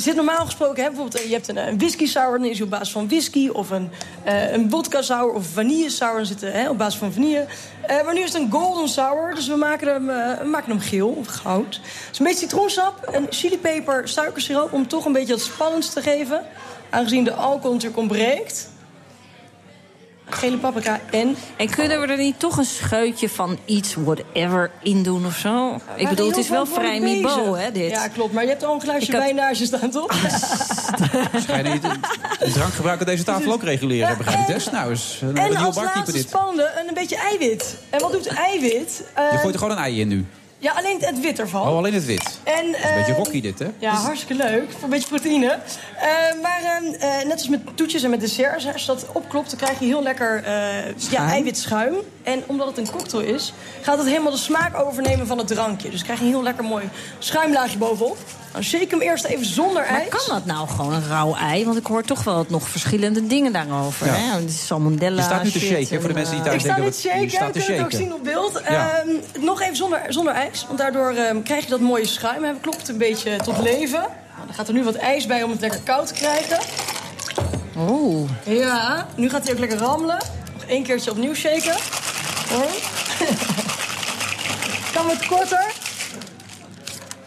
[0.00, 0.84] zit normaal gesproken...
[0.84, 3.48] Bijvoorbeeld, je hebt een, eh, een whisky sour, dan is die op basis van whisky.
[3.48, 3.90] Of een,
[4.24, 7.46] eh een vodka sour of vanille sour, dan zit hè, op basis van vanille.
[7.86, 10.04] Eh, maar nu is het een golden sour, dus we maken hem,
[10.50, 11.80] maken hem geel of goud.
[12.08, 14.72] Dus een beetje citroensap, een chilipeper, suikersiroop...
[14.72, 16.42] om toch een beetje wat spannends te geven.
[16.90, 18.68] Aangezien de alcohol natuurlijk ontbreekt.
[20.30, 21.36] Gele paprika en...
[21.56, 25.80] En kunnen we er niet toch een scheutje van iets, whatever, in doen of zo?
[25.96, 27.90] Ik bedoel, je het is wel vrij niveau, hè, dit?
[27.90, 28.32] Ja, klopt.
[28.32, 30.12] Maar je hebt al een glaasje wijn naast je staan, toch?
[31.42, 31.82] Schijnen niet
[32.38, 34.70] het drankgebruik aan deze tafel ook reguleren, begrijp ik, Tess?
[34.70, 36.28] Nou, is een en nieuwe als laatste dit.
[36.28, 37.76] spannende, een, beetje eiwit.
[37.90, 39.02] En wat doet eiwit?
[39.16, 40.26] Je Eh, gooit er gewoon een ei in nu.
[40.60, 41.60] Ja, alleen het wit ervan.
[41.68, 42.40] Oh, alleen het wit.
[42.44, 43.66] En, Dat is een beetje eh, rocky dit, hè?
[43.78, 44.70] Ja, hartstikke leuk.
[44.70, 45.46] Voor een beetje proteïne.
[45.46, 49.50] Eh, maar eh, eh, net als met toetjes en met desserts, als je dat opklopt,
[49.50, 51.94] dan krijg je heel lekker eh ja, eiwitschuim.
[52.22, 55.90] En omdat het een cocktail is, gaat het helemaal de smaak overnemen van het drankje.
[55.90, 56.88] Dus krijg je een heel lekker mooi
[57.18, 58.18] schuimlaagje bovenop.
[58.52, 60.08] Dan shake hem eerst even zonder Maar ijs.
[60.08, 61.64] kan dat nou gewoon een rauw ei?
[61.64, 64.06] Want ik hoor toch wel nog verschillende dingen daarover.
[64.06, 64.12] Ja.
[64.12, 64.40] Hè?
[64.40, 65.16] Het is salmonella.
[65.16, 66.84] Je staat nu te shaken, voor de en, mensen die eh, thuis Ik sta denken...
[66.84, 68.62] niet shaken, je kunnen het ook zien op beeld.
[68.68, 68.90] Ja.
[68.90, 72.44] Ehm, nog even zonder, zonder ijs, want daardoor ehm, krijg je dat mooie schuim.
[72.44, 72.52] Hè.
[72.60, 74.00] Klopt het een beetje tot leven.
[74.00, 76.58] Nou, dan gaat er nu wat ijs bij om het lekker koud te krijgen.
[77.76, 78.28] Oh.
[78.42, 80.18] Ja, nu gaat hij ook lekker rammelen.
[80.54, 81.76] Nog één keertje opnieuw shaken.
[82.48, 82.70] Hoor.
[84.94, 85.72] kan wat korter.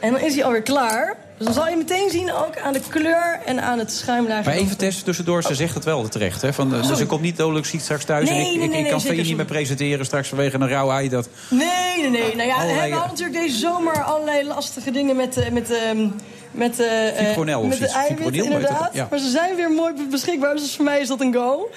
[0.02, 1.16] En dan is hij alweer klaar.
[1.38, 4.49] Dus dan zal je meteen zien ook aan de kleur en aan het schuimlaagje.
[4.49, 6.41] Maar even testen tussendoor, ze zegt het wel terecht.
[6.41, 6.54] Hè?
[6.54, 7.02] Van, eh, dus Sorry.
[7.02, 9.02] ik kom niet dodelijk ziek straks thuis en ik, nee, ik, nee, ik nee, kan
[9.02, 11.10] zeker VI niet meer presenteren straks vanwege een rauw ei.
[11.10, 11.30] Dat...
[11.49, 12.36] Nee, nee, nee.
[12.36, 15.38] Nou ja, Allerlei- we hadden natuurlijk deze zomer allerlei lastige dingen met...
[15.38, 16.08] eh, met ehm,
[16.52, 18.89] met, eh, eh, of met de eiwit, inderdaad.
[18.93, 19.08] ja.
[19.10, 21.70] Maar ze zijn weer mooi beschikbaar, dus voor mij is dat een go.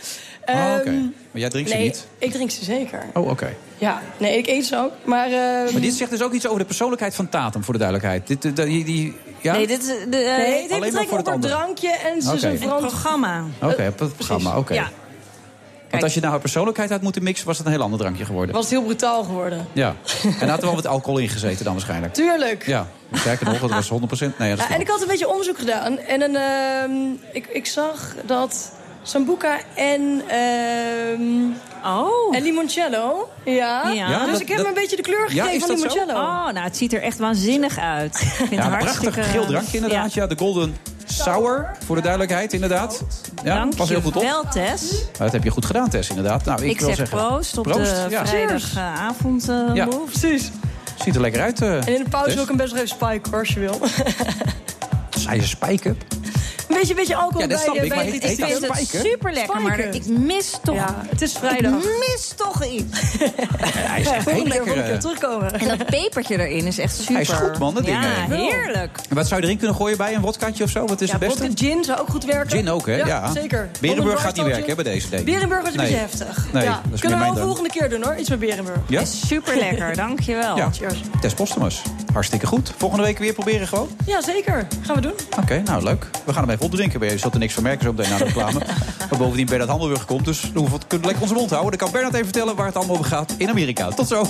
[0.43, 0.53] Oké.
[0.53, 1.01] Ehm,
[1.31, 2.07] Maar jij drinkt ze nee, niet?
[2.18, 3.03] ik drink ze zeker.
[3.14, 3.55] Oh, oké.
[3.85, 4.93] Ja, nee, ik eet ze ook.
[5.05, 7.78] Maar, ehm, Maar dit zegt dus ook iets over de persoonlijkheid van Tatum, voor de
[7.78, 8.26] duidelijkheid.
[8.26, 9.53] Dit, eh, die, die, ja?
[9.53, 9.87] Nee, dit is...
[9.87, 11.53] De, eh, nee, het heeft alleen maar betrekking voor op het andere.
[11.55, 12.93] drankje en ze zijn het verantwoord.
[12.93, 13.45] programma.
[13.62, 14.74] Oké, op het programma, oké.
[14.74, 14.91] Ja.
[15.91, 17.47] Want als je nou haar persoonlijkheid had moeten mixen...
[17.47, 18.55] was het een heel ander drankje geworden.
[18.55, 19.66] Was het heel brutaal geworden.
[19.72, 19.95] Ja.
[20.41, 22.14] En had er wel wat alcohol in gezeten dan waarschijnlijk.
[22.14, 22.66] Tuurlijk.
[22.66, 23.93] Ja, sterker nog, het was 100%.
[24.39, 25.99] Nee, dat is Ja, en ik had een beetje onderzoek gedaan.
[25.99, 28.72] En een, ehm, ik, ik zag dat
[29.05, 31.23] Sambuca en, ehm
[31.87, 32.37] Oh.
[32.37, 33.29] en limoncello...
[33.45, 35.87] Ja, Ja, dus dat- ik heb dat- een beetje de kleur Ja, gegeven van zo?
[35.89, 36.21] limoncello.
[36.21, 38.15] Oh, nou, het ziet er echt waanzinnig uit.
[38.21, 39.11] Ik vind Ja, het een hartstikke...
[39.11, 40.13] prachtig geel drankje inderdaad.
[40.15, 40.27] Ja.
[40.27, 43.03] de Golden Sour, voor de duidelijkheid inderdaad.
[43.43, 44.23] Ja, Dank pas heel goed op.
[44.23, 44.91] wel, Tess.
[44.93, 46.45] Nou, dat heb je goed gedaan, Tess, inderdaad.
[46.45, 48.27] Nou, ik, Ik wil zeg zeggen, proost op proost, de ja.
[48.27, 49.49] vrijdagavond.
[49.49, 49.85] eh, Ja.
[49.85, 50.11] move.
[50.19, 50.51] Precies.
[51.05, 51.63] Ziet er lekker uit.
[51.63, 52.35] eh, En in de pauze Tess.
[52.35, 53.79] wil ik hem best nog even spiken hoor, als je wil.
[55.19, 56.05] Zij is spike-up.
[56.69, 59.79] Een beetje, beetje alcohol Ja, dat bij ik, bij Ik vind het super lekker, maar
[59.79, 60.75] ik mis toch...
[60.75, 61.73] Ja, het is vrijdag.
[61.83, 63.01] Ik mis toch iets.
[63.59, 64.57] Hij is echt heel lekker.
[64.57, 64.99] volgende keer eh.
[64.99, 65.61] terugkomen.
[65.61, 67.12] En dat pepertje erin is echt super.
[67.12, 68.99] Hij is goed, man, dat ding, Ja, heerlijk.
[69.09, 70.87] En Wat zou je erin kunnen gooien bij een wodkaatje of zo?
[70.87, 71.45] Wat is Ja, het beste?
[71.47, 72.51] vodka gin zou ook goed werken.
[72.51, 72.97] Gin ook, hè?
[72.97, 73.71] Ja, zeker.
[73.81, 75.07] Berenburg gaat niet werken hè, bij deze.
[75.11, 75.23] Nee.
[75.25, 76.47] Berenburg is een beetje heftig.
[76.53, 76.71] Nee, ja.
[76.71, 77.47] dat is meer Kunnen we wel drank.
[77.47, 78.79] volgende keer doen hoor, iets met Berenburg.
[78.89, 79.01] Ja?
[79.01, 80.57] Is super lekker, dankjewel.
[80.57, 80.71] Ja.
[80.73, 81.01] Cheers.
[81.21, 81.83] Tess Postumus.
[82.15, 82.73] Hartstikke goed.
[82.77, 83.89] Volgende week weer proberen gewoon?
[84.07, 84.67] Ja, zeker.
[84.83, 85.15] Gaan we doen.
[85.41, 86.11] Oké, nou leuk.
[86.25, 87.01] We gaan hem even opdrinken.
[87.01, 88.59] Je zult er niks van merken zo meteen na de reclame.
[89.11, 91.71] maar bovendien Bernard Handelburg komt, dus we kunnen lekker onze mond houden.
[91.71, 93.89] Dan kan Bernard even vertellen waar het allemaal over gaat in Amerika.
[93.89, 94.23] Tot zo.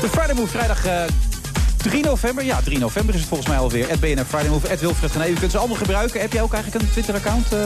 [0.00, 1.04] De Friday Move, vrijdag eh,
[1.88, 2.44] 3 november.
[2.44, 3.88] Ja, 3 november is het volgens mij alweer.
[3.88, 5.26] Het BNR Friday Move, het Wilfred Gené.
[5.26, 6.20] U kunt ze allemaal gebruiken.
[6.20, 7.60] Heb jij ook eigenlijk een Twitter-account, eh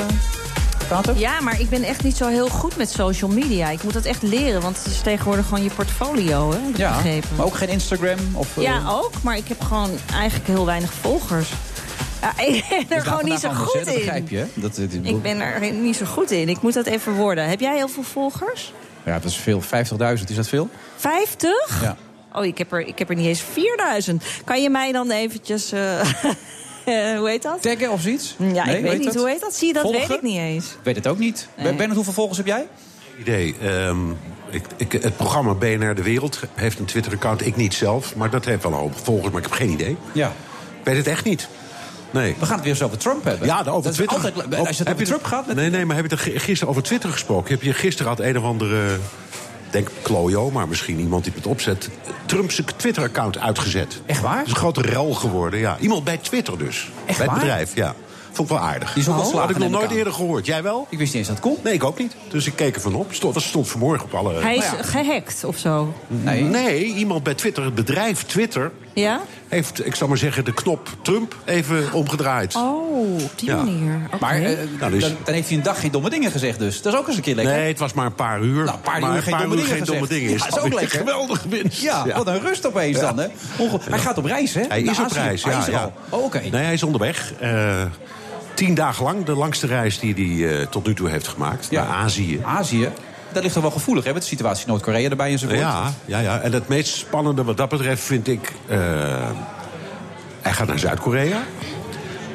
[0.88, 1.12] Tato?
[1.16, 3.68] Ja, maar ik ben echt niet zo heel goed met social media.
[3.70, 6.58] Ik moet dat echt leren, want het is tegenwoordig gewoon je portfolio, hè?
[6.66, 7.28] heb Ja, begrepen.
[7.36, 8.18] maar ook geen Instagram?
[8.32, 9.12] Of, eh, Ja, ook.
[9.22, 11.48] Maar ik heb gewoon eigenlijk heel weinig volgers.
[12.20, 14.36] Ja, ik ben er Dus gewoon niet zo goed hè, Dat begrijp in.
[14.38, 14.46] je?
[14.54, 16.48] Dat, dat- Ik ben er niet zo goed in.
[16.48, 17.48] Ik moet dat even worden.
[17.48, 18.72] Heb jij heel veel volgers?
[19.04, 19.62] Ja, dat is veel.
[19.62, 20.68] 50.000, is dat veel?
[20.96, 21.78] 50?
[21.82, 21.96] Ja.
[22.36, 24.24] Oh, ik heb, er, ik heb er niet eens 4000.
[24.44, 25.72] Kan je mij dan eventjes...
[25.72, 26.06] eh, eh,
[27.18, 27.62] hoe heet dat?
[27.62, 28.34] Taggen of zoiets?
[28.38, 29.04] Ja, Nee, ik weet weet niet.
[29.12, 29.14] dat?
[29.22, 29.54] Hoe heet dat?
[29.54, 30.00] Zie je, dat Volgen?
[30.00, 30.66] weet ik niet eens.
[30.66, 31.48] Ik weet het ook niet.
[31.56, 31.66] Nee.
[31.74, 32.66] Bernard, hoeveel volgers heb jij?
[33.18, 33.54] idee.
[33.62, 34.10] Ehm,
[34.50, 37.46] ik, ik, het programma BNR De Wereld heeft een Twitter-account.
[37.46, 39.30] Ik niet zelf, maar dat heeft wel een hoop volgers.
[39.32, 39.96] Maar ik heb geen idee.
[40.12, 40.26] Ja.
[40.78, 41.48] Ik weet het echt niet.
[42.10, 42.34] Nee.
[42.38, 43.46] We gaan het weer eens over Trump hebben.
[43.46, 44.16] Ja, over dat Twitter.
[44.16, 45.54] altijd, als je het heb over Trump gaat...
[45.54, 47.52] Nee, nee, maar heb je het er gisteren over Twitter gesproken?
[47.52, 48.98] Heb je gisteren had een of andere,
[49.72, 51.88] denk Klojo, maar misschien iemand die het opzet...
[52.26, 54.00] Trump zijn Twitter-account uitgezet.
[54.06, 54.36] Echt waar?
[54.36, 55.76] Het is een grote rel geworden, ja.
[55.80, 56.90] Iemand bij Twitter dus.
[57.04, 57.44] Echt bij het waar?
[57.44, 57.94] bedrijf, ja.
[58.32, 58.92] Vond ik wel aardig.
[58.92, 59.96] Die is ook Dat ontslagen, had ik nog nooit aan.
[59.96, 60.46] eerder gehoord.
[60.46, 60.86] Jij wel?
[60.90, 61.64] Ik wist niet eens dat het kon.
[61.64, 62.14] Nee, ik ook niet.
[62.28, 63.12] Dus ik keek ervan op.
[63.12, 64.40] Stond, dat stond vanmorgen op alle...
[64.40, 64.82] Hij is Nou ja.
[64.82, 65.94] gehackt of zo.
[66.06, 66.42] Nee.
[66.42, 68.72] Nee, iemand bij Twitter, het bedrijf Twitter...
[68.92, 69.20] Ja?
[69.52, 72.54] Heeft, ik zal maar zeggen, de knop Trump even omgedraaid.
[72.56, 73.56] Oh, op die Ja.
[73.56, 74.00] manier.
[74.20, 76.82] Maar eh, Nou, dus- dan, dan heeft hij een dag geen domme dingen gezegd dus.
[76.82, 77.54] Dat is ook eens een keer lekker.
[77.54, 78.64] Nee, het was maar een paar uur.
[78.64, 80.30] Nou, een paar maar uur geen domme dingen geen domme dingen.
[80.30, 80.82] Ja, is is ook lekker.
[80.82, 81.82] een geweldige winst.
[81.82, 83.26] Ja, wat een rust opeens dan, hè?
[83.58, 84.62] Onge- Hij gaat op reis, hè?
[84.68, 85.58] Hij is op reis, Hij ja.
[85.60, 85.82] is ja.
[85.82, 85.92] al.
[86.18, 86.38] Oh, oké.
[86.40, 87.32] Nee, hij is onderweg.
[87.40, 87.82] Eh,
[88.54, 91.66] tien dagen lang, de langste reis die hij eh, tot nu toe heeft gemaakt.
[91.70, 91.82] Ja.
[91.84, 92.40] Naar Azië.
[92.44, 92.88] Azië,
[93.34, 94.12] dat ligt toch wel gevoelig, hè?
[94.12, 95.58] Met de situatie Noord-Korea erbij enzovoort.
[95.58, 98.52] Ja, ja, ja, en het meest spannende wat dat betreft vind ik...
[98.66, 98.78] eh,
[100.40, 101.42] hij gaat naar Zuid-Korea.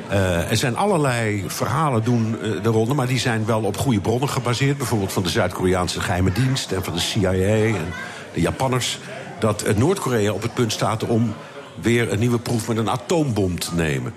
[0.10, 4.00] Eh, er zijn allerlei verhalen doen eh, de ronde, maar die zijn wel op goede
[4.00, 4.78] bronnen gebaseerd.
[4.78, 7.94] Bijvoorbeeld van de Zuid-Koreaanse geheime dienst en van de CIA en
[8.34, 9.00] de Japanners.
[9.40, 11.36] Dat Noord-Korea op het punt staat om
[11.82, 14.14] weer een nieuwe proef met een atoombom te nemen.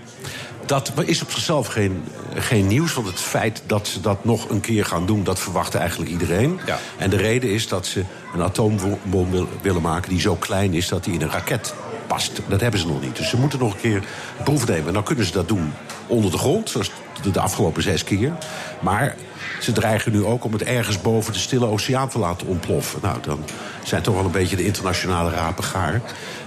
[0.71, 2.05] Dat is op zichzelf geen,
[2.35, 5.79] geen nieuws, want het feit dat ze dat nog een keer gaan doen, dat verwachtte
[5.79, 6.61] eigenlijk iedereen.
[6.67, 6.79] Ja.
[6.99, 8.05] En de reden is dat ze
[8.35, 11.75] een atoombom wil- willen maken die zo klein is dat die in een raket
[12.07, 12.41] past.
[12.49, 13.17] Dat hebben ze nog niet.
[13.17, 14.03] Dus ze moeten nog een keer
[14.45, 14.87] proef nemen.
[14.87, 15.73] En dan kunnen ze dat doen
[16.07, 16.91] onder de grond, zoals
[17.23, 18.33] de, de afgelopen zes keer.
[18.81, 19.17] Maar
[19.61, 22.99] ze dreigen nu ook om het ergens boven de Stille Oceaan te laten ontploffen.
[23.03, 23.45] Nou, dan
[23.85, 26.01] zijn toch wel een beetje de internationale rapen gaar.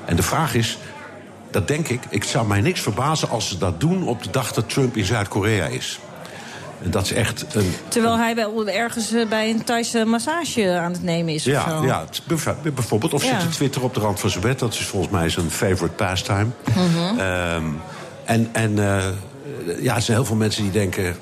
[0.05, 0.77] En de vraag is,
[1.53, 4.53] dat denk ik, ik zou mij niks verbazen als ze dat doen op de dag
[4.53, 5.99] dat Trump in Zuid-Korea is.
[6.81, 7.73] Dat is echt een.
[7.87, 11.69] Terwijl hij wel ergens eh, bij een Thaise massage aan het nemen is of Ja,
[11.69, 11.85] zo.
[11.85, 12.05] ja
[12.73, 13.13] bijvoorbeeld.
[13.13, 13.29] Of Ja.
[13.29, 14.59] zit te Twitter op de rand van zijn bed.
[14.59, 16.47] Dat is volgens mij zijn favorite pastime.
[16.75, 17.19] Mhm.
[17.19, 17.63] Ehm,
[18.25, 19.03] en en eh,
[19.81, 21.15] ja, er zijn heel veel mensen die denken...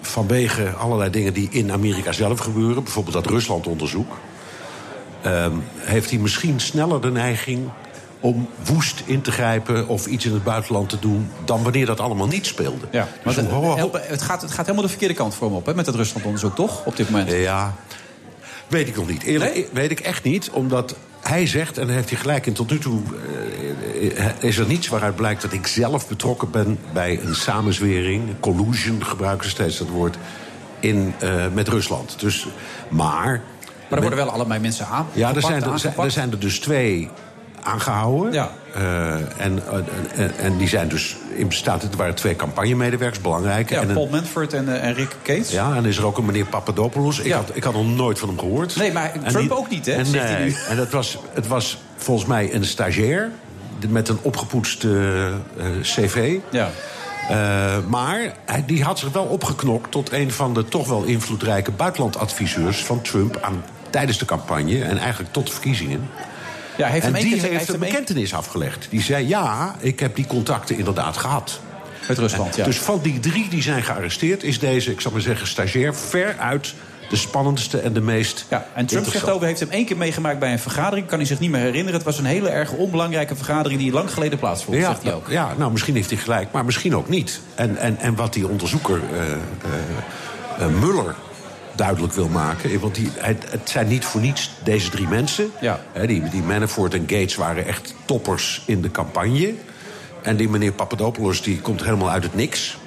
[0.00, 2.82] vanwege allerlei dingen die in Amerika zelf gebeuren...
[2.82, 4.16] bijvoorbeeld dat Rusland-onderzoek...
[5.22, 7.68] ehm, heeft hij misschien sneller de neiging
[8.24, 9.88] om woest in te grijpen...
[9.88, 11.30] of iets in het buitenland te doen...
[11.44, 12.86] dan wanneer dat allemaal niet speelde.
[12.90, 15.46] Ja, maar Dus het, ho- ho- het, gaat, het gaat helemaal de verkeerde kant voor
[15.46, 15.74] hem op, hè?
[15.74, 16.84] Met het Rusland-onderzoek, toch?
[16.84, 17.30] Op dit moment.
[17.30, 17.74] Ja,
[18.68, 19.22] weet ik nog niet.
[19.22, 22.78] Eerlijk, weet ik echt niet, omdat hij zegt, en heeft hij gelijk in tot nu
[22.78, 23.00] toe...
[24.16, 26.78] eh, is er niets waaruit blijkt dat ik zelf betrokken ben...
[26.92, 30.16] bij een samenzwering, collusion, gebruiken ze steeds dat woord...
[30.80, 32.20] In, eh, met Rusland.
[32.20, 32.46] Dus,
[32.88, 33.40] maar...
[33.88, 35.06] Maar er worden wel allebei mensen aan.
[35.12, 37.10] Ja, er zijn, er, er zijn er dus twee
[37.64, 38.32] aangehouden.
[38.32, 38.50] Ja.
[38.74, 41.82] Eh, en, eh, en, en die zijn dus in bestaat.
[41.82, 43.74] Het waren twee campagnemedewerkers, belangrijke.
[43.74, 45.50] Ja, en Paul Manford en, eh, en Rick Cates.
[45.50, 47.18] ja, en is er ook een meneer Papadopoulos.
[47.18, 47.36] Ik, Ja.
[47.36, 48.76] had, ik had nog nooit van hem gehoord.
[48.76, 50.54] Nee, maar Trump ook niet, hè, En, zegt hij nu.
[50.68, 53.30] en dat was, het was volgens mij een stagiair
[53.88, 54.90] met een opgepoetst eh,
[55.82, 56.36] cv.
[56.50, 56.70] Ja.
[57.28, 61.70] Eh, maar hij, die had zich wel opgeknokt tot een van de toch wel invloedrijke
[61.70, 66.08] buitenlandadviseurs van Trump aan, tijdens de campagne en eigenlijk tot de verkiezingen.
[66.76, 68.86] Ja, heeft en die heeft heeft een bekentenis afgelegd.
[68.90, 71.60] Die zei: Ja, ik heb die contacten inderdaad gehad.
[72.08, 72.64] Met Rusland, ja.
[72.64, 76.74] Dus van die drie die zijn gearresteerd, is deze, ik zal maar zeggen, stagiair veruit
[77.08, 78.46] de spannendste en de meest.
[78.50, 81.06] Ja, en Trump zegt over, heeft hem één keer meegemaakt bij een vergadering.
[81.06, 81.94] Kan hij zich niet meer herinneren.
[81.94, 85.28] Het was een hele erg onbelangrijke vergadering die lang geleden plaatsvond, Ja, zegt hij ook.
[85.28, 87.40] ja, nou misschien heeft hij gelijk, maar misschien ook niet.
[87.54, 89.38] En, en, en wat die onderzoeker eh, eh,
[90.58, 91.14] eh, Muller
[91.74, 92.80] duidelijk wil maken.
[92.80, 95.50] Want die, het, zijn niet voor niets deze drie mensen.
[95.60, 95.80] Ja.
[95.92, 99.54] Hè, die, die Manafort en Gates waren echt toppers in de campagne.
[100.22, 102.78] En die meneer Papadopoulos die komt helemaal uit het niks.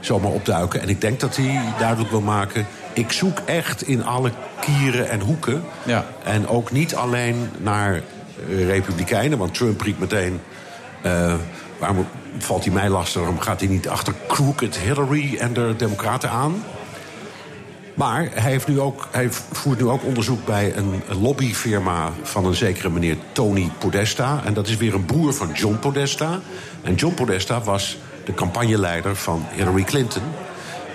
[0.00, 0.80] Zomaar opduiken.
[0.80, 2.66] En ik denk dat hij duidelijk wil maken...
[2.92, 4.30] ik zoek echt in alle
[4.60, 5.64] kieren en hoeken.
[5.82, 6.06] Ja.
[6.24, 9.38] En ook niet alleen naar eh, republikeinen.
[9.38, 10.40] Want Trump riep meteen...
[11.02, 11.34] eh,
[11.78, 12.06] waarom
[12.38, 13.20] valt hij mij lastig?
[13.20, 16.64] Waarom gaat hij niet achter crooked Hillary en de democraten aan?
[18.00, 22.54] Maar hij, heeft nu ook, hij voert nu ook onderzoek bij een lobbyfirma van een
[22.54, 24.40] zekere meneer Tony Podesta.
[24.44, 26.40] En dat is weer een broer van John Podesta.
[26.82, 30.22] En John Podesta was de campagneleider van Hillary Clinton.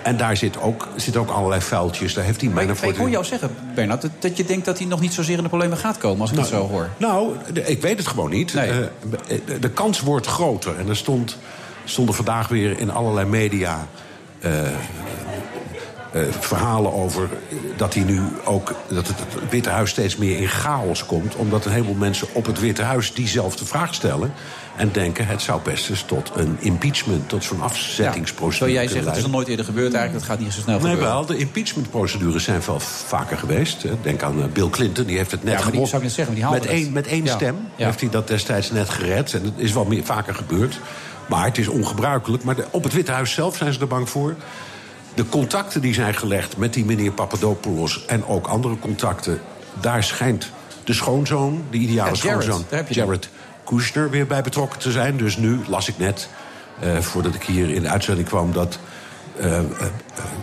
[0.02, 2.14] En daar zit ook, zit ook allerlei vuiltjes.
[2.14, 2.90] Daar heeft hij ik, Manafort...
[2.90, 5.42] ik hoor jou zeggen, Bernard, dat, dat je denkt dat hij nog niet zozeer in
[5.42, 6.20] de problemen gaat komen...
[6.20, 6.88] als ik het zo hoor.
[6.96, 8.54] Nou, ik weet het gewoon niet.
[8.54, 8.70] Nee.
[8.70, 8.76] Eh,
[9.46, 10.78] de, de kans wordt groter.
[10.78, 11.36] En er stond
[11.84, 13.86] stonden vandaag weer in allerlei media...
[14.38, 14.50] eh,
[16.16, 17.28] eh, verhalen over
[17.76, 21.64] dat hij nu ook dat het, het Witte Huis steeds meer in chaos komt, omdat
[21.64, 24.32] een heleboel mensen op het Witte Huis diezelfde vraag stellen
[24.76, 28.70] en denken het zou best eens tot een impeachment, tot zo'n afzettingsprocedure.
[28.70, 30.26] Zo jij zegt, het is nog nooit eerder gebeurd eigenlijk.
[30.26, 31.12] Dat gaat niet zo snel Nee, gebeuren.
[31.14, 31.26] wel.
[31.26, 33.84] De impeachmentprocedures zijn wel vaker geweest.
[34.02, 35.88] Denk aan eh, Bill Clinton, die heeft het net Ja, gewonnen.
[35.88, 37.34] zou ik zeggen, die met één, met één Ja.
[37.34, 37.86] stem Ja.
[37.86, 39.34] heeft hij dat destijds net gered.
[39.34, 40.80] En dat is wel meer, vaker gebeurd.
[41.28, 42.44] Maar het is ongebruikelijk.
[42.44, 44.34] Maar de- op het Witte Huis zelf zijn ze er bang voor.
[45.16, 48.04] De contacten die zijn gelegd met die meneer Papadopoulos...
[48.06, 49.40] en ook andere contacten,
[49.80, 50.50] daar schijnt
[50.84, 51.64] de schoonzoon...
[51.70, 52.84] de ideale Ja, Jared, schoonzoon.
[52.88, 53.28] Jared
[53.64, 54.10] Kushner...
[54.10, 55.16] weer bij betrokken te zijn.
[55.16, 56.28] Dus nu las ik net,
[56.80, 58.52] eh, voordat ik hier in de uitzending kwam...
[58.52, 58.78] dat
[59.38, 59.64] eh, eh,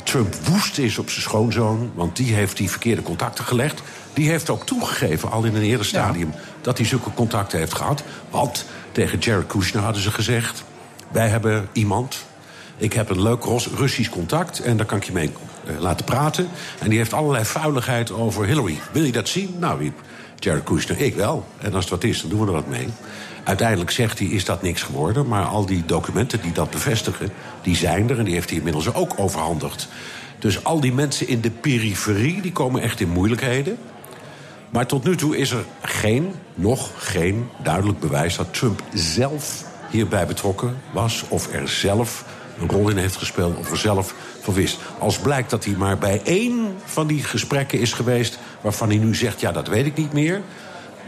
[0.03, 1.91] Trump woest is op zijn schoonzoon...
[1.95, 3.81] want die heeft die verkeerde contacten gelegd.
[4.13, 6.33] Die heeft ook toegegeven, al in een eerder stadium...
[6.61, 8.03] dat hij zulke contacten heeft gehad.
[8.29, 10.63] Want tegen Jared Kushner hadden ze gezegd...
[11.11, 12.23] wij hebben iemand,
[12.77, 13.43] ik heb een leuk
[13.75, 14.59] Russisch contact...
[14.59, 15.31] en daar kan ik je mee
[15.65, 16.47] eh, laten praten.
[16.79, 18.79] En die heeft allerlei vuiligheid over Hillary.
[18.91, 19.55] Wil je dat zien?
[19.59, 19.91] Nou,
[20.39, 21.45] Jared Kushner, ik wel.
[21.57, 22.87] En als het wat is, dan doen we er wat mee.
[23.43, 25.27] Uiteindelijk zegt hij, is dat niks geworden.
[25.27, 27.29] Maar al die documenten die dat bevestigen,
[27.61, 28.19] die zijn er...
[28.19, 29.87] en die heeft hij inmiddels ook overhandigd.
[30.39, 33.77] Dus al die mensen in de periferie, die komen echt in moeilijkheden.
[34.69, 38.35] Maar tot nu toe is er geen, nog geen duidelijk bewijs...
[38.35, 41.23] dat Trump zelf hierbij betrokken was...
[41.27, 42.25] of er zelf
[42.59, 44.77] een rol in heeft gespeeld of er zelf van wist.
[44.99, 48.39] Als blijkt dat hij maar bij één van die gesprekken is geweest...
[48.61, 50.41] waarvan hij nu zegt, ja, dat weet ik niet meer...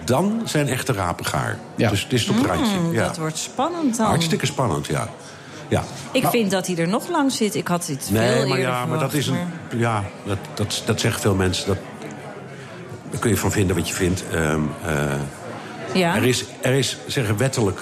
[0.03, 1.57] dan zijn echte rapen gaar.
[1.75, 2.77] Dus het is op het randje.
[2.77, 3.07] Mm, Ja.
[3.07, 4.05] Dat wordt spannend dan.
[4.05, 5.09] Hartstikke spannend, ja.
[5.67, 5.83] ja.
[6.11, 7.55] Ik Nou, vind dat hij er nog lang zit.
[7.55, 9.37] Ik had dit veel Nee, eerder maar ja, maar dat is een.
[9.75, 11.67] Ja, dat, dat, dat zeggen veel mensen.
[11.67, 11.77] Dat,
[13.09, 14.23] daar kun je van vinden wat je vindt.
[14.31, 15.13] Ehm, eh,
[15.93, 16.15] Ja.
[16.15, 17.79] er, is, er is, zeggen wettelijk.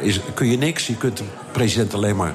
[0.00, 0.86] eh, Is, kun je niks.
[0.86, 2.34] Je kunt de president alleen maar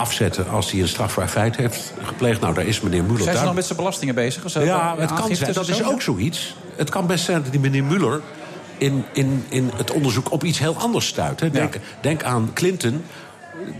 [0.00, 2.40] afzetten als hij een strafbaar feit heeft gepleegd.
[2.40, 4.44] Nou, daar is meneer Muller Zijn ze nog met zijn belastingen bezig?
[4.44, 4.60] Of zo?
[4.60, 5.52] ja, het kan zijn.
[5.52, 6.54] Dat is ook zoiets.
[6.76, 8.20] Het kan best zijn dat die meneer Muller
[8.78, 11.40] in, in, in het onderzoek op iets heel anders stuit.
[11.40, 11.50] Hè.
[11.50, 13.04] Denk, denk aan Clinton.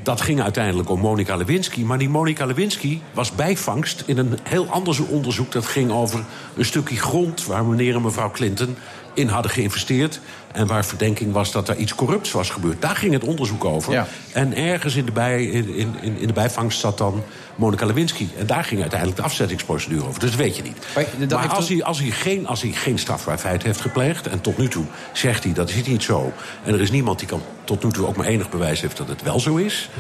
[0.03, 1.83] Dat ging uiteindelijk om Monica Lewinsky.
[1.83, 5.53] Maar die Monica Lewinsky was bijvangst in een heel ander onderzoek.
[5.53, 6.25] Dat ging over
[6.57, 8.77] een stukje grond waar meneer en mevrouw Clinton
[9.15, 10.21] in hadden geïnvesteerd.
[10.53, 12.83] En waar verdenking was dat er iets corrupts was gebeurd.
[12.83, 13.93] Daar ging het onderzoek over.
[13.93, 14.07] Ja.
[14.33, 17.23] En ergens in de, bij, in, in, in de bijvangst zat dan
[17.55, 18.29] Monica Lewinsky.
[18.39, 20.21] En daar ging uiteindelijk de afzettingsprocedure over.
[20.21, 20.77] Dus dat weet je niet.
[20.95, 24.27] Maar heeft als hij, als, hij geen, als hij geen strafbaar feit heeft gepleegd...
[24.27, 26.33] en tot nu toe zegt hij dat is niet zo...
[26.65, 29.09] en er is niemand die kan tot nu toe ook maar enig bewijs heeft dat
[29.09, 29.91] het wel zo is...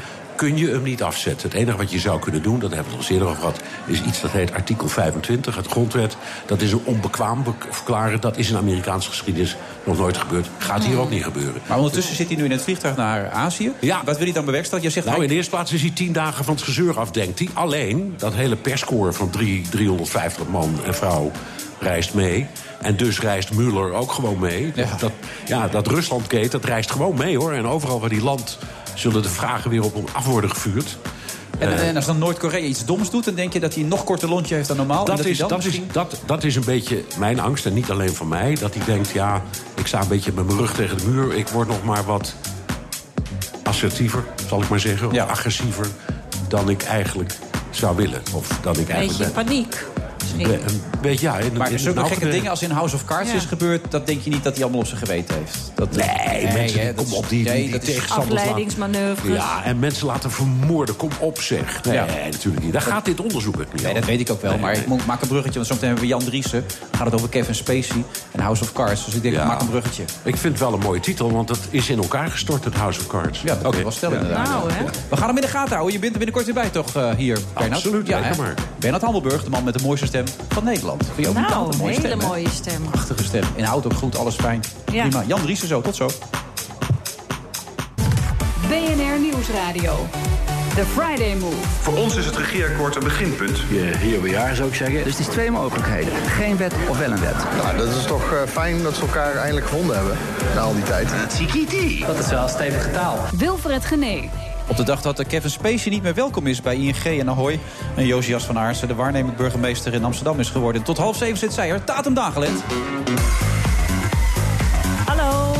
[0.40, 1.48] kun je hem niet afzetten.
[1.48, 3.40] Het enige wat je zou kunnen doen, dat hebben we het al eens eerder over
[3.40, 3.60] gehad...
[3.86, 6.16] is iets dat heet artikel 25, het grondwet.
[6.46, 8.20] Dat is een onbekwaam be- verklaren.
[8.20, 10.48] Dat is in Amerikaanse geschiedenis nog nooit gebeurd.
[10.58, 11.60] Gaat hier ook niet gebeuren.
[11.66, 13.72] Maar ondertussen zit hij nu in het vliegtuig naar Azië.
[13.80, 14.02] Ja.
[14.04, 14.88] Wat wil hij dan bewerkstelligen?
[14.92, 17.10] Je zegt, Nou, in de eerste plaats is hij tien dagen van het gezeur af,
[17.10, 17.48] denkt hij.
[17.52, 21.30] Alleen, dat hele perscorps van drie, 350 man en vrouw
[21.80, 22.46] reist mee.
[22.80, 24.72] En dus reist Muller ook gewoon mee.
[24.74, 24.96] Ja.
[24.98, 25.12] Dat,
[25.46, 27.52] ja, dat Ruslandgate, dat reist gewoon mee, hoor.
[27.52, 28.58] En overal waar die land
[29.00, 30.98] zullen de vragen weer op hem af worden gevuurd.
[31.58, 33.24] en, Eh, en als dan Noord-Korea iets doms doet...
[33.24, 35.00] dan denk je dat hij een nog korter lontje heeft dan normaal.
[35.00, 37.74] en dat, hij is, dan dat, is, dat, dat is een beetje mijn angst, en
[37.74, 38.54] niet alleen van mij.
[38.60, 39.42] Dat hij denkt, ja,
[39.74, 41.34] ik sta een beetje met mijn rug tegen de muur.
[41.34, 42.34] Ik word nog maar wat
[43.62, 45.08] assertiever, zal ik maar zeggen.
[45.10, 45.86] Of agressiever
[46.48, 47.32] dan ik eigenlijk
[47.70, 48.22] zou willen.
[48.34, 49.44] Of dan ik Een beetje eigenlijk ben.
[49.44, 49.84] paniek.
[50.22, 50.42] Misschien.
[50.46, 51.38] Be- een beetje, ja.
[51.38, 53.36] In, Maar in zulke gekke dingen als in House of Cards Ja.
[53.36, 53.90] is gebeurd...
[53.90, 55.58] dat denk je niet dat hij allemaal op zijn geweten heeft.
[55.74, 58.40] Dat, Nee, mensen, die, hè, dat kom is- op, die, die, nee, die dat tegenstanders
[58.40, 59.36] Afleidingsmanoeuvres.
[59.36, 60.96] Ja, en mensen laten vermoorden.
[60.96, 61.84] Kom op, zeg.
[61.84, 62.06] Nee, Ja.
[62.30, 62.72] natuurlijk niet.
[62.72, 63.94] Daar gaat dit onderzoek ook niet Nee, over.
[64.00, 64.50] dat weet ik ook wel.
[64.50, 64.80] Nee, maar nee.
[64.80, 65.54] ik moet- maak een bruggetje.
[65.54, 66.64] Want zometeen hebben we Jan Driessen.
[66.78, 69.04] Dan gaat het over Kevin Spacey en House of Cards.
[69.04, 69.40] Dus ik denk, Ja.
[69.42, 70.02] ik maak een bruggetje.
[70.22, 73.00] Ik vind het wel een mooie titel, want het is in elkaar gestort, het House
[73.00, 73.40] of Cards.
[73.42, 74.46] Ja, dat je wel stellen inderdaad.
[74.48, 74.84] Nou, hè?
[75.08, 75.92] We gaan hem in de gaten houden.
[75.92, 77.74] Je bent er binnenkort weer bij toch eh, hier, Bernard?
[77.74, 78.54] Absoluut, ja, maar.
[78.78, 81.04] Bernard Hammelburg, de man met de mooiste stem van Nederland.
[81.04, 82.82] Vind je ook niet Nou, een mooie hele stem, mooie stem.
[82.90, 83.42] Prachtige stem.
[83.54, 84.60] Inhoud ook goed, alles fijn.
[84.92, 85.08] Ja.
[85.08, 85.24] Prima.
[85.26, 86.10] Jan Driessen zo, tot zo.
[88.68, 90.06] BNR Nieuwsradio.
[90.74, 91.56] The Friday Move.
[91.80, 93.58] Voor ons is het regeerakkoord een beginpunt.
[94.00, 95.04] Hier we jaar zou ik zeggen.
[95.04, 96.12] Dus het is twee mogelijkheden.
[96.26, 97.36] Geen wet of wel een wet.
[97.62, 100.16] Nou, dat is toch eh, fijn dat ze elkaar eindelijk gevonden hebben.
[100.54, 101.08] Na al die tijd.
[102.06, 103.18] Dat is wel stevige taal.
[103.36, 104.28] Wilfred Gené.
[104.70, 107.60] Op de dag dat Kevin Spacey niet meer welkom is bij ING en Ahoy...
[107.96, 110.82] en Josias van Aarsen, de waarnemend burgemeester in Amsterdam is geworden.
[110.82, 111.84] Tot half zeven zit zij er.
[111.84, 112.50] Datum dagenlet.
[115.06, 115.54] Hallo.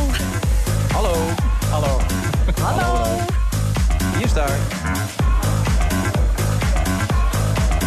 [0.92, 1.14] Hallo.
[1.70, 2.00] Hallo.
[2.60, 3.16] Hallo.
[4.14, 4.58] Wie is daar?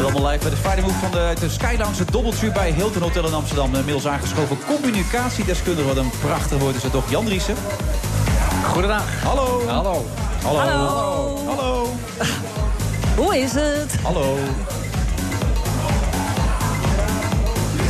[0.02, 3.28] Allemaal live bij de Friday Move van de, de Skylounge, het Doubletree bij Hilton Hotel
[3.28, 3.76] in Amsterdam.
[3.76, 5.88] Inmiddels aangeschoven communicatiedeskundige.
[5.88, 7.10] Wat een prachtig woord is het toch.
[7.10, 7.56] Jan Driessen.
[8.64, 9.24] Goedendag.
[9.24, 9.68] Hallo.
[9.68, 10.06] Hallo.
[10.44, 10.60] Hallo.
[10.60, 11.38] Hallo.
[11.46, 11.88] Hallo.
[13.18, 13.96] Hoe is het?
[14.04, 14.38] Hallo.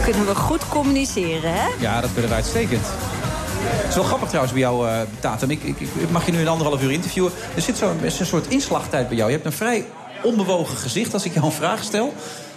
[0.03, 1.67] Kunnen we goed communiceren, hè?
[1.79, 2.85] Ja, dat kunnen we uitstekend.
[3.65, 5.49] Het is wel grappig trouwens bij jou, eh Tatum.
[5.49, 7.31] Ik, ik, ik mag je nu een anderhalf uur interviewen.
[7.55, 9.29] Er zit zo'n een soort inslagtijd bij jou.
[9.29, 9.85] Je hebt een vrij
[10.23, 12.13] onbewogen gezicht als ik jou een vraag stel.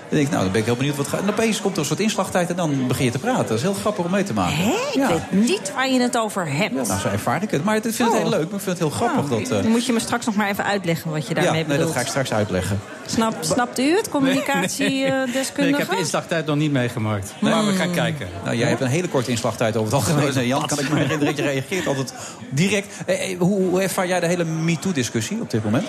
[0.09, 1.21] Dan denk ik, nou, dan ben ik heel benieuwd wat gaat.
[1.21, 3.47] En opeens komt er een soort inslagtijd en dan begin je te praten.
[3.47, 4.57] Dat is heel grappig om mee te maken.
[4.57, 5.09] Hé, ik Ja.
[5.09, 6.73] weet niet waar je het over hebt.
[6.89, 7.65] Nou, zo ervaar ik het.
[7.65, 8.15] Maar ik vind het Oh.
[8.15, 9.29] heel leuk, maar ik vind het heel grappig.
[9.31, 11.41] Nou, dat, eh, Dan moet je me straks nog maar even uitleggen wat je ja,
[11.41, 11.87] daarmee nee, bedoelt.
[11.87, 12.81] dat ga ik straks uitleggen.
[13.07, 15.61] Snap, snapt u het, communicatiedeskundige?
[15.61, 17.35] Nee, ik heb de inslagtijd nog niet meegemaakt.
[17.41, 18.29] Maar we gaan kijken.
[18.45, 20.35] Nou, jij hebt een hele korte inslagtijd over het algemeen.
[20.35, 22.13] Nee, Jan, kan ik me herinneren dat je reageert altijd
[22.51, 22.87] direct.
[23.07, 25.87] Eh, eh, hoe, hoe ervaar jij de hele MeToo-discussie op dit moment?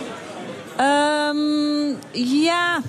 [0.78, 1.38] Ehm,
[2.44, 2.80] ja.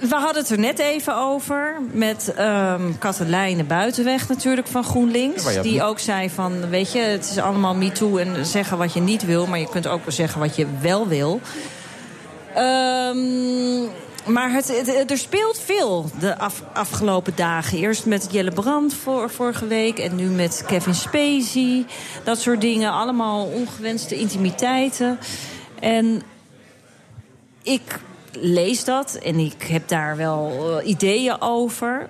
[0.00, 5.52] We hadden het er net even over met ehm Katelijne Buitenweg natuurlijk van GroenLinks.
[5.54, 9.00] Ja, die ook zei van, weet je, het is allemaal MeToo en zeggen wat je
[9.00, 9.46] niet wil.
[9.46, 11.40] Maar je kunt ook wel zeggen wat je wel wil.
[12.54, 13.82] Ehm,
[14.32, 17.78] maar het, het- er speelt veel de af- afgelopen dagen.
[17.78, 21.84] Eerst met Jelle Brand voor, vorige week en nu met Kevin Spacey.
[22.24, 25.18] Dat soort dingen, allemaal ongewenste intimiteiten.
[25.80, 26.22] En
[27.62, 27.82] ik
[28.40, 32.08] lees dat en ik heb daar wel eh, ideeën over.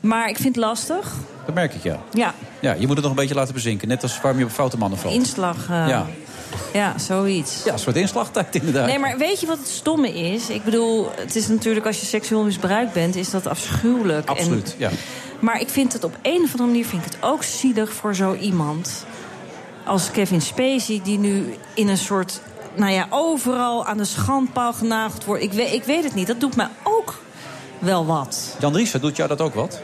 [0.00, 1.12] Maar ik vind het lastig.
[1.46, 2.00] Dat merk ik, ja.
[2.12, 3.88] Ja, Ja, je moet het nog een beetje laten bezinken.
[3.88, 5.14] Net als waarom je op foute mannen valt.
[5.14, 5.56] inslag.
[5.70, 6.06] eh, Ja.
[6.72, 7.64] ja, zoiets.
[7.64, 8.86] Ja, een soort inslagtijd inderdaad.
[8.86, 10.48] Nee, maar weet je wat het stomme is?
[10.50, 14.28] Ik bedoel, het is natuurlijk als je seksueel misbruikt bent, is dat afschuwelijk.
[14.28, 14.90] Absoluut, En, ja.
[15.40, 18.14] maar ik vind het op een of andere manier vind ik het ook zielig voor
[18.14, 19.04] zo iemand
[19.84, 22.40] als Kevin Spacey, die nu in een soort,
[22.76, 25.42] nou ja, overal aan de schandpaal genageld wordt.
[25.42, 26.26] Ik weet, ik weet het niet.
[26.26, 27.14] Dat doet mij ook
[27.78, 28.56] wel wat.
[28.60, 29.80] Jan Driessen, doet jou dat ook wat?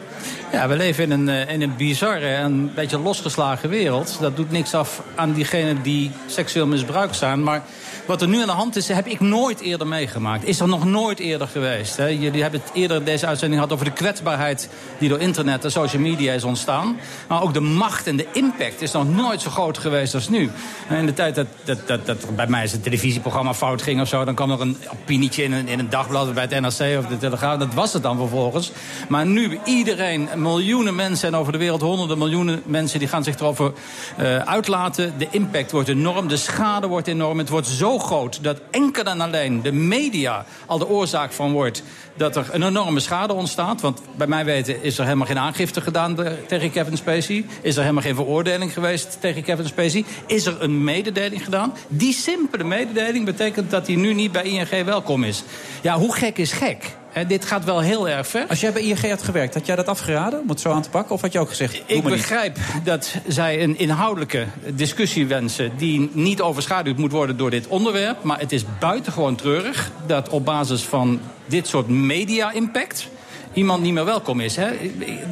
[0.53, 4.17] Ja, we leven in een, eh, in een bizarre en een beetje losgeslagen wereld.
[4.21, 7.43] Dat doet niks af aan diegenen die seksueel misbruikt zijn.
[7.43, 7.63] Maar
[8.07, 10.45] wat er nu aan de hand is, heb ik nooit eerder meegemaakt.
[10.45, 11.97] Is er nog nooit eerder geweest.
[11.97, 12.07] Hè?
[12.07, 14.69] Jullie hebben het eerder deze uitzending gehad over de kwetsbaarheid...
[14.99, 16.97] die door internet en social media is ontstaan.
[17.29, 20.51] Maar ook de macht en de impact is nog nooit zo groot geweest als nu.
[20.91, 24.09] In de tijd dat, dat, dat, dat bij mij eens een televisieprogramma fout ging of
[24.09, 24.25] zo...
[24.25, 27.19] dan kwam er een opinietje in een, in een dagblad bij het NRC of de
[27.19, 27.59] Telegraaf.
[27.59, 28.73] Dat was het dan vervolgens.
[29.09, 32.99] Maar nu iedereen, miljoenen mensen en over de wereld honderden miljoenen mensen...
[32.99, 33.73] die gaan zich erover
[34.17, 35.15] eh, uitlaten.
[35.19, 37.39] De impact wordt enorm, de schade wordt enorm.
[37.39, 37.67] Het wordt
[37.99, 41.83] groot dat enkel en alleen de media al de oorzaak van wordt...
[42.17, 43.81] dat er een enorme schade ontstaat.
[43.81, 46.19] Want bij mij weten is er helemaal geen aangifte gedaan
[46.49, 47.45] tegen Kevin Spacey.
[47.61, 50.05] Is er helemaal geen veroordeling geweest tegen Kevin Spacey.
[50.27, 51.75] Is er een mededeling gedaan.
[51.89, 55.43] Die simpele mededeling betekent dat hij nu niet bij ING welkom is.
[55.83, 57.01] Ja, hoe gek is gek?
[57.27, 58.47] Dit gaat wel heel erg ver.
[58.49, 60.91] Als jij bij ING had gewerkt, had jij dat afgeraden om het zo aan te
[60.91, 61.15] pakken?
[61.15, 62.03] Of had je ook gezegd, Ik niet?
[62.05, 65.73] begrijp dat zij een inhoudelijke discussie wensen...
[65.77, 68.23] die niet overschaduwd moet worden door dit onderwerp.
[68.23, 73.09] Maar het is buitengewoon treurig dat op basis van dit soort media-impact...
[73.53, 74.57] iemand niet meer welkom is.
[74.57, 74.71] Hè?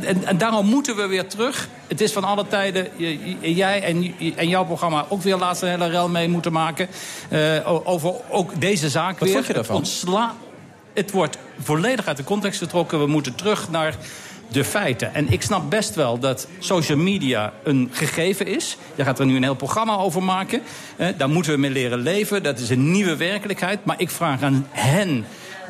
[0.05, 1.69] En, en daarom moeten we weer terug.
[1.87, 2.89] Het is van alle tijden,
[3.41, 5.07] jij en, en jouw programma...
[5.09, 6.89] ook weer laatst een hele rel mee moeten maken...
[7.29, 7.39] eh,
[7.85, 9.33] over ook deze zaak Wat weer.
[9.33, 9.87] vond je daarvan?
[10.93, 12.99] Het wordt volledig uit de context getrokken.
[12.99, 13.95] We moeten terug naar
[14.49, 15.15] de feiten.
[15.15, 18.77] En ik snap best wel dat social media een gegeven is.
[18.95, 20.63] Je gaat er nu een heel programma over maken.
[20.97, 22.43] Eh, daar moeten we mee leren leven.
[22.43, 23.85] Dat is een nieuwe werkelijkheid.
[23.85, 25.25] Maar ik vraag aan hen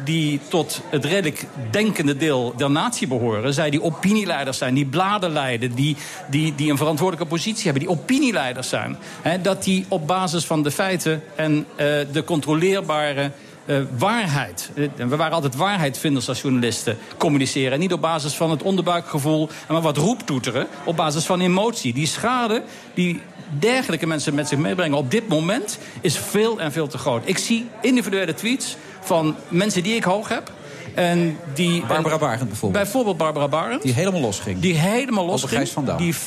[0.04, 3.54] die tot het redelijk denkende deel der natie behoren.
[3.54, 5.74] Zij die opinieleiders zijn, die bladen leiden...
[5.74, 5.96] die,
[6.30, 8.96] die, die een verantwoordelijke positie hebben, die opinieleiders zijn...
[9.22, 13.30] Hè, dat die op basis van de feiten en eh, de controleerbare...
[13.70, 14.70] eh, waarheid.
[14.74, 16.98] Eh, we waren altijd waarheidvinders als journalisten.
[17.16, 17.72] Communiceren.
[17.72, 19.48] En niet op basis van het onderbuikgevoel.
[19.66, 20.66] En maar wat roeptoeteren.
[20.84, 21.92] Op basis van emotie.
[21.92, 22.62] Die schade
[22.94, 23.20] die
[23.58, 25.78] dergelijke mensen met zich meebrengen op dit moment.
[26.00, 27.22] is veel en veel te groot.
[27.24, 30.52] Ik zie individuele tweets van mensen die ik hoog heb.
[30.94, 32.82] En die, Barbara Barend bijvoorbeeld.
[32.82, 33.82] Bijvoorbeeld Barbara Barend.
[33.82, 34.60] Die helemaal losging.
[34.60, 35.46] Die helemaal los
[35.84, 35.96] Dam.
[35.96, 36.20] Die 50.000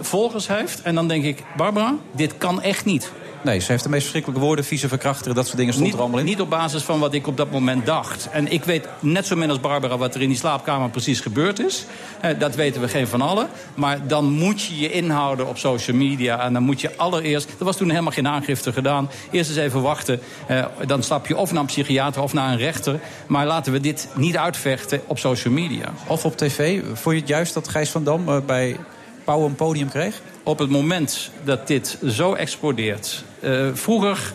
[0.00, 0.82] volgers heeft.
[0.82, 3.12] En dan denk ik, Barbara, dit kan echt niet.
[3.44, 6.02] Nee, ze heeft de meest verschrikkelijke woorden, vieze verkrachter, dat soort dingen stond Niet, er
[6.02, 6.24] allemaal in.
[6.24, 8.28] niet op basis van wat ik op dat moment dacht.
[8.30, 11.58] En ik weet net zo min als Barbara wat er in die slaapkamer precies gebeurd
[11.60, 11.84] is.
[12.20, 13.48] Eh, dat weten we geen van allen.
[13.74, 16.40] Maar dan moet je je inhouden op social media.
[16.40, 17.48] En dan moet je allereerst...
[17.58, 19.10] Er was toen helemaal geen aangifte gedaan.
[19.30, 20.20] Eerst eens even wachten.
[20.46, 23.00] Eh, dan stap je of naar een psychiater of naar een rechter.
[23.26, 25.92] Maar laten we dit niet uitvechten op social media.
[26.06, 26.80] Of op tv.
[26.92, 28.76] Vond je het juist dat Gijs van Dam eh, bij
[29.24, 30.22] Pauw een podium kreeg?
[30.42, 33.24] Op het moment dat dit zo explodeert.
[33.40, 34.32] eh, vroeger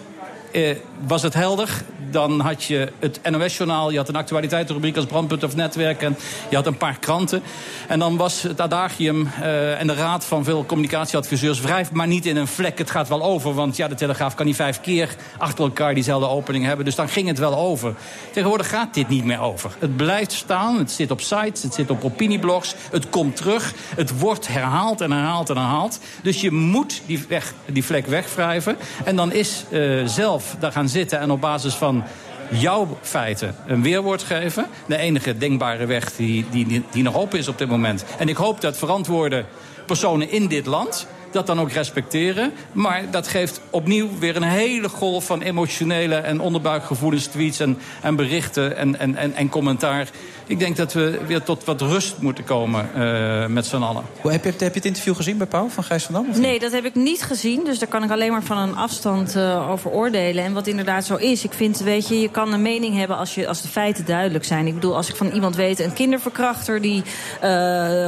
[0.55, 0.75] eh,
[1.07, 1.83] was het helder.
[2.11, 3.91] dan had je het NOS-journaal...
[3.91, 6.01] je had een actualiteitenrubriek als Brandpunt of Netwerk...
[6.01, 6.17] en
[6.49, 7.43] je had een paar kranten.
[7.87, 11.59] En dan was het adagium eh, en de raad van veel communicatieadviseurs...
[11.59, 13.53] wrijf maar niet in een vlek, het gaat wel over.
[13.53, 16.85] Want ja, de Telegraaf kan niet vijf keer achter elkaar diezelfde opening hebben.
[16.85, 17.93] Dus dan ging het wel over.
[18.31, 19.71] Tegenwoordig gaat dit niet meer over.
[19.79, 22.75] Het blijft staan, het zit op sites, het zit op opinieblogs...
[22.91, 25.99] het komt terug, het wordt herhaald en herhaald en herhaald.
[26.21, 28.77] Dus je moet die, weg, die vlek wegwrijven.
[29.03, 32.03] En dan is eh, zelf daar gaan zitten en op basis van
[32.49, 34.65] jouw feiten een weerwoord geven.
[34.87, 38.05] De enige denkbare weg die, die, die nog open is op dit moment.
[38.17, 39.45] En ik hoop dat verantwoorde
[39.85, 42.51] personen in dit land dat dan ook respecteren.
[42.71, 48.15] Maar dat geeft opnieuw weer een hele golf van emotionele en onderbuikgevoelens, tweets en, en
[48.15, 50.09] berichten en, en, en, en commentaar.
[50.47, 54.03] Ik denk dat we weer tot wat rust moeten komen uh, met z'n allen.
[54.21, 56.39] Hoe, heb, je, heb je het interview gezien bij Pauw van Gijs van Dam?
[56.39, 57.63] Nee, dat heb ik niet gezien.
[57.63, 60.43] Dus daar kan ik alleen maar van een afstand uh, over oordelen.
[60.43, 61.43] En wat inderdaad zo is.
[61.43, 64.45] Ik vind, weet je, je kan een mening hebben als, je, als de feiten duidelijk
[64.45, 64.67] zijn.
[64.67, 67.03] Ik bedoel, als ik van iemand weet, een kinderverkrachter die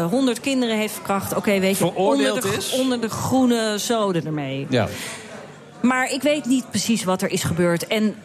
[0.10, 1.30] honderd uh, kinderen heeft verkracht.
[1.32, 2.72] Oké, okay, weet je, onder de, is.
[2.72, 4.68] onder de groene zoden ermee.
[4.70, 4.88] Ja.
[5.82, 7.88] Maar ik weet niet precies wat er is gebeurd.
[7.88, 8.16] En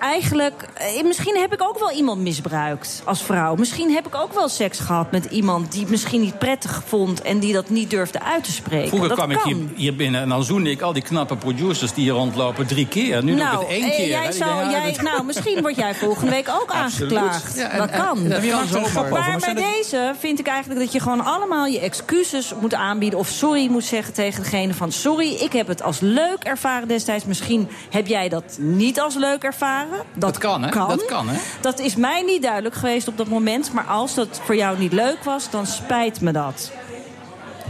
[0.00, 3.54] eigenlijk, eh, misschien heb ik ook wel iemand misbruikt als vrouw.
[3.54, 7.22] Misschien heb ik ook wel seks gehad met iemand die het misschien niet prettig vond
[7.22, 8.88] en die dat niet durfde uit te spreken.
[8.88, 9.38] Vroeger dat kwam kan.
[9.50, 12.66] ik hier, hier binnen en dan zoende ik al die knappe producers die hier rondlopen
[12.66, 13.24] drie keer.
[13.24, 14.08] Nu doe ik het één eh, keer.
[14.08, 14.32] Jij hè.
[14.32, 17.56] zou, Ik denk, ja, jij, dat- nou, misschien word jij volgende week ook aangeklaagd.
[17.56, 18.18] Ja, en- dat kan.
[18.18, 19.10] en dat kan zomaar.
[19.10, 23.18] maar Maar bij deze vind ik eigenlijk dat je gewoon allemaal je excuses moet aanbieden.
[23.18, 24.92] Of sorry moet zeggen tegen degene van...
[24.92, 27.24] sorry, ik heb het als leuk ervaren destijds.
[27.24, 29.89] Misschien heb jij dat niet als leuk ervaren.
[30.14, 30.70] Dat, kan, hè?
[30.70, 31.38] Dat kan, hè?
[31.60, 33.72] Dat is mij niet duidelijk geweest op dat moment.
[33.72, 36.70] Maar als dat voor jou niet leuk was, dan spijt me dat.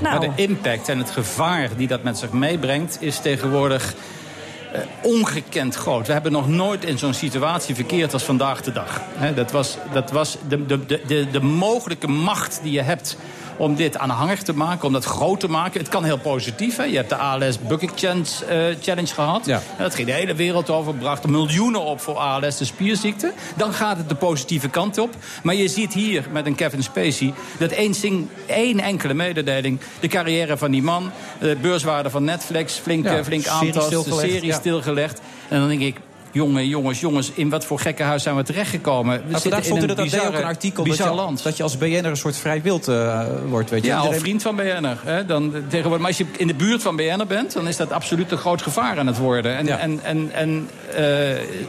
[0.00, 2.96] Nou, Maar de impact en het gevaar die dat met zich meebrengt...
[3.00, 3.94] is tegenwoordig
[4.72, 6.06] eh, ongekend groot.
[6.06, 9.00] We hebben nog nooit in zo'n situatie verkeerd als vandaag de dag.
[9.34, 13.16] Dat was, dat was de, de, de, de, de mogelijke macht die je hebt
[13.60, 15.80] om dit aanhangig te maken, om dat groot te maken.
[15.80, 16.76] Het kan heel positief.
[16.76, 16.84] Hè?
[16.84, 19.46] Je hebt de ALS Bucket Challenge, eh, challenge gehad.
[19.46, 19.62] Ja.
[19.78, 20.94] Dat ging de hele wereld over.
[20.94, 23.32] Bracht miljoenen op voor ALS, de spierziekte.
[23.56, 25.14] Dan gaat het de positieve kant op.
[25.42, 27.32] Maar je ziet hier met een Kevin Spacey...
[27.58, 29.80] dat één, zing, één enkele mededeling...
[30.00, 31.10] de carrière van die man,
[31.40, 32.74] de beurswaarde van Netflix...
[32.74, 34.58] flink, Ja, eh, flink aantast, de stilgelegd, serie ja.
[34.58, 35.20] stilgelegd.
[35.48, 35.96] En dan denk ik...
[36.32, 39.22] Jongen, jongens, jongens, in wat voor gekke huis zijn we terechtgekomen?
[39.26, 41.42] We vandaag stond in een ook bizarre, een artikel dat je, land.
[41.42, 43.70] dat je als BN'er een soort vrij wild eh, wordt.
[43.70, 43.88] Weet je.
[43.88, 44.98] Ja, Iedereen- vriend van BN'er.
[45.04, 45.26] Hè?
[45.26, 47.52] Dan, eh, tegenwoordig, maar als je in de buurt van BN'er bent...
[47.52, 49.56] dan is dat absoluut een groot gevaar aan het worden.
[49.56, 49.78] En, Ja.
[49.78, 51.04] en, en, en eh,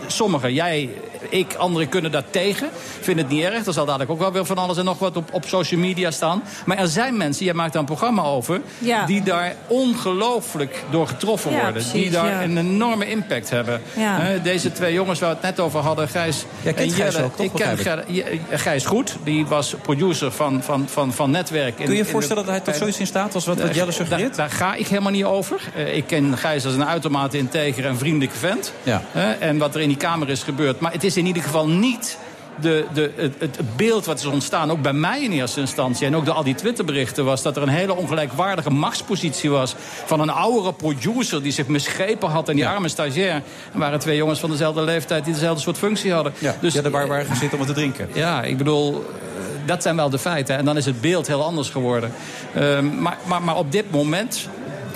[0.08, 0.90] sommigen, jij,
[1.30, 2.70] ik, anderen kunnen dat tegen.
[3.00, 3.66] Vinden het niet erg.
[3.66, 6.12] Er zal dadelijk ook wel weer van alles en nog wat op, op social media
[6.12, 6.44] staan.
[6.66, 8.62] Maar er zijn mensen, jij maakt daar een programma over...
[8.78, 9.06] Ja.
[9.06, 11.74] die daar ongelooflijk door getroffen Ja, worden.
[11.74, 12.44] precies, die daar ja.
[12.44, 13.82] een enorme impact hebben.
[13.98, 14.20] Ja.
[14.52, 17.26] Deze twee jongens waar we het net over hadden, Gijs kent en Gijs Jelle.
[17.26, 17.78] ook, toch, Ik ken?
[17.78, 19.15] Gijs- Gijs goed.
[19.23, 21.68] Die was producer van, van, van, van Netwerk.
[21.80, 23.76] in- Kun je je de- voorstellen dat hij tot zoiets in staat was, wat, wat
[23.76, 24.36] Jelle suggereert?
[24.36, 25.61] daar, daar ga ik helemaal niet over.
[25.76, 28.73] Eh, ik ken Gijs als een uitermate integer en vriendelijke vent.
[28.84, 29.02] Ja.
[29.14, 30.80] Eh, en wat er in die kamer is gebeurd.
[30.80, 32.18] Maar het is in ieder geval niet
[32.60, 36.07] de, de, het, het beeld wat is ontstaan, ook bij mij in eerste instantie...
[36.07, 39.76] en ook door al die Twitterberichten, was dat er een hele ongelijkwaardige machtspositie was...
[40.06, 43.41] van een oudere producer die zich misgrepen had en die arme stagiair.
[43.73, 46.34] Er waren twee jongens van dezelfde leeftijd die dezelfde soort functie hadden.
[46.40, 48.10] Ja, dus ja, waar waren gezeten om het te drinken.
[48.14, 50.57] Ja, ik bedoel, eh, dat zijn wel de feiten.
[50.57, 52.11] En dan is het beeld heel anders geworden.
[52.56, 54.48] Ehm, maar, maar, maar op dit moment,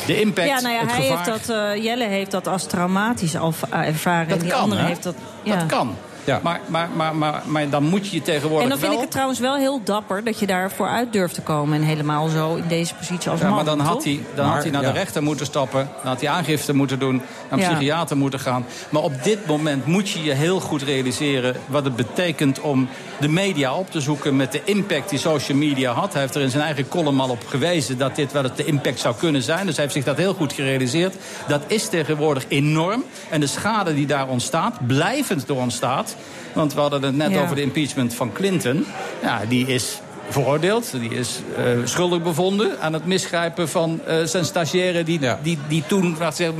[0.05, 1.25] de impact, ja, nou ja, het hij gevaar...
[1.25, 4.27] heeft dat, eh, Jelle heeft dat als traumatisch al ervaren.
[4.27, 4.87] Dat en die kan, andere hè?
[4.87, 5.15] heeft dat.
[5.43, 5.55] Ja.
[5.55, 5.95] Dat kan.
[6.25, 6.39] Ja.
[6.43, 8.97] Maar, maar, maar, maar, maar dan moet je je tegenwoordig En dan vind wel...
[8.97, 11.77] ik het trouwens wel heel dapper dat je daarvoor uit durft te komen.
[11.77, 13.55] En helemaal zo in deze positie als Ja, man.
[13.55, 14.91] maar dan had hij, dan had hij naar ja.
[14.91, 15.89] de rechter moeten stappen.
[16.01, 17.15] Dan had hij aangifte moeten doen.
[17.15, 17.69] Naar een Ja.
[17.73, 18.65] psychiater moeten gaan.
[18.89, 21.55] Maar op dit moment moet je je heel goed realiseren...
[21.67, 22.89] wat het betekent om
[23.19, 24.35] de media op te zoeken...
[24.35, 26.11] met de impact die social media had.
[26.13, 27.97] Hij heeft er in zijn eigen column al op gewezen...
[27.97, 29.65] dat dit wel eens de impact zou kunnen zijn.
[29.65, 31.15] Dus hij heeft zich dat heel goed gerealiseerd.
[31.47, 33.03] Dat is tegenwoordig enorm.
[33.29, 36.14] En de schade die daar ontstaat, blijvend door ontstaat...
[36.53, 37.41] want we hadden het net Ja.
[37.43, 38.85] over de impeachment van Clinton.
[39.21, 40.91] Ja, die is veroordeeld.
[40.99, 45.03] Die is eh, schuldig bevonden aan het misgrijpen van eh, zijn stagiaire...
[45.03, 45.39] die, Ja.
[45.43, 46.17] die, die toen,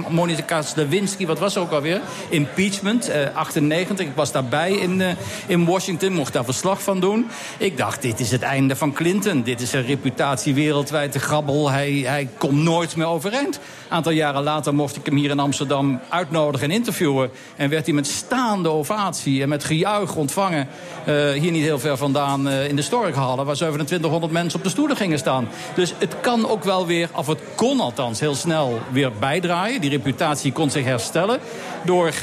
[0.10, 2.02] Monica Lewinsky, wat was ze ook alweer?
[2.30, 4.06] Impeachment, eh 98.
[4.06, 5.08] Ik was daarbij in, eh,
[5.48, 7.28] in Washington, mocht daar verslag van doen.
[7.58, 9.42] Ik dacht, dit is het einde van Clinton.
[9.44, 11.72] Dit is zijn reputatie wereldwijd te grabbel.
[11.72, 13.56] Hij, hij komt nooit meer overeind.
[13.56, 17.30] Een aantal jaren later mocht ik hem hier in Amsterdam uitnodigen en interviewen.
[17.56, 20.68] En werd hij met staande ovatie en met gejuich ontvangen.
[21.06, 23.46] eh, hier niet heel ver vandaan eh, in de Storkhallen...
[23.60, 25.48] waar 2700 mensen op de stoelen gingen staan.
[25.76, 29.82] Dus het kan ook wel weer, of het kon althans heel snel weer bijdraaien.
[29.82, 31.40] Die reputatie kon zich herstellen
[31.84, 32.14] door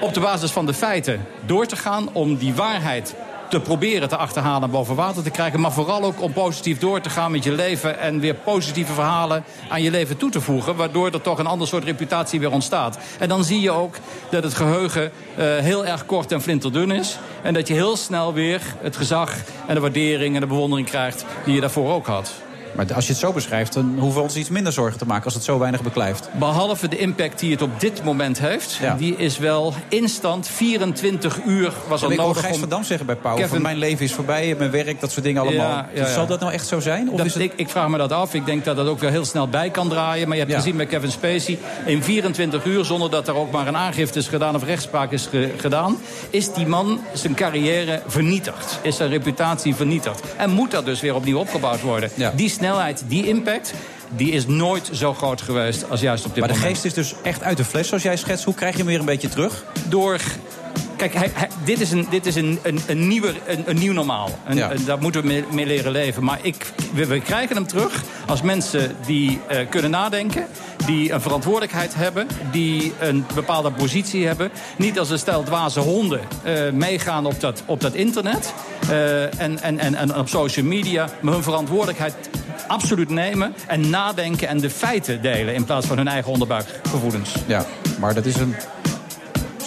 [0.00, 3.14] op de basis van de feiten door te gaan om die waarheid
[3.48, 5.60] te proberen te achterhalen en boven water te krijgen.
[5.60, 7.98] Maar vooral ook om positief door te gaan met je leven...
[7.98, 10.76] en weer positieve verhalen aan je leven toe te voegen...
[10.76, 12.98] waardoor er toch een ander soort reputatie weer ontstaat.
[13.18, 13.96] En dan zie je ook
[14.30, 17.18] dat het geheugen uh, heel erg kort en flinterdun is...
[17.42, 19.34] en dat je heel snel weer het gezag
[19.66, 21.24] en de waardering en de bewondering krijgt...
[21.44, 22.32] die je daarvoor ook had.
[22.74, 25.24] Maar als je het zo beschrijft, dan hoeven we ons iets minder zorgen te maken...
[25.24, 26.28] als het zo weinig beklijft.
[26.32, 28.80] Behalve de impact die het op dit moment heeft...
[28.98, 32.60] die is wel instant, 24 uur was al nodig nodig Gijs om...
[32.60, 33.34] van Dam zeggen bij Pauw...
[33.34, 35.68] Kevin- van mijn leven is voorbij, mijn werk, dat soort dingen allemaal.
[35.70, 36.12] Ja, ja, ja.
[36.12, 37.10] Zal dat nou echt zo zijn?
[37.10, 37.42] Of Dat- is het...
[37.42, 38.34] ik, ik vraag me dat af.
[38.34, 40.28] Ik denk dat dat ook wel heel snel bij kan draaien.
[40.28, 41.58] Maar je hebt gezien bij Kevin Spacey...
[41.86, 44.54] in 24 uur, zonder dat er ook maar een aangifte is gedaan...
[44.54, 45.96] of rechtspraak is ge- gedaan...
[46.30, 48.78] is die man zijn carrière vernietigd.
[48.82, 50.20] Is zijn reputatie vernietigd.
[50.36, 52.10] En moet dat dus weer opnieuw opgebouwd worden.
[52.34, 53.72] Die snelheid, die impact...
[54.16, 56.72] die is nooit zo groot geweest als juist op dit Maar de moment.
[56.78, 58.44] geest is dus echt uit de fles, zoals jij schetst.
[58.44, 59.64] Hoe krijg je hem weer een beetje terug?
[59.88, 60.18] Door...
[60.96, 63.92] Kijk, hij, hij- dit is een, dit is een, een, een, nieuwe, een, een nieuw
[63.92, 64.38] normaal.
[64.44, 64.70] En, Ja.
[64.86, 66.24] daar moeten we mee, mee leren leven.
[66.24, 70.46] Maar ik, we, we krijgen hem terug als mensen die eh, kunnen nadenken...
[70.88, 74.50] die een verantwoordelijkheid hebben, die een bepaalde positie hebben.
[74.76, 78.54] Niet als een stel dwaze honden eh, meegaan op dat, op dat internet...
[78.88, 82.14] eh, en, en, en, en op social media, maar hun verantwoordelijkheid
[82.66, 83.54] absoluut nemen...
[83.66, 87.34] en nadenken en de feiten delen in plaats van hun eigen onderbuikgevoelens.
[87.46, 87.66] Ja,
[87.98, 88.54] maar dat is een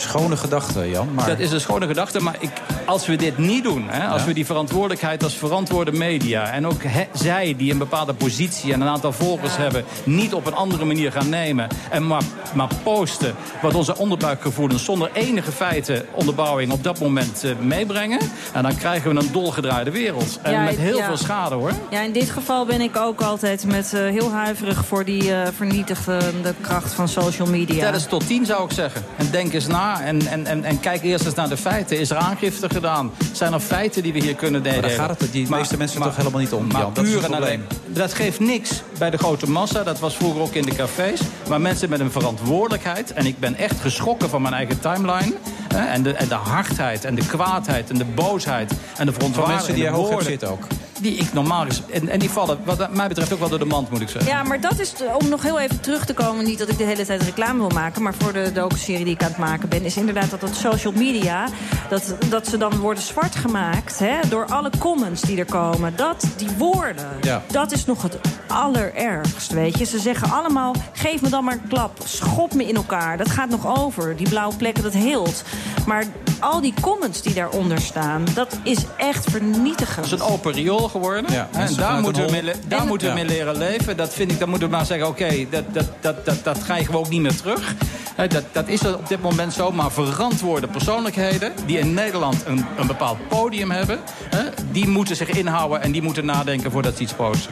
[0.02, 1.14] schone gedachte, Jan.
[1.14, 1.28] Maar...
[1.28, 2.50] Dat is een schone gedachte, maar ik,
[2.86, 3.84] als we dit niet doen...
[3.88, 4.28] Hè, als Ja.
[4.28, 6.52] we die verantwoordelijkheid als verantwoorde media...
[6.52, 9.84] en ook he- zij die een bepaalde positie en een aantal volgers hebben...
[10.04, 12.22] niet op een andere manier gaan nemen en maar,
[12.54, 13.36] maar posten...
[13.62, 18.20] wat onze onderbuikgevoelens zonder enige feiten onderbouwing op dat moment eh, meebrengen...
[18.54, 20.40] en dan krijgen we een dolgedraaide wereld.
[20.42, 21.06] En Ja, met heel ja.
[21.06, 21.72] veel schade, hoor.
[21.90, 25.48] Ja, in dit geval ben ik ook altijd met eh, heel huiverig voor die eh,
[25.56, 27.80] vernietigende kracht van social media.
[27.84, 29.04] Tel eens tot tien zou ik zeggen.
[29.18, 32.00] En denk eens na en, en, en, en kijk eerst eens naar de feiten.
[32.00, 33.12] Is er aangifte gedaan?
[33.32, 34.80] Zijn er feiten die we hier kunnen delen?
[34.82, 36.94] Maar daar gaat het die meeste mensen toch helemaal niet om, Maar Jan.
[36.94, 39.84] Dat is alleen- dat geeft niks bij de grote massa.
[39.84, 41.20] Dat was vroeger ook in de cafés.
[41.50, 43.14] Maar mensen met een verantwoordelijkheid.
[43.14, 45.34] En ik ben echt geschrokken van mijn eigen timeline.
[45.74, 48.72] hè, En de, en de hardheid en de kwaadheid en de boosheid.
[48.72, 49.48] En de Van verontwaardiging.
[49.58, 50.64] mensen die de hoog zitten ook.
[51.02, 53.66] Die ik normaal ges- en, en die vallen, wat mij betreft, ook wel door de
[53.66, 54.32] mand, moet ik zeggen.
[54.32, 56.46] Ja, maar dat is, eh, om nog heel even terug te komen...
[56.46, 58.02] niet dat ik de hele tijd reclame wil maken...
[58.02, 59.84] maar voor de docu-serie die ik aan het maken ben...
[59.86, 61.48] is inderdaad dat dat social media...
[61.90, 65.94] dat, dat ze dan worden zwart gemaakt hè, door alle comments die er komen.
[65.96, 67.42] Dat, die woorden, Ja.
[67.52, 68.18] dat is nog het
[68.48, 69.86] allerergst, weet je.
[69.86, 72.00] Ze zeggen allemaal, geef me dan maar een klap.
[72.04, 74.16] Schop me in elkaar, dat gaat nog over.
[74.16, 75.44] Die blauwe plekken, dat heelt.
[75.86, 76.06] Maar
[76.42, 78.26] al die comments die daaronder staan...
[78.34, 80.06] dat is echt vernietigend.
[80.10, 81.32] Het is een open riool geworden.
[81.32, 83.98] Ja, en daar moeten, we mee, daar En- moeten we mee leren leven.
[83.98, 86.92] Dat vind ik, dan moeten we maar zeggen, oké, dat, dat, dat, dat, dat krijgen
[86.92, 87.76] we ook niet meer terug.
[88.16, 89.72] Hè, dat, dat is op dit moment zo.
[89.72, 94.00] Maar verantwoorde persoonlijkheden die in Nederland een, een bepaald podium hebben...
[94.30, 97.52] Hè, die moeten zich inhouden en die moeten nadenken voordat ze iets posten.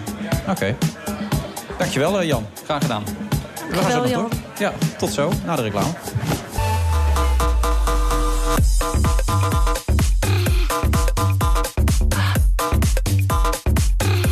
[0.50, 0.76] Oké.
[1.78, 2.46] Dankjewel, eh, Jan.
[2.64, 3.04] Graag gedaan.
[3.70, 4.30] We gaan zo nog door.
[4.58, 5.88] Ja, tot zo, na de reclame.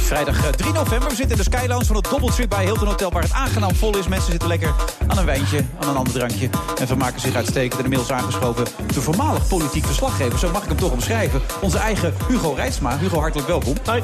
[0.07, 1.09] Vrijdag eh, 3 november.
[1.09, 3.11] We zitten in de Skylounge van het Doubletree bij Hilton Hotel...
[3.11, 4.07] waar het aangenaam vol is.
[4.07, 4.73] Mensen zitten lekker
[5.07, 6.49] aan een wijntje, aan een ander drankje...
[6.79, 7.73] en vermaken zich uitstekend.
[7.73, 10.39] En inmiddels aangeschoven de voormalig politiek verslaggever...
[10.39, 11.41] zo mag ik hem toch omschrijven.
[11.61, 12.97] Onze eigen Hugo Reitsma.
[12.97, 13.75] Hugo, hartelijk welkom.
[13.85, 14.03] Hoi.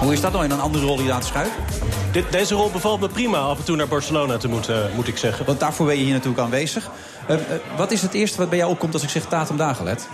[0.00, 1.62] Hoe is dat nou in een andere rol die je aan te schuiven?
[2.30, 5.46] Deze rol bevalt me prima af en toe naar Barcelona te moeten, moet ik zeggen.
[5.46, 6.90] Want daarvoor ben je hier natuurlijk aanwezig.
[7.26, 7.40] Eh, eh,
[7.76, 10.08] wat is het eerste wat bij jou opkomt als ik zeg Tatum Dagelet?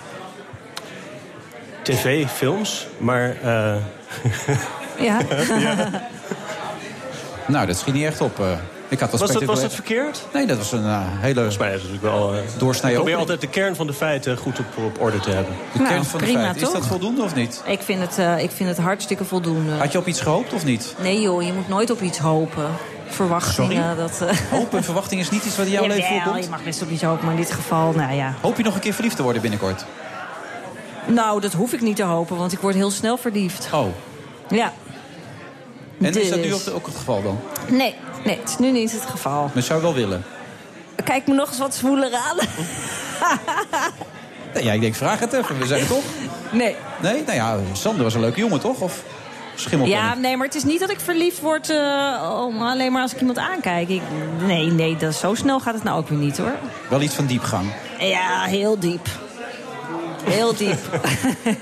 [1.82, 3.36] TV, films, maar...
[3.42, 3.76] eh,
[4.98, 5.18] Ja.
[7.46, 8.40] Nou, dat schiet niet echt op.
[8.40, 8.46] eh.
[8.88, 10.26] ik had was, dat spectaculair- was dat verkeerd?
[10.32, 12.34] Nee, dat was een eh, hele Volgens mij is het natuurlijk wel...
[12.34, 15.30] eh, doorsnee ik probeer altijd de kern van de feiten goed op, op orde te
[15.30, 15.54] hebben.
[15.72, 16.62] De Nou, kern van de prima, feiten.
[16.62, 16.78] Is toch?
[16.78, 17.62] dat voldoende of niet?
[17.66, 19.72] Ik vind, het, eh, ik vind het hartstikke voldoende.
[19.72, 20.94] Had je op iets gehoopt of niet?
[21.02, 22.66] Nee joh, je moet nooit op iets hopen.
[23.08, 24.20] Verwachtingen, dat...
[24.22, 26.44] eh, Hoop en verwachting is niet iets wat in jouw leven Jawel, voorkomt?
[26.44, 28.34] je mag best op iets hopen, maar in dit geval, nou ja.
[28.40, 29.84] Hoop je nog een keer verliefd te worden binnenkort?
[31.06, 33.68] Nou, dat hoef ik niet te hopen, want ik word heel snel verliefd.
[33.72, 33.86] Oh.
[34.48, 34.72] Ja.
[36.00, 37.38] En is dat nu ook, het geval dan?
[37.68, 37.94] Nee,
[38.24, 39.50] nee, het is nu niet het geval.
[39.54, 40.24] Maar zou je wel willen?
[41.04, 42.36] Kijk me nog eens wat zwoeler aan.
[44.54, 45.58] Nee, ja, ik denk, vraag het even.
[45.58, 46.04] We zijn er toch?
[46.52, 46.76] Nee.
[47.02, 47.22] Nee?
[47.26, 48.80] Nou ja, Sander was een leuke jongen, toch?
[48.80, 49.02] Of
[49.54, 50.08] schimmelpenning?
[50.14, 53.12] Ja, nee, maar het is niet dat ik verliefd word eh, om- alleen maar als
[53.12, 53.88] ik iemand aankijk.
[53.88, 54.02] Ik,
[54.46, 56.54] nee, nee, dat, zo snel gaat het nou ook weer niet hoor.
[56.88, 57.72] Wel iets van diepgang.
[57.98, 59.08] Ja, heel diep.
[60.28, 60.78] Heel diep.
[61.42, 61.52] Hé,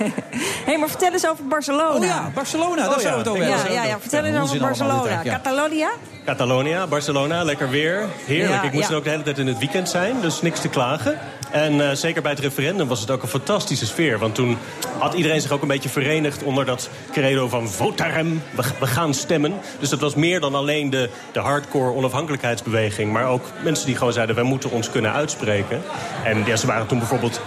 [0.67, 1.97] hey, maar vertel eens over Barcelona.
[1.97, 3.73] Oh ja, Barcelona, daar Oh zouden we het over ja, hebben.
[3.73, 5.23] Ja, ja, ja, vertel Ja, eens over Barcelona.
[5.25, 5.91] Catalonia?
[6.25, 8.05] Catalonia, Barcelona, lekker weer.
[8.25, 8.63] Heerlijk.
[8.63, 8.91] Ja, ik moest ja.
[8.91, 11.19] er ook de hele tijd in het weekend zijn, dus niks te klagen.
[11.51, 14.19] En eh, zeker bij het referendum was het ook een fantastische sfeer.
[14.19, 14.59] Want toen
[14.99, 19.15] had iedereen zich ook een beetje verenigd onder dat credo van votarem, we, we gaan
[19.15, 19.55] stemmen.
[19.79, 23.13] Dus dat was meer dan alleen de, de hardcore onafhankelijkheidsbeweging.
[23.13, 25.83] Maar ook mensen die gewoon zeiden, wij moeten ons kunnen uitspreken.
[26.25, 27.41] En ja, ze waren toen bijvoorbeeld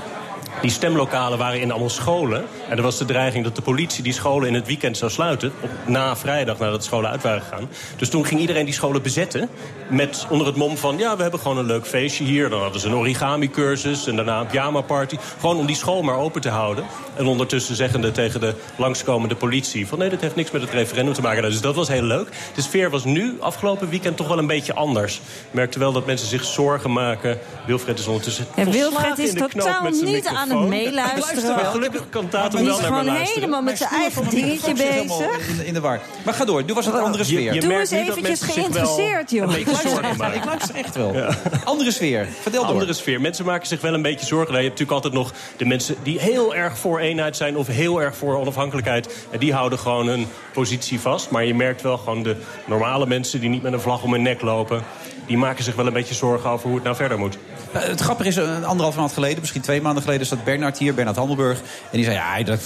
[0.62, 2.46] die stemlokalen waren in allemaal scholen.
[2.70, 5.52] En er was de dreiging dat de politie die scholen in het weekend zou sluiten.
[5.62, 7.70] Op, na vrijdag, nadat de scholen uit waren gegaan.
[7.98, 9.50] Dus toen ging iedereen die scholen bezetten.
[9.88, 12.50] Met onder het mom van, ja, we hebben gewoon een leuk feestje hier.
[12.50, 15.18] Dan hadden ze een origami-cursus en daarna een pyjama-party.
[15.40, 16.86] Gewoon om die school maar open te houden.
[17.16, 19.88] En ondertussen zeggende tegen de langskomende politie...
[19.88, 21.42] van nee, dat heeft niks met het referendum te maken.
[21.42, 22.30] Dus dat was heel leuk.
[22.56, 25.16] De sfeer was nu, afgelopen weekend, toch wel een beetje anders.
[25.16, 25.22] Ik
[25.52, 27.40] merkte wel dat mensen zich zorgen maken.
[27.66, 30.70] Wilfred is ondertussen Ja, Wilfred is in de knop totaal niet aan het microfoon.
[30.70, 31.56] meeluisteren.
[31.56, 33.34] Maar gelukkig kan Tatum wel is naar me gewoon luisteren.
[33.34, 35.48] helemaal met zijn eigen dingetje bezig.
[35.60, 36.00] In, in de war.
[36.26, 37.54] Maar ga door, nu was het een andere sfeer.
[37.54, 39.42] je Doe merkt eens eventjes mensen zich wel geïnteresseerd, joh.
[39.42, 40.38] een beetje Ik luister zorgen echt, maken.
[40.38, 41.16] ik luister echt wel.
[41.64, 42.72] Andere sfeer, vertel door.
[42.72, 43.22] Andere sfeer.
[43.22, 44.54] Mensen maken zich wel een beetje zorgen.
[44.54, 47.58] Je hebt natuurlijk altijd nog de mensen die heel erg voor eenheid zijn...
[47.58, 49.26] of heel erg voor onafhankelijkheid.
[49.32, 51.30] En die houden gewoon hun positie vast.
[51.30, 53.40] Maar je merkt wel gewoon de normale mensen...
[53.40, 54.84] die niet met een vlag om hun nek lopen...
[55.26, 57.38] die maken zich wel een beetje zorgen over hoe het nou verder moet.
[57.72, 60.28] Eh, Het grappige is, een anderhalf maand geleden, misschien twee maanden geleden...
[60.28, 61.58] zat Bernard hier, Bernard Handelburg.
[61.60, 62.62] En die zei, ja, dat,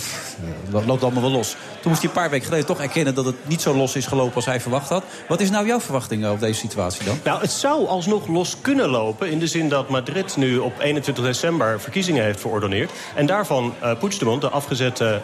[0.70, 1.56] dat loopt allemaal wel los.
[1.82, 3.16] Toen moest hij een paar weken geleden toch erkennen...
[3.16, 5.04] dat het niet zo los is gelopen als hij verwacht had.
[5.28, 7.20] Wat is nou jouw verwachting op deze situatie dan?
[7.24, 9.30] Nou, het zou alsnog los kunnen lopen...
[9.32, 12.92] in de zin dat Madrid nu op 21 december verkiezingen heeft verordoneerd.
[13.16, 15.22] En daarvan uh, Puigdemont, de afgezette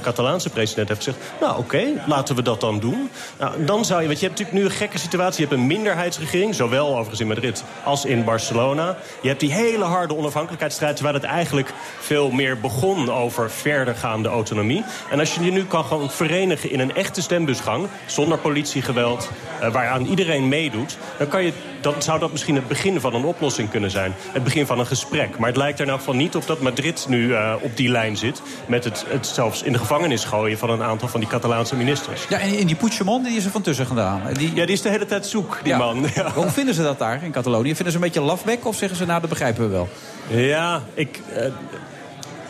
[0.00, 1.24] Catalaanse president, heeft gezegd...
[1.40, 3.10] nou, oké, laten we dat dan doen.
[3.38, 5.42] Nou, dan zou je, want je hebt natuurlijk nu een gekke situatie.
[5.42, 8.96] Je hebt een minderheidsregering, zowel overigens in Madrid als in Barcelona.
[9.20, 10.94] Je hebt die hele harde onafhankelijkheidsstrijd...
[10.96, 14.84] terwijl het eigenlijk veel meer begon over verdergaande autonomie.
[15.10, 17.88] En als je je nu kan gewoon verenigen in een echte stembusgang...
[18.06, 19.30] zonder politiegeweld,
[19.62, 20.98] uh, waaraan iedereen meedoet...
[21.18, 21.52] dan, kan je,
[21.84, 24.12] dan zou dat misschien het begin van een oplossing kunnen zijn.
[24.32, 25.38] Het begin van een gesprek.
[25.38, 27.88] Maar het lijkt er in elk geval niet op dat Madrid nu uh, op die
[27.88, 28.42] lijn zit...
[28.66, 32.26] met het, het zelfs in de gevangenis gooien van een aantal van die Catalaanse ministers.
[32.28, 34.20] Ja, en, en die Puigdemont, die is er van tussen gedaan.
[34.32, 34.54] Die...
[34.54, 35.78] Ja, die is de hele tijd zoek, die Ja.
[35.78, 36.06] man.
[36.14, 36.30] Ja.
[36.32, 37.74] Hoe vinden ze dat daar in Catalonië?
[37.74, 39.88] Vinden ze een beetje lafbek of zeggen ze, nou, dat begrijpen we wel?
[40.28, 41.20] Ja, ik...
[41.34, 41.46] eh,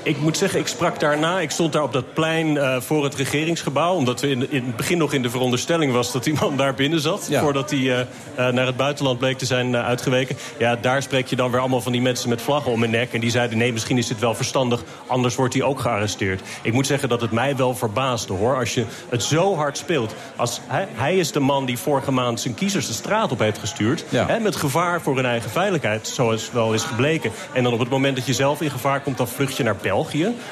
[0.05, 1.40] ik moet zeggen, ik sprak daarna.
[1.40, 3.94] Ik stond daar op dat plein eh, voor het regeringsgebouw.
[3.94, 6.74] Omdat we in, in het begin nog in de veronderstelling was dat die man daar
[6.74, 7.26] binnen zat.
[7.28, 7.40] Ja.
[7.40, 10.36] Voordat hij eh, eh, naar het buitenland bleek te zijn uitgeweken.
[10.59, 13.12] Ja, daar spreek je dan weer allemaal van die mensen met vlaggen om hun nek.
[13.12, 14.82] En die zeiden, nee, misschien is dit wel verstandig.
[15.06, 16.40] Anders wordt hij ook gearresteerd.
[16.62, 18.56] Ik moet zeggen dat het mij wel verbaasde, hoor.
[18.56, 20.14] Als je het zo hard speelt.
[20.36, 23.59] Als, hij, hij is de man die vorige maand zijn kiezers de straat op heeft
[23.59, 24.05] gestuurd.
[24.09, 24.26] Ja.
[24.26, 27.31] Hè, met gevaar voor hun eigen veiligheid, zoals wel is gebleken.
[27.52, 29.76] En dan op het moment dat je zelf in gevaar komt, dan vlucht je naar
[29.76, 29.93] België.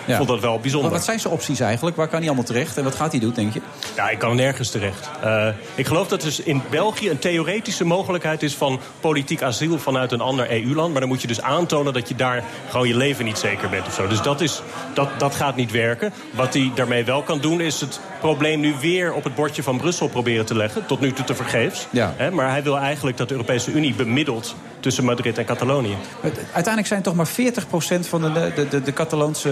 [0.07, 0.91] Ik vond dat wel bijzonder.
[0.91, 1.97] Maar wat zijn zijn opties eigenlijk?
[1.97, 2.77] Waar kan hij allemaal terecht?
[2.77, 3.61] En wat gaat hij doen, denk je?
[3.97, 5.11] Ja, ik kan nergens terecht.
[5.23, 9.79] Eh, ik geloof dat er dus in België een theoretische mogelijkheid is van politiek asiel
[9.79, 10.91] vanuit een ander EU-land.
[10.91, 13.87] Maar dan moet je dus aantonen dat je daar gewoon je leven niet zeker bent
[13.87, 14.07] of zo.
[14.07, 14.63] Dus dat, is,
[14.95, 16.13] dat, dat gaat niet werken.
[16.31, 19.79] Wat hij daarmee wel kan doen is het probleem nu weer op het bordje van
[19.79, 20.87] Brussel proberen te leggen.
[20.87, 21.87] Tot nu toe te vergeefs.
[21.91, 22.15] Ja.
[22.17, 25.97] Hè, maar hij wil eigenlijk dat de Europese Unie bemiddelt tussen Madrid en Catalonië.
[26.53, 27.31] Uiteindelijk zijn toch maar 40%
[28.09, 28.93] van de, de, de, de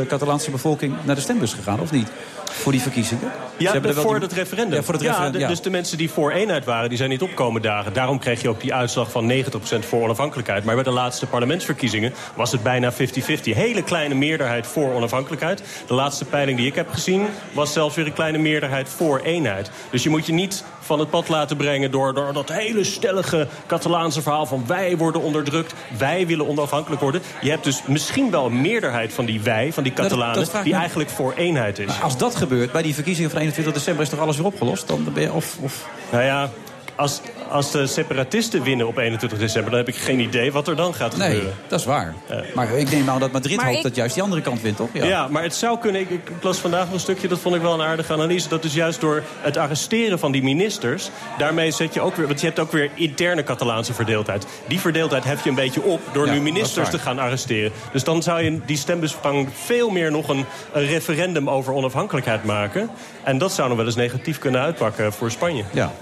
[0.09, 2.09] Catalaanse bevolking naar de stembus gegaan, of niet?
[2.51, 3.31] Voor die verkiezingen.
[3.57, 4.75] Ja, voor die- het referendum.
[4.79, 5.33] Ja, voor het Ja, referendum.
[5.41, 5.49] de- ja.
[5.53, 7.93] Dus de mensen die voor eenheid waren, die zijn niet opkomen dagen.
[7.93, 10.65] Daarom kreeg je ook die uitslag van 90% voor onafhankelijkheid.
[10.65, 13.55] Maar bij de laatste parlementsverkiezingen was het bijna 50-50.
[13.55, 15.63] Hele kleine meerderheid voor onafhankelijkheid.
[15.87, 19.71] De laatste peiling die ik heb gezien was zelfs weer een kleine meerderheid voor eenheid.
[19.91, 23.47] Dus je moet je niet van het pad laten brengen door, door dat hele stellige
[23.67, 27.23] Catalaanse verhaal van wij worden onderdrukt, wij willen onafhankelijk worden.
[27.41, 30.73] Je hebt dus misschien wel een meerderheid van die wij, van die Nou, Catalanen, die
[30.73, 31.87] me- eigenlijk voor eenheid is.
[31.87, 34.03] Maar als dat gebeurt bij die verkiezingen van 21 december...
[34.05, 34.89] is toch alles weer opgelost?
[34.89, 35.89] Dan ben je, of, of...
[36.11, 36.51] Nou ja,
[36.97, 37.21] als,
[37.51, 39.71] als de separatisten winnen op 21 december...
[39.71, 41.55] dan heb ik geen idee wat er dan gaat Nee, gebeuren.
[41.69, 42.15] dat is waar.
[42.55, 44.77] Maar ik neem aan dat Madrid Maar hoopt ik- dat juist die andere kant wint,
[44.77, 44.89] toch?
[44.93, 45.29] Ja.
[45.29, 46.01] maar het zou kunnen.
[46.01, 48.49] Ik, ik las vandaag nog een stukje, dat vond ik wel een aardige analyse.
[48.49, 51.11] Dat is juist door het arresteren van die ministers.
[51.39, 52.27] Daarmee zet je ook weer.
[52.27, 54.47] Want je hebt ook weer interne Catalaanse verdeeldheid.
[54.67, 57.73] Die verdeeldheid hef je een beetje op door Ja, nu ministers te gaan arresteren.
[57.93, 62.91] Dus dan zou je die stembusgang veel meer nog een, een referendum over onafhankelijkheid maken.
[63.23, 65.65] En dat zou nog wel eens negatief kunnen uitpakken voor Spanje.
[65.73, 65.93] Ja.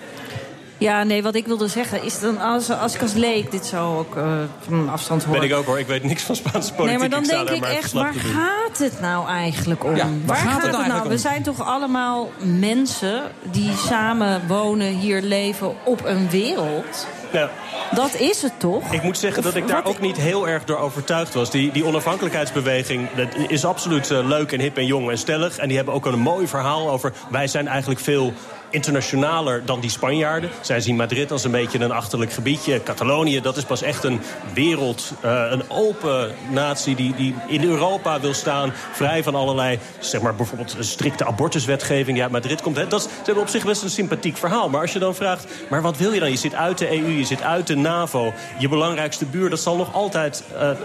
[0.78, 3.98] Ja, nee, wat ik wilde zeggen is dan als, als ik als leek dit zo
[3.98, 4.24] ook eh,
[4.68, 5.34] van afstand hoor.
[5.34, 5.78] Ben ik ook hoor.
[5.78, 6.98] Ik weet niks van Spaanse politiek.
[6.98, 9.96] Nee, maar dan denk ik maar echt, waar gaat het nou eigenlijk om?
[9.96, 11.18] Ja, waar gaat het nou We om?
[11.18, 17.06] zijn toch allemaal mensen die samen wonen, hier leven op een wereld...
[17.32, 17.50] Ja.
[17.94, 18.92] Dat is het toch?
[18.92, 21.50] Ik moet zeggen dat ik daar ook niet heel erg door overtuigd was.
[21.50, 25.58] Die, die onafhankelijkheidsbeweging dat is absoluut eh, leuk en hip en jong en stellig.
[25.58, 27.12] En die hebben ook een mooi verhaal over...
[27.30, 28.32] wij zijn eigenlijk veel
[28.70, 30.50] internationaler dan die Spanjaarden.
[30.60, 32.82] Zij zien Madrid als een beetje een achterlijk gebiedje.
[32.82, 34.20] Catalonië, dat is pas echt een
[34.54, 36.94] wereld, uh, een open natie...
[36.94, 39.78] Die, die in Europa wil staan, vrij van allerlei...
[39.98, 42.18] zeg maar bijvoorbeeld een strikte abortuswetgeving.
[42.18, 42.76] Ja, Madrid komt...
[42.76, 44.68] Hè, dat, is, ze hebben op zich best een sympathiek verhaal.
[44.68, 46.30] Maar als je dan vraagt, maar wat wil je dan?
[46.30, 48.32] Je zit uit de EU, je zit uit de NAVO.
[48.58, 50.76] Je belangrijkste buur, dat zal nog altijd uh, de,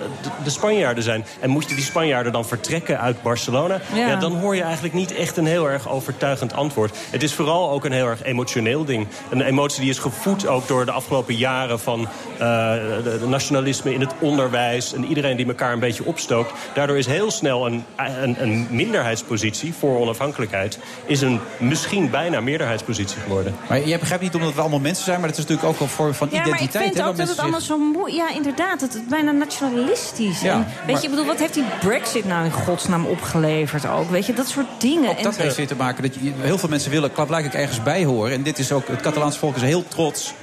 [0.44, 1.26] de, Spanjaarden zijn.
[1.40, 3.82] En moet je die Spanjaarden dan vertrekken uit Barcelona...
[3.94, 4.08] Ja.
[4.08, 6.98] ja, dan hoor je eigenlijk niet echt een heel erg overtuigend antwoord.
[7.10, 9.08] Het is vooral ook een heel erg emotioneel ding.
[9.30, 13.94] Een emotie die is gevoed ook door de afgelopen jaren van uh, de, de nationalisme
[13.94, 14.94] in het onderwijs.
[14.94, 16.52] En iedereen die elkaar een beetje opstookt.
[16.74, 17.84] Daardoor is heel snel een,
[18.22, 20.80] een, een minderheidspositie voor onafhankelijkheid...
[21.06, 23.56] is een misschien bijna meerderheidspositie geworden.
[23.70, 25.20] Maar jij begrijpt niet omdat we allemaal mensen zijn...
[25.20, 26.74] maar het is natuurlijk ook een vorm van ja, identiteit.
[26.74, 28.12] Ja, maar ik vind hè, ook dat het allemaal zo moe...
[28.12, 30.42] Ja, inderdaad, het is bijna nationalistisch.
[30.42, 33.88] Ja, en, maar- weet je, ik bedoel, wat heeft die brexit nou in godsnaam opgeleverd
[33.88, 34.10] ook?
[34.10, 35.10] Weet je, dat soort dingen.
[35.10, 37.84] Ook dat En- heeft weer te maken dat je, heel veel mensen willen blijkbaar ergens
[37.84, 38.34] bij horen.
[38.34, 40.34] En dit is ook, het Catalaanse volk is heel trots.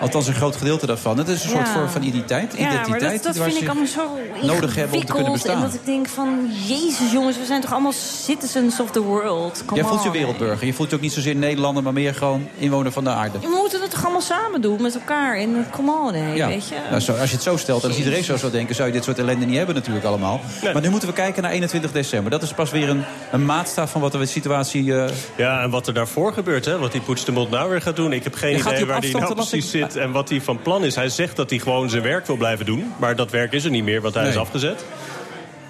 [0.00, 1.18] Althans, een groot gedeelte daarvan.
[1.18, 1.72] Het is een soort Ja.
[1.72, 2.52] vorm van identiteit.
[2.56, 5.54] Ja, identiteit maar dat, dat vind ik allemaal zo nodig hebben om te kunnen bestaan.
[5.56, 9.62] En dat ik denk van, jezus jongens, we zijn toch allemaal citizens of the world.
[9.66, 10.66] Come Jij voelt je wereldburger.
[10.66, 13.38] Je voelt je ook niet zozeer Nederlander, maar meer gewoon inwoner van de aarde.
[13.38, 15.36] We moeten het toch allemaal samen doen met elkaar.
[15.36, 16.46] En come on, Ja.
[16.48, 16.74] weet je.
[16.90, 18.74] Nou, zo, als je het zo stelt en als iedereen zo zou denken...
[18.74, 20.40] zou je dit soort ellende niet hebben natuurlijk allemaal.
[20.72, 22.30] Maar nu moeten we kijken naar 21 december.
[22.30, 24.94] Dat is pas weer een, een maatstaf van wat de situatie...
[24.96, 26.78] eh, Ja, en wat er daarvoor gebeurt, hè?
[26.78, 28.12] wat die Puigdemont nou weer gaat doen.
[28.12, 30.84] Ik heb geen Ja, idee waar afstand nou precies zit en wat hij van plan
[30.84, 30.94] is.
[30.94, 32.92] Hij zegt dat hij gewoon zijn werk wil blijven doen.
[32.98, 34.84] Maar dat werk is er niet meer, want hij is afgezet.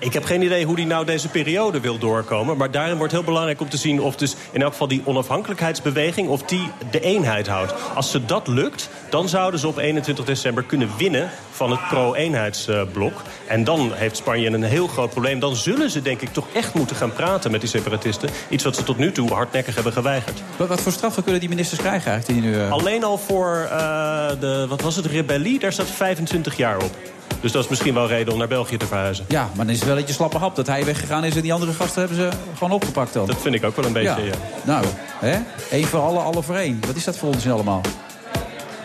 [0.03, 2.57] Ik heb geen idee hoe hij nou deze periode wil doorkomen.
[2.57, 6.29] Maar daarin wordt heel belangrijk om te zien of dus in elk geval die onafhankelijkheidsbeweging...
[6.29, 7.75] of die de eenheid houdt.
[7.95, 13.23] Als ze dat lukt, dan zouden ze op 21 december kunnen winnen van het pro-eenheidsblok.
[13.47, 15.39] En dan heeft Spanje een heel groot probleem.
[15.39, 18.31] Dan zullen ze denk ik toch echt moeten gaan praten met die separatisten.
[18.49, 20.43] Iets wat ze tot nu toe hardnekkig hebben geweigerd.
[20.57, 22.43] wat, wat voor straffen kunnen die ministers krijgen eigenlijk?
[22.43, 26.57] Die nu, eh, Alleen al voor eh, de, wat was het, rebellie, daar staat 25
[26.57, 26.97] jaar op.
[27.43, 29.25] Dus dat is misschien wel reden om naar België te verhuizen.
[29.29, 31.37] Ja, maar dan is het wel een beetje slappe hap dat hij weggegaan is...
[31.37, 33.27] en die andere gasten hebben ze gewoon opgepakt dan.
[33.27, 34.35] Dat vind ik ook wel een beetje, ja.
[34.65, 34.85] Nou,
[35.19, 35.39] hè?
[35.71, 36.81] Eén voor alle, alle voor één.
[36.87, 37.81] Wat is dat voor onzin allemaal?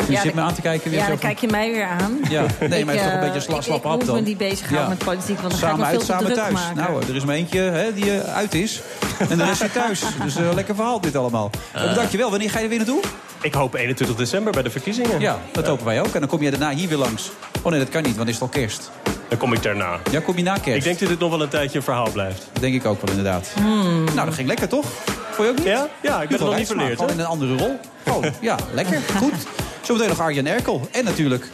[0.07, 1.47] Je Ja, zit me dan- aan te kijken weer Ja, zo dan van- kijk je
[1.47, 2.19] mij weer aan.
[2.29, 4.15] Ja, nee, maar het is toch een eh, beetje sla- ik- slappe Ik hoef dan.
[4.15, 4.87] me niet bezig houden Ja.
[4.87, 6.53] met politiek, want dan ga ik Samen me uit, veel te samen druk thuis.
[6.53, 6.75] maken.
[6.75, 8.81] Nou, er is maar eentje hè, die eh, uit is.
[9.29, 10.01] En de rest zit thuis.
[10.23, 11.49] Dus eh, lekker verhaal dit allemaal.
[11.75, 12.29] Uh, dankjewel.
[12.29, 13.01] Wanneer ga je er weer naartoe?
[13.41, 15.19] Ik hoop 21 december bij de verkiezingen.
[15.19, 16.13] Ja, dat hopen wij ook.
[16.13, 17.31] En dan kom je daarna hier weer langs.
[17.61, 18.91] Oh nee, dat kan niet, want het is al kerst.
[19.29, 19.99] Dan kom ik daarna.
[20.11, 20.77] Ja, kom je na kerst.
[20.77, 22.47] Ik denk dat dit nog wel een tijdje een verhaal blijft.
[22.53, 23.47] Dat denk ik ook wel, inderdaad.
[23.55, 24.03] Hmm.
[24.03, 24.85] Nou, dat ging lekker, toch?
[25.31, 25.67] Vond je ook niet?
[25.67, 26.95] Ja, ja ik ben er nog niet verleerd.
[26.95, 27.79] Gewoon in een andere rol.
[28.07, 28.99] Oh, ja, lekker.
[29.17, 29.33] Goed.
[29.87, 30.87] Zometeen nog Arjen Erkel.
[30.91, 31.49] En natuurlijk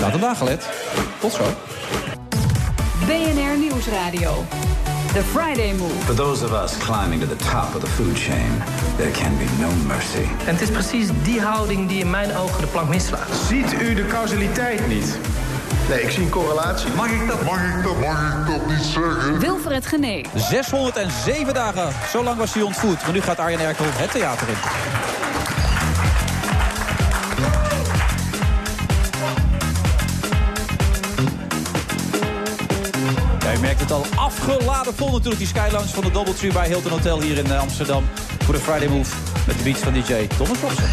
[0.00, 0.66] Laat hem gelet.
[1.20, 1.44] Tot zo.
[3.06, 4.44] BNR Nieuwsradio.
[5.12, 5.94] The Friday Move.
[6.04, 8.62] For those of us climbing to the top of the food chain,
[8.96, 10.28] there can be no mercy.
[10.46, 13.28] En het is precies die houding die in mijn ogen de plank mislaat.
[13.48, 15.18] Ziet u de causaliteit niet?
[15.88, 16.90] Nee, ik zie een correlatie.
[16.96, 17.42] Mag ik dat?
[17.42, 18.00] Mag ik dat?
[18.00, 19.38] Mag ik dat niet zeggen?
[19.38, 20.26] Wilfred Genee.
[20.34, 21.92] 607 dagen.
[22.10, 23.02] Zo lang was hij ontvoerd.
[23.02, 24.56] Maar nu gaat Arjen Erkel het theater in.
[33.64, 35.38] Merkt het al afgeladen vol natuurlijk.
[35.38, 38.04] Die Skylounge van de Doubletree bij Hilton Hotel hier in eh, Amsterdam.
[38.44, 39.14] Voor de Friday Move
[39.46, 40.84] met de beats van DJ Thomas Robson.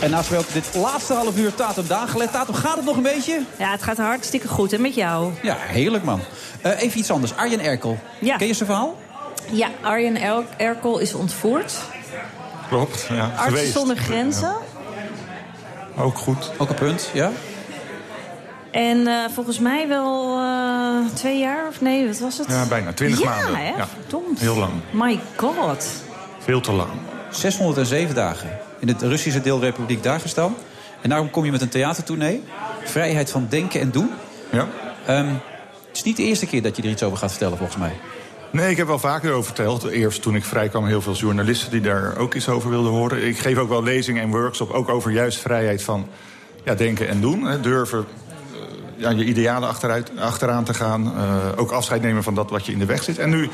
[0.00, 2.32] En naast mij ook dit laatste half uur Tatum Dagelet.
[2.32, 3.42] Tatum, gaat het nog een beetje?
[3.58, 4.72] Ja, het gaat hartstikke goed.
[4.72, 5.32] En met jou?
[5.42, 6.20] Ja, heerlijk man.
[6.62, 7.36] Eh, even iets anders.
[7.36, 7.98] Arjen Erkel.
[8.20, 8.36] Ja.
[8.36, 8.96] Ken je zijn verhaal?
[9.50, 11.74] Ja, Arjen Er- Erkel is ontvoerd.
[12.68, 13.22] Klopt, ja.
[13.24, 13.72] Artsen geweest.
[13.72, 14.54] zonder grenzen.
[15.96, 16.02] Ja.
[16.02, 16.50] Ook goed.
[16.58, 17.30] Ook een punt, ja.
[18.70, 22.46] En eh, volgens mij wel eh, twee jaar of nee, wat was het?
[22.48, 22.92] Ja, bijna.
[22.92, 23.56] 20 ja, maanden.
[23.56, 23.68] Hè?
[23.76, 24.38] Ja, Verdomd.
[24.40, 24.72] Heel lang.
[24.90, 25.86] My god.
[26.38, 26.90] Veel te lang.
[27.30, 30.54] 607 dagen in de Russische deelrepubliek Dagestan.
[31.00, 32.42] En daarom kom je met een theatertournee.
[32.84, 34.10] Vrijheid van denken en doen.
[34.50, 34.66] Ja.
[35.06, 37.78] Ehm, het is niet de eerste keer dat je er iets over gaat vertellen, volgens
[37.78, 37.92] mij.
[38.50, 39.84] Nee, ik heb wel vaker over verteld.
[39.84, 43.26] Eerst toen ik vrijkwam, heel veel journalisten die daar ook iets over wilden horen.
[43.26, 46.08] Ik geef ook wel lezingen en workshops, ook over juist vrijheid van
[46.64, 47.44] ja, denken en doen.
[47.44, 47.60] Hè.
[47.60, 48.58] Durven eh,
[48.96, 49.68] ja, je idealen
[50.18, 51.12] achteraan te gaan.
[51.16, 53.18] Eh, ook afscheid nemen van dat wat je in de weg zit.
[53.18, 53.48] En nu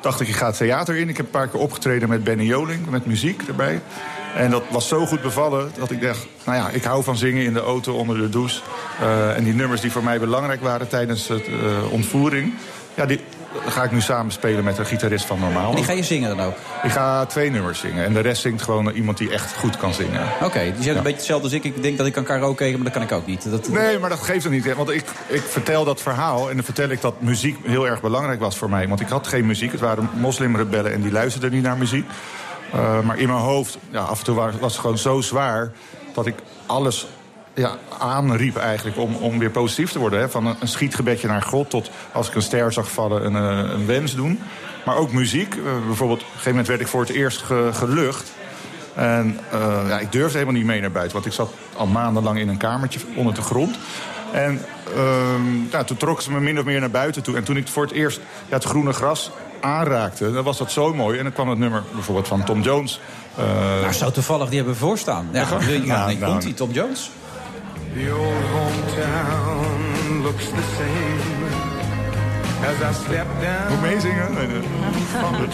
[0.00, 1.08] dacht ik, ik ga het theater in.
[1.08, 3.80] Ik heb een paar keer opgetreden met Benny Joling, met muziek erbij.
[4.34, 6.26] En dat was zo goed bevallen dat ik dacht...
[6.44, 8.60] nou ja, ik hou van zingen in de auto, onder de douche.
[9.00, 12.54] Eh, en die nummers die voor mij belangrijk waren tijdens de ontvoering...
[12.94, 13.20] Ja, die
[13.66, 15.70] ga ik nu samen spelen met een gitarist van Normaal.
[15.70, 16.56] En die ga je zingen dan ook?
[16.82, 18.04] Ik ga twee nummers zingen.
[18.04, 20.20] En de rest zingt gewoon iemand die echt goed kan zingen.
[20.42, 21.64] Oké, die zegt een beetje hetzelfde als ik.
[21.64, 23.50] Ik denk dat ik kan karaoke, maar dat kan ik ook niet.
[23.50, 23.68] Dat...
[23.68, 24.64] Nee, maar dat geeft het niet.
[24.64, 24.74] hè.
[24.74, 28.40] Want ik, ik vertel dat verhaal en dan vertel ik dat muziek heel erg belangrijk
[28.40, 28.88] was voor mij.
[28.88, 29.72] Want ik had geen muziek.
[29.72, 32.06] Het waren moslimrebellen en die luisterden niet naar muziek.
[32.74, 35.72] Uh, maar in mijn hoofd, ja, af en toe was het gewoon zo zwaar...
[36.14, 36.34] dat ik
[36.66, 37.06] alles
[37.54, 40.20] ja, aanriep eigenlijk om, om weer positief te worden.
[40.20, 40.28] Hè?
[40.28, 43.72] Van een, een schietgebedje naar God tot als ik een ster zag vallen een, eh,
[43.72, 44.40] een wens doen.
[44.84, 45.54] Maar ook muziek.
[45.54, 48.32] Uh, bijvoorbeeld, op een gegeven moment werd ik voor het eerst ge, gelucht.
[48.94, 51.12] En uh, ja, ik durfde helemaal niet mee naar buiten.
[51.12, 53.78] Want ik zat al maandenlang in een kamertje onder de grond.
[54.32, 54.60] En
[54.96, 57.36] uh, ja, toen trokken ze me min of meer naar buiten toe.
[57.36, 60.94] En toen ik voor het eerst ja, het groene gras aanraakte, dan was dat zo
[60.94, 61.18] mooi.
[61.18, 63.00] En dan kwam het nummer bijvoorbeeld van Tom Jones.
[63.80, 65.28] Nou, zo toevallig, die hebben we voorstaan.
[65.32, 67.10] Ja, ja, ja, ja nou, komt die Tom Jones?
[67.94, 71.44] The old hometown looks the same
[72.64, 73.72] as I step down.
[73.72, 74.32] Moet meezingen?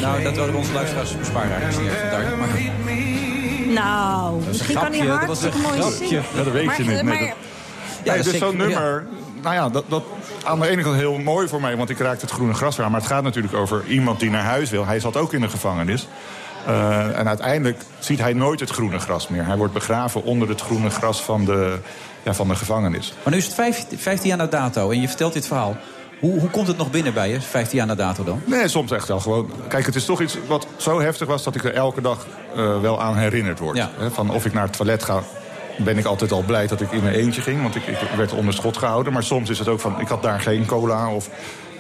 [0.01, 2.39] nou, dat wilden we onze luisteraars besparen eigenlijk.
[2.39, 2.49] Maar...
[3.73, 6.23] Nou, misschien kan hij hartstikke mooi zingen.
[6.35, 7.03] Ja, dat weet maar, je niet.
[7.03, 7.33] Maar, nee,
[8.05, 9.07] ja, dus zo'n nummer,
[9.43, 10.05] nou ja, dat, dat
[10.45, 12.91] aan de ene kant heel mooi voor mij, want ik raakte het groene gras aan.
[12.91, 14.87] Maar het gaat natuurlijk over iemand die naar huis wil.
[14.87, 16.09] Hij zat ook in de gevangenis.
[16.69, 19.47] Uh, en uiteindelijk ziet hij nooit het groene gras meer.
[19.47, 21.79] Hij wordt begraven onder het groene gras van de,
[22.23, 23.13] ja, van de gevangenis.
[23.23, 25.77] Maar nu is het 15, 15 jaar na dato en je vertelt dit verhaal.
[26.21, 28.43] Hoe, hoe komt het nog binnen bij je, 15 jaar na dato dan?
[28.45, 29.51] Nee, soms echt wel gewoon.
[29.69, 32.27] Kijk, het is toch iets wat zo heftig was dat ik er elke dag
[32.57, 33.77] uh, wel aan herinnerd word.
[33.77, 33.91] Ja.
[34.11, 35.23] van of ik naar het toilet ga,
[35.79, 37.63] ben ik altijd al blij dat ik in mijn eentje ging.
[37.63, 39.13] Want ik, ik werd onder schot gehouden.
[39.13, 41.29] Maar soms is het ook van, ik had daar geen cola of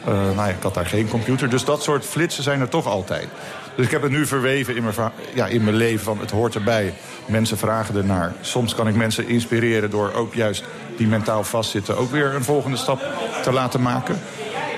[0.08, 1.50] uh, nou ja, ik had daar geen computer.
[1.50, 3.28] Dus dat soort flitsen zijn er toch altijd.
[3.74, 4.94] Dus ik heb het nu verweven in mijn,
[5.34, 6.94] ja, in mijn leven van het hoort erbij.
[7.26, 8.32] Mensen vragen ernaar.
[8.40, 10.64] Soms kan ik mensen inspireren door ook juist
[10.96, 11.96] die mentaal vastzitten...
[11.96, 13.02] ook weer een volgende stap
[13.42, 14.20] te laten maken.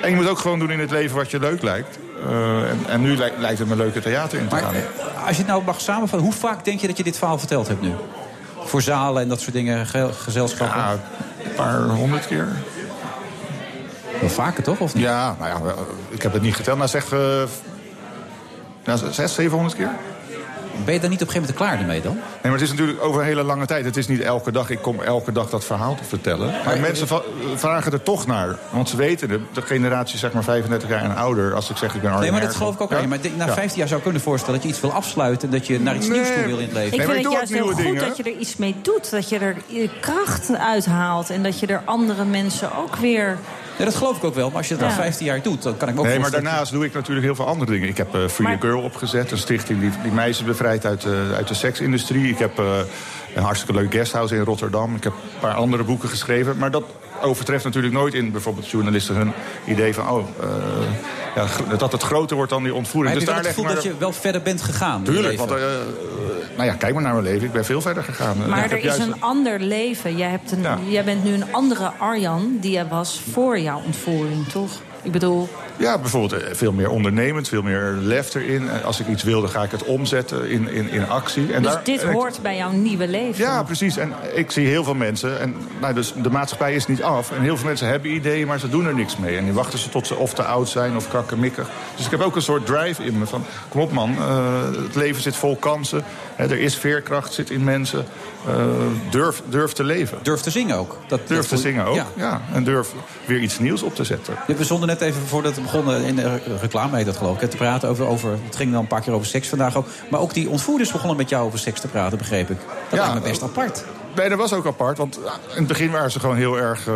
[0.03, 1.99] En je moet ook gewoon doen in het leven wat je leuk lijkt.
[2.27, 4.75] Uh, en, en, nu lijkt, lijkt het me leuke theater in te maar, gaan.
[5.27, 7.69] Als je het nou mag samenvatten, hoe vaak denk je dat je dit verhaal verteld
[7.69, 7.93] hebt nu?
[8.65, 10.79] Voor zalen en dat soort dingen, gezelschappen?
[10.79, 10.93] Ja,
[11.45, 12.49] een paar honderd keer.
[14.21, 15.03] Wel vaker toch, of niet?
[15.03, 15.75] Ja, nou ja,
[16.09, 17.13] ik heb het niet geteld, maar zeg...
[17.13, 17.43] Uh,
[18.85, 19.91] nou, 600, 700 keer.
[20.85, 22.15] Ben je daar niet op een gegeven moment klaar ermee dan?
[22.15, 23.85] Nee, maar het is natuurlijk over een hele lange tijd.
[23.85, 26.55] Het is niet elke dag, ik kom elke dag dat verhaal te vertellen.
[26.65, 27.09] Maar mensen
[27.55, 28.59] vragen er toch naar.
[28.71, 31.55] Want ze weten het, de generatie zeg maar 35 jaar en ouder...
[31.55, 32.91] als ik zeg ik ben Nee, maar dat geloof ik ook.
[32.91, 33.07] Ja?
[33.07, 35.49] Maar na 15 jaar zou ik kunnen voorstellen dat je iets wil afsluiten...
[35.49, 36.19] en dat je naar iets nee.
[36.19, 36.93] nieuws toe wil in het leven.
[36.93, 38.09] Ik nee, vind het juist heel goed dingen.
[38.09, 39.11] dat je er iets mee doet.
[39.11, 39.57] Dat je er
[40.01, 41.31] kracht uithaalt.
[41.31, 43.39] En dat je er andere mensen ook weer...
[43.79, 44.49] Ja, dat geloof ik ook wel.
[44.49, 44.89] Maar als je het Ja.
[44.89, 46.93] al 15 jaar doet, dan kan ik me ook Nee, maar voorstellen- daarnaast doe ik
[46.93, 47.89] natuurlijk heel veel andere dingen.
[47.89, 51.01] Ik heb eh, Free Maar- a Girl opgezet, een stichting die, die meisjes bevrijdt uit,
[51.01, 52.29] de uit de seksindustrie.
[52.31, 52.79] Ik heb eh,
[53.35, 54.95] een hartstikke leuk guesthouse in Rotterdam.
[54.97, 56.57] Ik heb een paar andere boeken geschreven.
[56.59, 56.85] Maar dat
[57.23, 59.33] overtreft natuurlijk nooit in bijvoorbeeld journalisten hun
[59.67, 60.09] idee van...
[60.09, 60.47] oh, eh,
[61.35, 63.15] ja, dat het groter wordt dan die ontvoering.
[63.15, 65.03] Maar heb je Dus het daar gevoel dat je wel verder bent gegaan?
[65.03, 65.57] Tuurlijk, want eh,
[66.57, 67.47] nou ja, kijk maar naar mijn leven.
[67.47, 68.37] Ik ben veel verder gegaan.
[68.49, 70.17] Maar ik er is juist- een ander leven.
[70.17, 70.79] Jij, hebt een, Ja.
[70.89, 74.71] jij bent nu een andere Arjan die jij was voor jouw ontvoering, toch?
[75.03, 78.71] Ik bedoel, Ja, bijvoorbeeld eh, veel meer ondernemend, veel meer lef erin.
[78.85, 81.53] Als ik iets wilde, ga ik het omzetten in, in, in actie.
[81.53, 83.45] En dus daar- dit en ik- hoort bij jouw nieuwe leven.
[83.45, 83.97] Ja, precies.
[83.97, 85.41] En ik zie heel veel mensen.
[85.41, 87.31] En nou, dus de maatschappij is niet af.
[87.33, 89.37] En heel veel mensen hebben ideeën, maar ze doen er niks mee.
[89.37, 91.71] En die wachten ze tot ze of te oud zijn of krakkemikkig.
[91.97, 93.45] Dus ik heb ook een soort drive in me van...
[93.69, 96.03] kom op man, eh, het leven zit vol kansen.
[96.35, 98.05] Hè, er is veerkracht, zit in mensen.
[98.47, 98.55] Eh,
[99.11, 100.19] durf, durf te leven.
[100.23, 100.97] Durf te zingen ook.
[101.09, 102.07] Dat, Durf dat te zingen ook, Ja.
[102.17, 102.41] ja.
[102.53, 102.89] En durf
[103.27, 104.35] weer iets nieuws op te zetten.
[104.47, 107.57] We zonden net even voordat we begonnen, in de reclame heet dat geloof ik, te
[107.57, 109.87] praten over, over, het ging dan een paar keer over seks vandaag ook.
[110.11, 112.59] Maar ook die ontvoerders begonnen met jou over seks te praten, begreep ik.
[112.91, 113.85] Dat Ja, lijkt me best apart.
[114.17, 114.99] Nee, dat was ook apart.
[114.99, 116.95] Want ah, in het begin waren ze gewoon heel erg eh,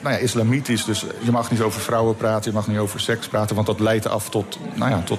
[0.00, 0.84] nou ja, islamitisch.
[0.84, 3.54] Dus je mag niet over vrouwen praten, je mag niet over seks praten.
[3.54, 5.18] Want dat leidt af tot, nou ja, tot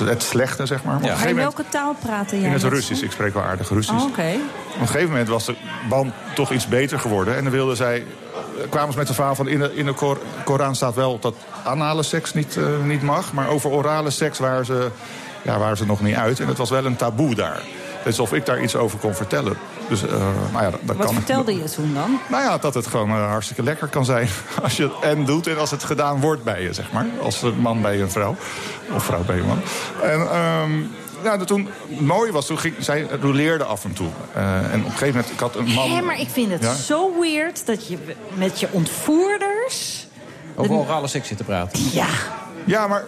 [0.00, 0.94] eh, het slechte, zeg maar.
[1.00, 2.46] Maar gegeven in welke taal praten jij?
[2.46, 2.62] in het?
[2.62, 3.02] Russisch.
[3.02, 4.02] Ik spreek wel aardig Russisch.
[4.02, 4.32] Oh, Oké.
[4.74, 5.54] Op een gegeven moment was de
[5.88, 7.36] band toch iets beter geworden.
[7.36, 9.48] En dan wilden zij, eh, kwamen ze met de verhaal van...
[9.48, 13.32] in de, in de Kor- Koran staat wel dat anale seks niet, eh, niet mag.
[13.32, 14.88] Maar over orale seks waren ze,
[15.42, 16.40] ja, waren ze nog niet uit.
[16.40, 17.62] En het was wel een taboe daar.
[18.04, 19.56] Dus of ik daar iets over kon vertellen.
[19.88, 20.10] Dus, eh,
[20.52, 21.14] nou ja, dat, dat Wat kan.
[21.14, 22.18] vertelde je toen dan?
[22.28, 24.28] Nou ja, dat het gewoon eh, hartstikke lekker kan zijn.
[24.62, 27.06] Als je het en doet en als het gedaan wordt bij je, zeg maar.
[27.22, 28.36] Als een man bij een vrouw.
[28.94, 29.60] Of vrouw bij een man.
[30.02, 30.80] En ehm,
[31.22, 34.08] ja, toen, het mooie was, toen ging, zij roleerde af en toe.
[34.34, 35.90] Eh, en op een gegeven moment, ik had een man...
[35.90, 36.74] Hé, maar ik vind het Ja?
[36.74, 37.98] zo weird dat je
[38.34, 40.06] met je ontvoerders...
[40.56, 41.80] Over orale seks zitten praten.
[41.92, 42.06] Ja.
[42.64, 43.04] Ja, maar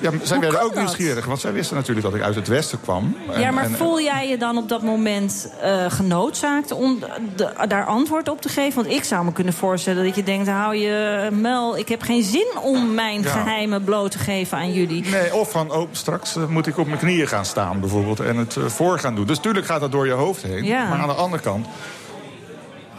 [0.00, 0.78] Ja, zij Hoe werden ook dat?
[0.82, 3.16] nieuwsgierig, want zij wisten natuurlijk dat ik uit het westen kwam.
[3.32, 6.98] En- ja, maar en- voel jij je dan op dat moment eh, genoodzaakt om
[7.36, 8.82] de- daar antwoord op te geven?
[8.82, 10.48] Want ik zou me kunnen voorstellen dat je denkt...
[10.48, 13.30] hou je mel, ik heb geen zin om mijn Ja.
[13.30, 15.04] geheimen bloot te geven aan jullie.
[15.08, 18.20] Nee, of van, oh, straks eh, moet ik op mijn knieën gaan staan bijvoorbeeld...
[18.20, 19.26] en het eh, voor gaan doen.
[19.26, 20.64] Dus natuurlijk gaat dat door je hoofd heen.
[20.64, 20.88] Ja.
[20.88, 21.66] Maar aan de andere kant...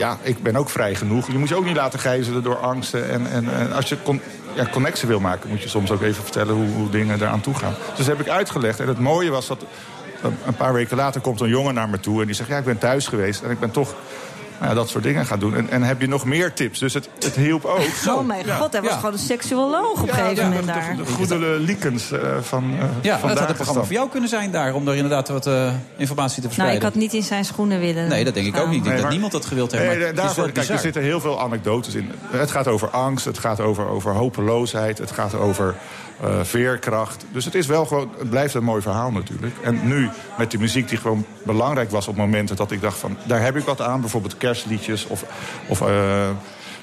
[0.02, 1.28] Ja, ik ben ook vrij genoeg.
[1.32, 3.10] Je moet je ook niet laten gijzelen door angsten.
[3.10, 3.98] En, en, en als je
[4.56, 5.49] ja, connectie wil maken...
[5.49, 7.73] moet je soms ook even vertellen hoe, hoe dingen eraan toe gaan.
[7.95, 8.80] Dus dat heb ik uitgelegd.
[8.80, 9.65] En het mooie was dat...
[10.22, 12.49] eh, Een paar weken later komt een jongen naar me toe en die zegt...
[12.49, 13.94] ja, ik ben thuis geweest en ik ben toch
[14.61, 15.55] nou ja, dat soort dingen gaan doen.
[15.55, 16.79] En, en heb je nog meer tips?
[16.79, 17.79] Dus het, het hielp ook.
[18.07, 18.55] Oh mijn Ja.
[18.55, 18.95] god, hij was Ja.
[18.97, 20.93] gewoon een seksuoloog op een gegeven moment de, daar.
[20.97, 24.09] de, de goede Liekens eh, van eh Ja, van dat had het programma voor jou
[24.09, 24.73] kunnen zijn daar...
[24.73, 26.75] om daar inderdaad wat eh, informatie te Nou, verspreiden.
[26.75, 28.75] ik had niet in zijn schoenen willen Nee, dat denk ik ook niet.
[28.77, 29.83] Ik denk Nee, dat niemand dat gewild heeft.
[29.83, 32.11] Nee, maar het is daarvoor, wel kijk, er zitten heel veel anekdotes in.
[32.31, 35.75] Het gaat over angst, het gaat over, over hopeloosheid, het gaat over
[36.23, 37.25] eh, veerkracht.
[37.31, 39.53] Dus het is wel gewoon, het blijft een mooi verhaal natuurlijk.
[39.63, 43.17] En nu met die muziek die gewoon belangrijk was op momenten dat ik dacht van,
[43.25, 44.01] daar heb ik wat aan.
[44.01, 45.23] Bijvoorbeeld kerstliedjes of,
[45.68, 46.30] of eh,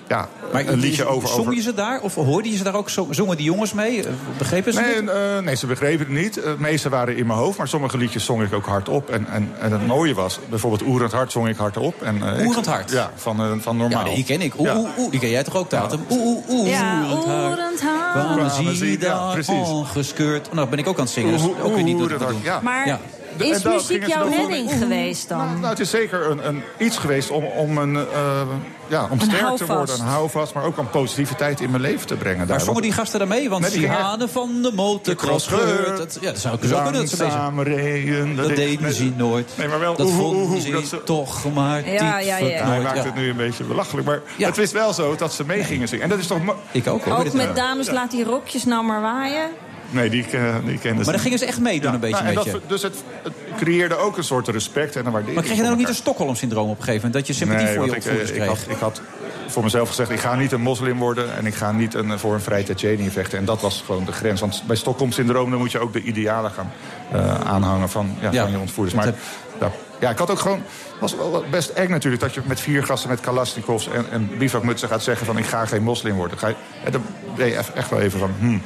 [0.09, 1.29] ja, Maar een liedje over.
[1.29, 2.01] Zong je ze daar?
[2.01, 2.91] Of hoorde je ze daar ook?
[2.91, 4.03] Zo- Zongen die jongens mee?
[4.05, 5.09] Eh, Begrepen ze Nee, het?
[5.09, 6.35] eh, nee, ze begrepen het niet.
[6.35, 9.11] Het meeste waren in mijn hoofd, maar sommige liedjes zong ik ook hardop.
[9.11, 12.03] En, en, en het mooie was, bijvoorbeeld Oerend Hart zong ik hardop.
[12.03, 12.91] En, eh, ik- Oerend Hart?
[12.91, 14.07] Ja, van, van Normaal.
[14.09, 14.59] Ja, die ken ik.
[14.59, 14.77] Oeh, Ja.
[14.79, 15.11] oeh, oeh.
[15.11, 16.01] Die ken jij toch ook, Tatum?
[16.11, 16.69] Oeh, oeh, oeh.
[16.71, 18.13] Ja, oerend hart.
[18.13, 19.69] Kwamen zie ja, daar precies.
[19.69, 20.49] ongescheurd.
[20.49, 21.33] Oh, nou ben ik ook aan het zingen.
[21.33, 22.61] Dus ook weer niet oerend hart, ja.
[22.63, 22.99] Maar
[23.47, 25.47] Is En dat muziek jouw redding geweest dan?
[25.61, 28.41] Nou, het is zeker een, een, iets geweest om, om, een, eh,
[28.87, 29.95] ja, om Een sterk te worden.
[30.01, 32.39] Een houvast, maar ook om positiviteit in mijn leven te brengen.
[32.39, 32.61] Maar daar.
[32.61, 33.49] zongen die gasten daarmee?
[33.49, 35.49] Want Nee, die hanen van de motocross.
[35.49, 36.93] Dat, ja, dat zou ik zo kunnen.
[36.93, 38.37] Dat ze bezig Langzaam reden.
[38.37, 39.51] Dat deden ze nooit.
[39.57, 42.37] Nee, maar wel Dat vonden ze dat ze- toch maar Ja, diep ja, ja.
[42.37, 42.63] verknoord.
[42.69, 43.05] Hij maakt Ja.
[43.05, 44.07] het nu een beetje belachelijk.
[44.07, 44.47] Maar Ja.
[44.49, 46.05] het is wel zo dat ze mee gingen zingen.
[46.05, 46.39] En dat is toch...
[46.71, 47.17] Ik ook hoor.
[47.19, 49.51] Ook met dames, laat die rokjes nou maar waaien.
[49.91, 52.29] Nee, die, eh, die kenden ze Maar dan gingen ze echt meedoen een beetje Nou,
[52.29, 55.35] en dat, dus het, het creëerde ook een soort respect en een waardering.
[55.35, 55.95] Maar kreeg je dan ook niet een.
[55.95, 57.15] Stockholm-syndroom op een gegeven moment?
[57.15, 58.59] Dat je sympathie Nee, voor je ik, opvoeders eh, ik, kreeg?
[58.59, 59.01] had, ik had
[59.49, 61.37] voor mezelf gezegd, ik ga niet een moslim worden...
[61.37, 63.39] en ik ga niet een, voor een vrij Tsjetsjenië vechten.
[63.39, 64.41] En dat was gewoon de grens.
[64.41, 66.73] Want bij Stockholm-syndroom dan moet je ook de idealen gaan
[67.13, 68.43] eh, aanhangen van, ja, Ja.
[68.43, 68.97] van je ontvoerders.
[68.97, 69.15] Maar
[69.61, 69.71] ja,
[70.01, 70.63] ja, ik had ook gewoon...
[71.01, 74.89] was wel best eng natuurlijk dat je met vier gasten met kalasnikovs en, en bivakmutsen
[74.89, 75.39] gaat zeggen van...
[75.39, 76.39] ik ga geen moslim worden.
[76.39, 76.55] Ga je,
[76.85, 77.03] en dan
[77.37, 78.31] ben je echt- echt wel even van...
[78.39, 78.63] Hmm,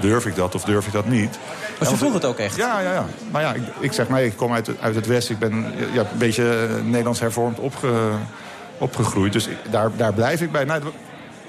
[0.00, 1.38] durf ik dat of durf ik dat niet?
[1.78, 2.56] Maar ze Ja, vroeg het ook echt.
[2.56, 3.06] Ja, ja, ja.
[3.30, 5.34] Maar ja, ik, ik zeg maar, ik kom uit, het- uit het Westen.
[5.34, 7.88] Ik ben ja, een beetje eh, Nederlands hervormd opge,
[8.78, 9.32] opgegroeid.
[9.32, 10.64] Dus ik- daar, daar blijf ik bij.
[10.64, 10.82] Nou,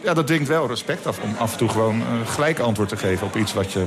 [0.04, 2.98] ja, dat dwingt wel respect af om af en toe gewoon eh, gelijk antwoord te
[2.98, 3.86] geven op iets wat je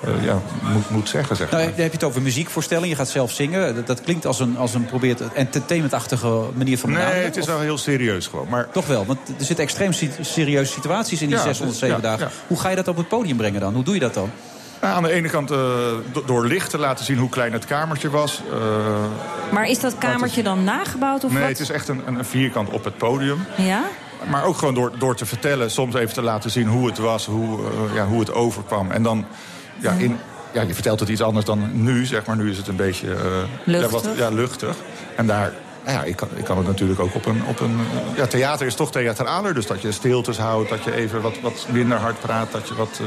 [0.00, 1.36] eh, ja, moet, moet zeggen.
[1.36, 1.60] Zeg maar.
[1.60, 2.88] Nou, dan heb je het over muziekvoorstelling.
[2.88, 3.74] Je gaat zelf zingen.
[3.74, 7.24] Dat, dat klinkt als een, als een probeert entertainmentachtige manier van nee, benaderen.
[7.26, 8.46] het is Of- wel heel serieus gewoon.
[8.50, 12.02] Maar Toch wel, want er zitten extreem si- serieuze situaties in die Ja, 607 ja,
[12.02, 12.24] dagen.
[12.26, 12.30] ja.
[12.46, 13.74] Hoe ga je dat op het podium brengen dan?
[13.74, 14.30] Hoe doe je dat dan?
[14.80, 15.58] nou, aan de ene kant eh,
[16.12, 18.42] do- door licht te laten zien hoe klein het kamertje was.
[18.52, 18.58] eh,
[19.52, 21.48] Maar is dat kamertje dan nagebouwd of nee, wat?
[21.50, 23.44] het is echt een, een vierkant op het podium.
[23.56, 23.82] Ja?
[24.30, 27.26] Maar ook gewoon door, door te vertellen, soms even te laten zien hoe het was,
[27.26, 28.90] hoe, eh, ja, hoe het overkwam.
[28.90, 29.26] En dan,
[29.80, 30.18] ja, in,
[30.52, 32.36] ja, je vertelt het iets anders dan nu, zeg maar.
[32.36, 33.22] Nu is het een beetje eh,
[33.64, 34.02] Luchtig.
[34.02, 34.76] Ja, wat, ja, luchtig.
[35.16, 35.52] En daar,
[35.84, 37.42] nou ja, ik kan, ik kan het natuurlijk ook op een...
[37.48, 40.68] Op een eh, ja, theater is toch theatraler, dus dat je stiltes houdt...
[40.68, 43.06] dat je even wat, wat minder hard praat, dat je wat eh,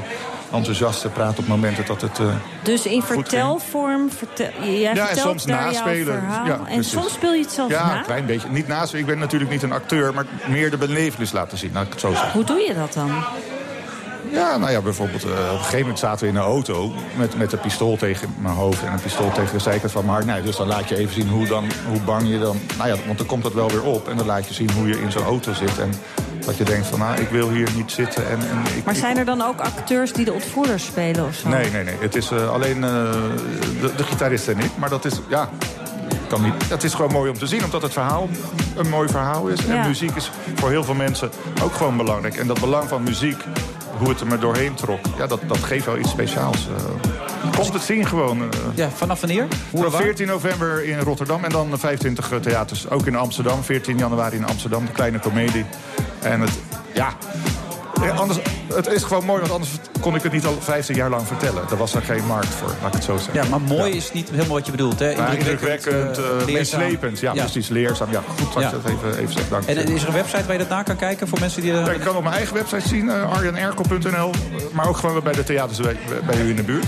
[0.52, 2.20] enthousiaster praat op momenten dat het...
[2.20, 2.26] eh,
[2.64, 6.24] Dus in vertelvorm, vertel, jij Ja, en soms naspelen.
[6.46, 7.98] Ja, en soms speel je het zelfs ja, na.
[7.98, 8.48] een klein beetje.
[8.50, 11.86] Niet naast, ik ben natuurlijk niet een acteur, maar meer de belevenis laten zien, laat
[11.86, 12.32] ik het zo zeggen.
[12.32, 13.24] Hoe doe je dat dan?
[14.32, 16.94] Ja, nou ja, bijvoorbeeld eh, op een gegeven moment zaten we in een auto...
[17.18, 20.14] met, met een pistool tegen mijn hoofd en een pistool tegen de zijkant van mijn
[20.14, 20.26] hart.
[20.26, 22.60] Nou, dus dan laat je even zien hoe, dan, hoe bang je dan...
[22.78, 24.08] Nou ja, want dan komt dat wel weer op.
[24.08, 25.80] En dan laat je zien hoe je in zo'n auto zit.
[25.80, 25.94] En
[26.46, 28.30] dat je denkt van, nou, ik wil hier niet zitten.
[28.30, 31.50] En, en ik, Maar zijn er dan ook acteurs die de ontvoerders spelen of zo?
[31.50, 31.96] Nee, nee, nee.
[32.00, 32.90] Het is eh, alleen eh,
[33.82, 34.72] de, de gitarist en ik.
[34.78, 35.50] Maar dat is, ja...
[36.28, 36.70] Kan niet.
[36.70, 38.30] Het is gewoon mooi om te zien, omdat het verhaal
[38.76, 39.60] een mooi verhaal is.
[39.62, 39.76] Ja.
[39.76, 41.30] En muziek is voor heel veel mensen
[41.64, 42.36] ook gewoon belangrijk.
[42.36, 43.38] En dat belang van muziek,
[43.98, 45.00] hoe het er maar doorheen trok...
[45.18, 46.68] Ja, dat, dat geeft wel iets speciaals.
[46.68, 47.52] eh.
[47.60, 48.42] Komt het zien gewoon.
[48.42, 48.48] eh.
[48.76, 49.48] Ja, vanaf wanneer?
[49.72, 50.02] Hoe en Van waar?
[50.02, 52.90] 14 november in Rotterdam en dan 25 theaters.
[52.90, 54.86] Ook in Amsterdam, 14 januari in Amsterdam.
[54.86, 55.66] De kleine komedie.
[56.22, 56.52] En het,
[56.94, 57.14] ja...
[58.16, 58.40] Anders,
[58.74, 59.72] het is gewoon mooi, want anders
[60.02, 61.64] kon ik het niet al 15 jaar lang vertellen.
[61.70, 63.34] Er was er geen markt voor, laat ik het zo zeggen.
[63.44, 65.00] Ja, maar mooi is niet helemaal wat je bedoelt.
[65.00, 65.10] Hè?
[65.10, 66.80] Ja, indrukwekkend, leerzaam.
[66.80, 67.20] meeslepend.
[67.20, 68.12] Ja, precies, leerzaam.
[68.12, 68.70] Ja, goed dat Ja.
[68.70, 69.50] je dat even, even zegt.
[69.50, 71.74] Dank En is er een website waar je dat na kan kijken voor mensen die...
[71.74, 74.32] Ja, ik kan op mijn eigen website zien, uh, arjanerkel.nl.
[74.74, 76.86] Maar ook gewoon bij de theaters bij, bij u in de buurt.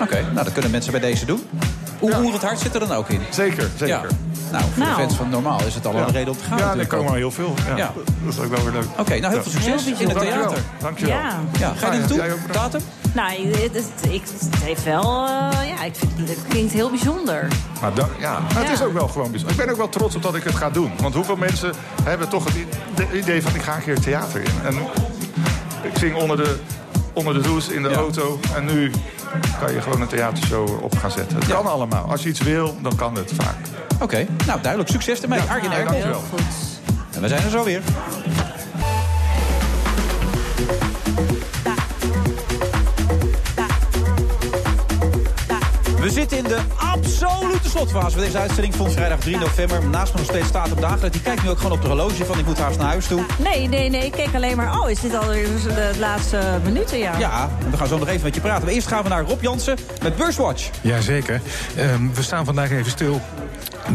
[0.00, 1.42] Oké, nou dat kunnen mensen bij deze doen.
[1.98, 3.20] Hoe hoe het hart zit er dan ook in?
[3.30, 3.86] Zeker, zeker.
[3.88, 4.02] Ja.
[4.50, 4.94] Nou, voor Nou.
[4.96, 6.00] de fans van Normaal is het al Ja.
[6.06, 7.54] een reden om te gaan Ja, er komen wel heel veel.
[7.68, 7.76] Ja.
[7.76, 7.92] Ja.
[8.24, 8.84] Dat is ook wel weer leuk.
[8.98, 10.58] Oké, nou heel veel succes Heel in het theater.
[10.80, 11.14] Dankjewel.
[11.16, 11.38] Ja.
[11.58, 12.52] Ja, ga je er Ja, naartoe?
[12.52, 12.80] Datum?
[13.12, 15.02] Nou, het, het, ik, het heeft wel...
[15.26, 17.48] eh, ja, ik vind, het klinkt heel bijzonder.
[17.80, 19.56] Maar dan, ja, maar het is ook wel gewoon bijzonder.
[19.58, 20.92] Ik ben ook wel trots op dat ik het ga doen.
[21.00, 21.72] Want hoeveel mensen
[22.02, 23.54] hebben toch het idee van...
[23.54, 24.50] ik ga een keer het theater in.
[24.64, 24.74] En
[25.82, 26.56] ik zing onder de,
[27.12, 28.40] onder de douche in de auto.
[28.56, 28.90] En nu
[29.60, 31.36] kan je gewoon een theatershow op gaan zetten.
[31.36, 32.10] Het kan allemaal.
[32.10, 33.56] Als je iets wil, dan kan het vaak.
[34.00, 34.90] Oké, nou duidelijk.
[34.90, 35.40] Succes ermee.
[35.40, 35.92] Arjen ja, Erkel.
[35.92, 36.22] dankjewel.
[37.14, 37.82] En we zijn er zo weer.
[46.08, 49.88] We zitten in de absolute slotfase van deze uitzending van vrijdag 3 november.
[49.88, 51.16] Naast me nog steeds staat op dagelijks.
[51.16, 53.24] Die kijkt nu ook gewoon op de horloge van ik moet haast naar huis toe.
[53.38, 54.04] Nee, nee, nee.
[54.04, 54.80] Ik keek alleen maar...
[54.80, 56.98] Oh, is dit alweer de laatste minuten?
[56.98, 57.18] Ja.
[57.18, 58.64] Ja, en we gaan zo nog even met je praten.
[58.64, 60.70] Maar eerst gaan we naar Rob Jansen met Beurswatch.
[60.80, 61.40] Jazeker.
[61.76, 63.20] Ehm we staan vandaag even stil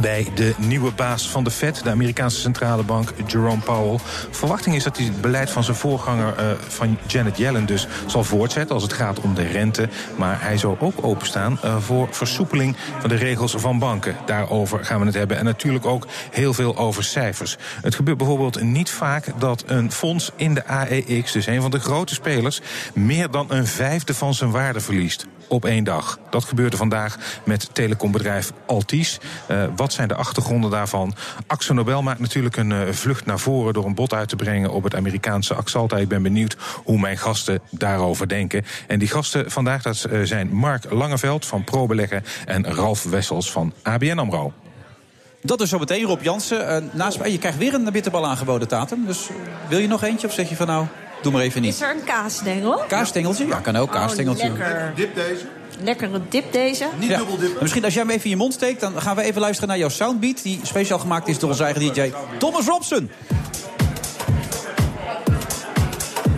[0.02, 4.00] bij de nieuwe baas van de Fed, de Amerikaanse centrale bank, Jerome Powell.
[4.30, 8.24] Verwachting is dat hij het beleid van zijn voorganger eh, van Janet Yellen dus zal
[8.24, 9.90] voortzetten als het gaat om de rente.
[10.16, 14.16] Maar hij zou ook openstaan eh, voor versoepeling van de regels van banken.
[14.26, 15.38] Daarover gaan we het hebben.
[15.38, 17.58] En natuurlijk ook heel veel over cijfers.
[17.82, 21.80] Het gebeurt bijvoorbeeld niet vaak dat een fonds in de AEX, dus een van de
[21.80, 22.62] grote spelers,
[22.94, 26.20] meer dan een vijfde van zijn waarde verliest op één dag.
[26.30, 29.20] Dat gebeurde vandaag met telecombedrijf Altis.
[29.48, 31.16] Eh, wat zijn de achtergronden daarvan?
[31.48, 34.72] Axel Nobel maakt natuurlijk een eh, vlucht naar voren door een bod uit te brengen
[34.72, 35.98] op het Amerikaanse Axalta.
[35.98, 38.66] Ik ben benieuwd hoe mijn gasten daarover denken.
[38.88, 43.74] En die gasten vandaag dat eh, zijn Mark Langeveld van ProBeleggen en Ralf Wessels van
[43.82, 44.54] ABN AMRO.
[45.42, 46.68] Dat is zo meteen Rob Jansen.
[46.68, 49.06] Eh, naast je krijgt weer een bitterbal aangeboden, Tatum.
[49.06, 49.30] Dus
[49.70, 50.86] wil je nog eentje of zeg je van nou,
[51.24, 51.74] doe maar even niet?
[51.74, 52.84] Is er een kaasstengel?
[52.88, 53.48] Kaasstengeltje?
[53.48, 53.92] Ja, kan ook.
[53.92, 54.50] Kaasstengeltje.
[54.50, 54.94] Oh, lekker.
[54.96, 55.46] Dip deze?
[55.82, 56.88] Lekkere dip deze.
[57.00, 57.20] Ja.
[57.20, 57.26] En
[57.60, 59.78] Misschien als jij hem even in je mond steekt, dan gaan we even luisteren naar
[59.78, 60.44] jouw soundbeat.
[60.44, 63.10] Die speciaal gemaakt is door onze eigen DJ Thomas Robson.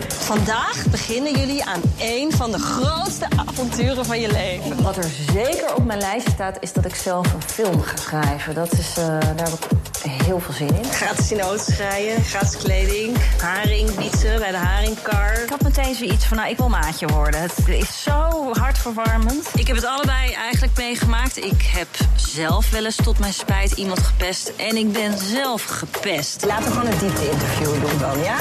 [0.07, 4.83] Vandaag beginnen jullie aan één van de grootste avonturen van je leven.
[4.83, 8.55] Wat er zeker op mijn lijstje staat, is dat ik zelf een film ga schrijven.
[8.55, 10.83] Dat is, eh, daar heb ik heel veel zin in.
[10.83, 15.41] Gratis in de auto rijden, gratis kleding, haring bietsen bij de haringkar.
[15.43, 17.41] Ik had meteen zoiets van, nou, ik wil maatje worden.
[17.41, 19.49] Het is zo hartverwarmend.
[19.55, 21.37] Ik heb het allebei eigenlijk meegemaakt.
[21.37, 24.51] Ik heb zelf wel eens tot mijn spijt iemand gepest.
[24.57, 26.45] En ik ben zelf gepest.
[26.45, 28.37] Laten we gewoon een diepte-interview doen dan, ja?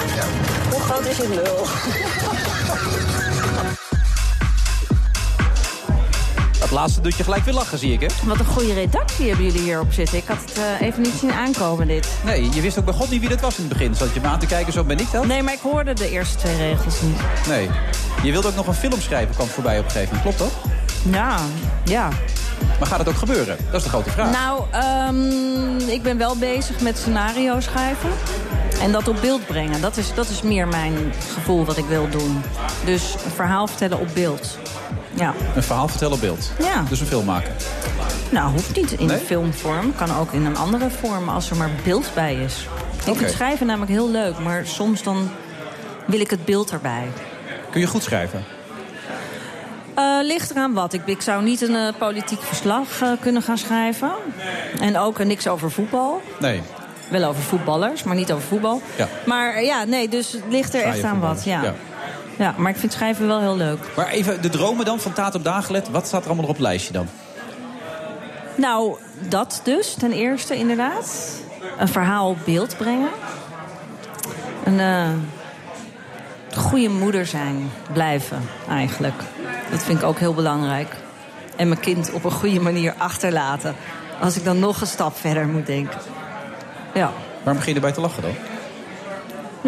[0.70, 1.66] Hoe groot is het lul?
[6.64, 8.06] Dat laatste doet je gelijk weer lachen, zie ik, hè?
[8.24, 10.18] Wat een goede redactie hebben jullie hierop zitten.
[10.18, 12.08] Ik had het eh, even niet zien aankomen, dit.
[12.24, 13.94] Nee, je wist ook bij God niet wie dat was in het begin.
[13.94, 15.26] Zat je me aan te kijken, zo ben ik dat?
[15.26, 17.18] Nee, maar ik hoorde de eerste twee regels niet.
[17.48, 17.70] Nee.
[18.22, 20.36] Je wilde ook nog een film schrijven, kwam voorbij op een gegeven moment.
[20.36, 20.72] Klopt dat?
[21.12, 21.38] Ja,
[21.84, 22.08] ja.
[22.78, 23.56] Maar gaat het ook gebeuren?
[23.66, 24.30] Dat is de grote vraag.
[24.30, 28.10] Nou, ehm, ik ben wel bezig met scenario schrijven.
[28.80, 29.80] En dat op beeld brengen.
[29.80, 32.42] Dat is, dat is meer mijn gevoel wat ik wil doen.
[32.84, 34.58] Dus een verhaal vertellen op beeld.
[35.14, 35.34] Ja.
[35.54, 36.52] Een verhaal vertellen op beeld.
[36.58, 36.84] Ja.
[36.88, 37.52] Dus een film maken.
[38.30, 39.18] Nou, hoeft niet in Nee?
[39.18, 39.94] filmvorm.
[39.96, 42.66] Kan ook in een andere vorm als er maar beeld bij is.
[43.06, 44.38] Ik vind schrijven namelijk heel leuk.
[44.38, 45.30] Maar soms dan
[46.06, 47.08] wil ik het beeld erbij.
[47.70, 48.44] Kun je goed schrijven?
[49.94, 50.92] Eh, ligt eraan wat.
[50.92, 54.10] Ik, ik zou niet een eh, politiek verslag eh, kunnen gaan schrijven.
[54.80, 56.22] En ook niks over voetbal.
[56.40, 56.62] Nee.
[57.10, 58.82] Wel over voetballers, maar niet over voetbal.
[58.96, 59.08] Ja.
[59.26, 61.44] Maar ja, nee, dus het ligt er Saaie echt aan wat.
[61.44, 61.74] ja.
[62.38, 62.54] Ja.
[62.56, 63.78] maar ik vind schrijven wel heel leuk.
[63.96, 65.90] Maar even de dromen dan van Tatum Dagelet.
[65.90, 67.08] Wat staat er allemaal nog op het lijstje dan?
[68.54, 68.96] Nou,
[69.28, 71.40] dat dus, ten eerste inderdaad.
[71.78, 73.08] Een verhaal op beeld brengen.
[74.64, 75.08] Een eh,
[76.56, 79.22] goede moeder zijn, blijven eigenlijk.
[79.70, 80.96] Dat vind ik ook heel belangrijk.
[81.56, 83.74] En mijn kind op een goede manier achterlaten.
[84.20, 85.98] Als ik dan nog een stap verder moet denken.
[86.94, 88.32] Ja, Waarom begin je erbij te lachen dan?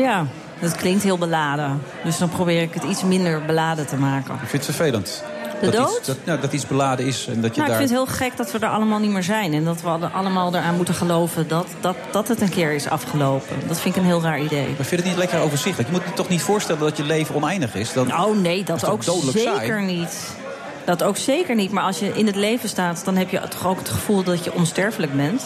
[0.04, 0.26] ja
[0.60, 1.82] dat klinkt heel beladen.
[2.04, 4.34] Dus dan probeer ik het iets minder beladen te maken.
[4.34, 5.22] Ik vind het vervelend.
[5.60, 5.98] De dat dood?
[5.98, 8.16] Iets, dat, nou, dat iets beladen is en dat je Nou, ik vind het heel
[8.16, 9.54] gek dat we er allemaal niet meer zijn.
[9.54, 12.88] En dat we alle- allemaal eraan moeten geloven dat, dat, dat het een keer is
[12.88, 13.56] afgelopen.
[13.68, 14.66] Dat vind ik een heel raar idee.
[14.66, 15.88] Maar vind je het niet lekker overzichtelijk?
[15.90, 17.92] Je moet je toch niet voorstellen dat je leven oneindig is?
[17.92, 18.20] Dan...
[18.20, 19.84] Oh nee, dat is ook zeker saai?
[19.84, 20.34] niet.
[20.84, 21.72] Dat ook zeker niet.
[21.72, 24.44] Maar als je in het leven staat, dan heb je toch ook het gevoel dat
[24.44, 25.42] je onsterfelijk bent.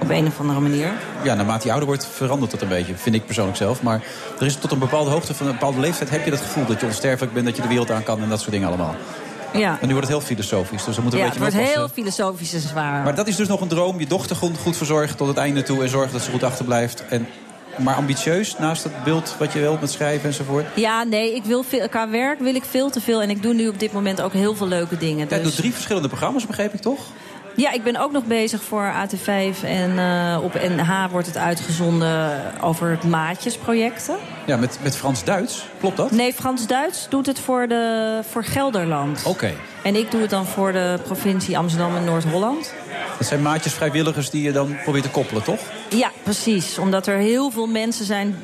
[0.00, 0.92] Op een of andere manier.
[1.22, 3.82] Ja, naarmate je ouder wordt verandert dat een beetje, vind ik persoonlijk zelf.
[3.82, 4.02] Maar
[4.40, 6.10] er is tot een bepaalde hoogte, van een bepaalde leeftijd...
[6.10, 8.22] heb je het gevoel dat je onsterfelijk bent, dat je de wereld aan kan...
[8.22, 8.94] en dat soort dingen allemaal.
[9.52, 11.74] Ja, En nu wordt het heel filosofisch, dus we moeten ja een het beetje wordt
[11.74, 13.02] mee heel filosofisch en zwaar.
[13.02, 13.98] Maar dat is dus nog een droom.
[13.98, 15.82] Je dochter goed, goed verzorgen tot het einde toe...
[15.82, 17.04] en zorgen dat ze goed achterblijft.
[17.08, 17.28] En,
[17.76, 20.66] maar ambitieus, naast het beeld wat je wilt met schrijven enzovoort.
[20.74, 23.22] Ja, nee, ik wil veel, qua werk wil ik veel te veel.
[23.22, 25.28] En ik doe nu op dit moment ook heel veel leuke dingen.
[25.28, 25.42] Dus...
[25.42, 27.00] doet drie verschillende programma's, begreep ik toch?
[27.56, 32.40] Ja, ik ben ook nog bezig voor AT5 en eh, op NH wordt het uitgezonden
[32.60, 34.16] over het Maatjesprojecten.
[34.46, 35.66] Ja, met, met Frans-Duits.
[35.78, 36.10] Klopt dat?
[36.10, 39.22] Nee, Frans-Duits doet het voor, de, voor Gelderland.
[39.24, 39.52] Oké.
[39.82, 42.74] En ik doe het dan voor de provincie Amsterdam en Noord-Holland.
[43.18, 45.60] Dat zijn maatjes vrijwilligers die je dan probeert te koppelen, toch?
[45.88, 46.78] Ja, precies.
[46.78, 48.36] Omdat er heel veel mensen zijn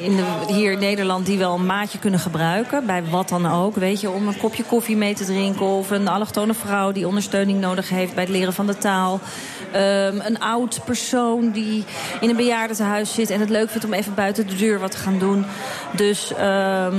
[0.00, 2.86] in de, hier in Nederland die wel een maatje kunnen gebruiken.
[2.86, 3.76] Bij wat dan ook.
[3.76, 5.66] Weet je, om een kopje koffie mee te drinken.
[5.66, 9.20] Of een allochtone vrouw die ondersteuning nodig heeft bij het leren van de taal.
[9.72, 11.84] Ehm, een oud persoon die
[12.20, 14.96] in een bejaardentehuis zit en het leuk vindt om even buiten de deur wat te
[14.96, 15.44] gaan doen.
[15.92, 16.32] Dus.
[16.34, 16.96] ehm,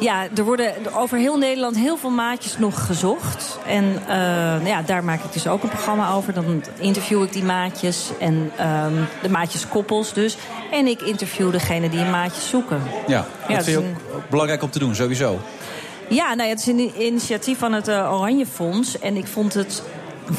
[0.00, 3.58] ja, er worden over heel Nederland heel veel maatjes nog gezocht.
[3.66, 6.32] En eh, ja, daar maak ik dus ook een programma over.
[6.32, 10.36] Dan interview ik die maatjes en ehm, de maatjeskoppels dus.
[10.70, 12.82] En ik interview degene die een maatje zoeken.
[13.06, 15.38] Ja, Ja, dat vind je ook belangrijk om te doen, sowieso.
[16.08, 18.98] Ja, nou ja, het is een initiatief van het eh, Oranje Fonds.
[18.98, 19.82] En ik vond het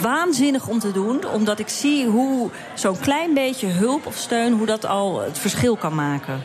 [0.01, 1.27] waanzinnig om te doen.
[1.33, 4.53] Omdat ik zie hoe zo'n klein beetje hulp of steun...
[4.53, 6.43] hoe dat al het verschil kan maken.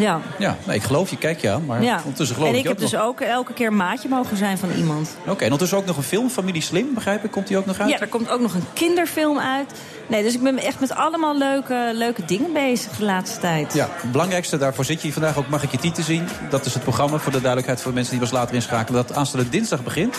[0.00, 0.20] Ja.
[0.38, 1.58] Ja, nee, ik geloof je, kijk ja.
[1.58, 1.96] Maar ja.
[1.96, 3.02] ondertussen geloof en ik ik heb dus nog.
[3.02, 5.16] ook elke keer maatje mogen zijn van iemand.
[5.20, 7.30] Oké, en ondertussen ook nog een film, Familie Slim, begrijp ik.
[7.30, 7.90] Komt die ook nog uit?
[7.90, 9.72] Ja, er komt ook nog een kinderfilm uit.
[10.06, 13.74] Nee, dus ik ben echt met allemaal leuke, leuke dingen bezig de laatste tijd.
[13.74, 15.48] Ja, het belangrijkste, daarvoor zit je hier vandaag ook.
[15.48, 16.28] Mag ik je titel zien?
[16.50, 19.06] Dat is het programma voor de duidelijkheid voor mensen die was later inschakelen.
[19.06, 20.16] Dat aanstaande dinsdag begint.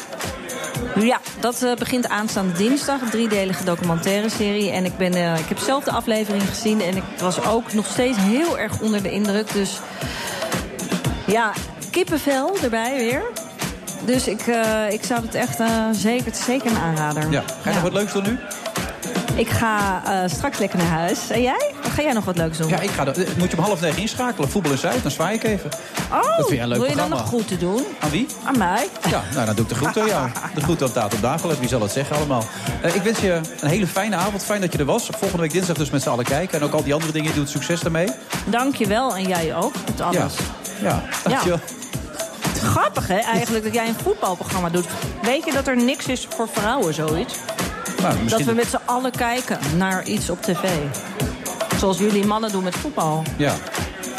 [0.96, 3.02] Ja, dat eh, begint aanstaande dinsdag.
[3.02, 4.72] Een driedelige documentaire serie.
[4.72, 6.82] En ik, ben, eh, ik heb zelf de aflevering gezien.
[6.82, 9.54] En ik was ook nog steeds heel erg onder de indruk.
[9.54, 9.80] Dus
[11.26, 11.52] ja,
[11.92, 13.22] kippenvel erbij weer.
[14.06, 15.60] Dus ik, eh, ik zou het echt
[15.92, 17.32] zeker, zeker een aanrader.
[17.32, 17.44] Ja.
[17.62, 18.38] Ga je nog wat leuks doen nu?
[19.36, 21.30] Ik ga straks lekker naar huis.
[21.30, 21.74] En jij?
[21.93, 22.68] Ga jij nog wat leuks doen?
[22.69, 23.03] Ja, ik ga.
[23.03, 24.49] de- Moet je om half negen inschakelen.
[24.49, 25.69] Voetbal in Zuid, dan zwaai ik even.
[26.11, 27.84] Oh, dat vind je een leuk wil je dan nog groeten doen?
[27.99, 28.27] Aan wie?
[28.43, 28.88] Aan mij?
[29.09, 30.31] Ja, nou, dan doe ik de groeten, ja.
[30.55, 32.43] De groeten aan Taat op Dagelet, wie zal het zeggen allemaal.
[32.81, 34.43] Eh, ik wens je een hele fijne avond.
[34.43, 35.05] Fijn dat je er was.
[35.18, 36.59] Volgende week dinsdag dus met z'n allen kijken.
[36.59, 38.07] En ook al die andere dingen, doe het succes daarmee.
[38.45, 39.15] Dank je wel.
[39.15, 39.73] En jij ook.
[39.85, 40.15] Met alles.
[40.15, 40.27] Ja,
[40.81, 41.59] ja dankjewel.
[42.63, 44.85] Grappig, hè, eigenlijk, dat jij een voetbalprogramma doet.
[45.22, 47.34] Weet je dat er niks is voor vrouwen, zoiets?
[48.01, 50.63] Nou, Dat we met z'n allen kijken naar iets op tv.
[51.82, 53.24] Zoals jullie mannen doen met voetbal.
[53.38, 53.56] Ja.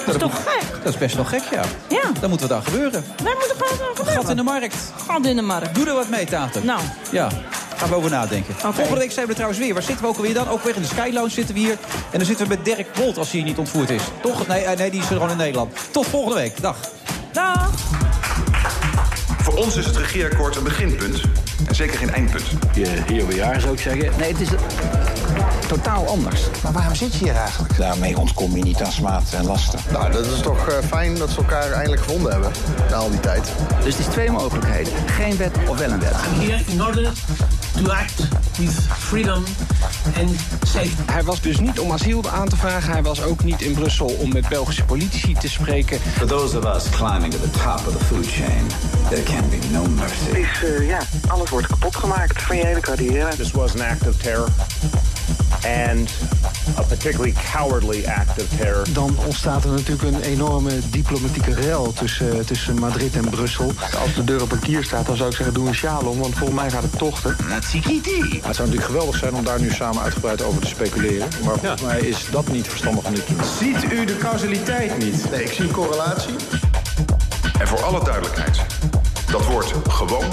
[0.07, 0.83] Dat is toch gek?
[0.85, 1.63] Dat is best wel gek, ja.
[1.89, 2.03] Ja.
[2.21, 3.05] Dan moet wat aan gebeuren.
[3.25, 4.77] Daar moet er gewoon aan Gat in de markt.
[5.07, 5.75] Gat in de markt.
[5.75, 6.67] Doe er wat mee, Taten.
[6.67, 6.81] Nou.
[7.11, 7.29] Ja,
[7.77, 8.55] gaan we over nadenken.
[8.55, 9.75] Volgende week zijn we er trouwens weer.
[9.75, 10.49] Waar zitten we ook alweer dan?
[10.49, 11.79] Ook weer in de Sky Lounge zitten we hier.
[12.11, 14.03] En dan zitten we met Dirk Bolt als hij hier niet ontvoerd is.
[14.23, 14.47] Toch?
[14.47, 15.75] Nee, eh, nee die is er gewoon in Nederland.
[15.91, 16.61] Tot volgende week.
[16.61, 16.77] Dag.
[17.33, 17.71] Dag.
[19.43, 21.21] Voor ons is het regeerakkoord een beginpunt
[21.67, 22.45] en zeker geen eindpunt.
[23.07, 24.11] Hier weer jaar zou ik zeggen.
[24.19, 24.49] Nee, het is
[25.69, 26.41] totaal anders.
[26.63, 27.77] Maar waarom zit je hier eigenlijk?
[27.77, 29.79] Daarmee ontkom je niet aan smaad en lasten.
[29.93, 32.51] Nou, dat is toch eh, fijn dat ze elkaar eindelijk gevonden hebben.
[32.91, 33.53] Na al die tijd.
[33.85, 34.93] Dus het is twee mogelijkheden.
[35.07, 36.15] Geen wet of wel een wet.
[36.17, 37.13] Here in order
[37.77, 38.29] to act
[38.59, 39.45] with freedom
[40.19, 40.31] and
[40.63, 41.13] safety.
[41.13, 42.93] Hij was dus niet om asiel aan te vragen.
[42.93, 46.01] Hij was ook niet in Brussel om met Belgische politici te spreken.
[46.01, 48.67] For those of us climbing to the top of the food chain,
[49.09, 50.39] there can be no mercy.
[50.39, 50.99] is, eh, ja,
[51.29, 53.37] alles wordt kapot gemaakt van je hele carrière.
[53.37, 54.49] This was an act of terror.
[55.65, 56.11] And
[56.79, 58.85] a particularly cowardly act of terror.
[58.93, 63.73] Dan ontstaat er natuurlijk een enorme diplomatieke rel tussen, tussen Madrid en Brussel.
[64.03, 66.19] Als de deur op een kier staat, dan zou ik zeggen doe een sjaal om.
[66.19, 67.37] Want volgens mij gaat het tochten.
[67.39, 71.29] Het zou natuurlijk geweldig zijn om daar nu samen uitgebreid over te speculeren.
[71.45, 73.45] Maar volgens mij is dat niet verstandig om dit te doen.
[73.59, 75.31] Ziet u de causaliteit niet?
[75.31, 76.35] Nee, ik zie een correlatie.
[77.59, 78.59] En voor alle duidelijkheid,
[79.33, 80.25] dat woord gewoon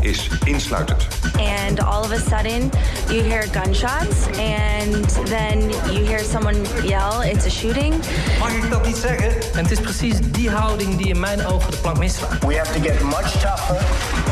[0.00, 1.06] is insluitend.
[1.38, 2.70] and all of a sudden
[3.08, 7.94] you hear gunshots and then you hear someone yell it's a shooting
[8.38, 9.28] Mag ik dat niet zeggen?
[9.54, 12.38] En het is precies die houding die in mijn ogen de plank mislaat.
[12.46, 13.80] We have to get much tougher.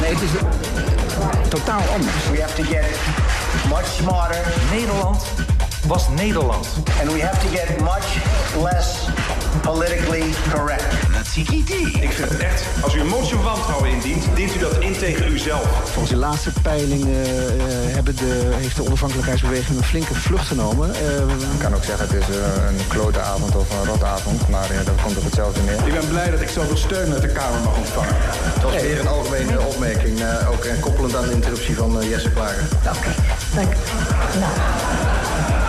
[0.00, 0.30] Nee, het is
[1.48, 2.30] totaal anders.
[2.30, 2.84] We have to get
[3.68, 4.42] much smarter.
[4.70, 5.24] Nederland
[5.88, 6.66] was Nederland.
[7.00, 8.06] And we have to get much
[8.62, 9.06] less
[9.62, 10.24] politically
[10.54, 10.84] correct.
[12.00, 14.92] Ik vind het echt, als u een motie van wantrouwen indient, dient u dat in
[14.98, 15.66] tegen uzelf.
[15.84, 20.94] Volgens de laatste peilingen eh, hebben de, heeft de onafhankelijkheidsbeweging een flinke vlucht genomen.
[20.94, 21.00] Eh,
[21.52, 24.48] Ik kan ook zeggen het is eh, een klote avond of een rotavond.
[24.48, 25.86] Maar ja, dat komt op hetzelfde neer.
[25.86, 28.14] Ik ben blij dat ik zoveel steun uit de Kamer mag ontvangen.
[28.18, 30.20] Het was weer een algemene opmerking.
[30.20, 32.62] eh, ook eh, koppelend aan de interruptie van eh, Jesse Klager.
[32.96, 33.14] Oké,
[33.54, 33.72] dank.
[34.40, 34.52] Nou,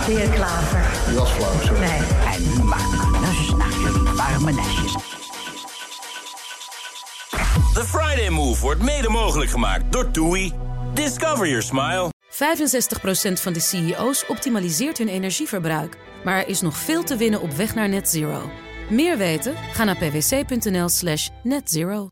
[0.10, 1.80] de heer Klaver.
[1.80, 2.34] Nee.
[2.34, 4.94] En nu maak dus naar jullie warme nestjes.
[7.74, 10.54] The Friday Move wordt mede mogelijk gemaakt door TUI.
[10.94, 12.10] Discover your smile.
[12.10, 15.98] 65% van de CEO's optimaliseert hun energieverbruik.
[16.24, 18.50] Maar er is nog veel te winnen op weg naar net zero.
[18.90, 19.56] Meer weten?
[19.74, 22.10] Ga naar pwc.nl slash netzero.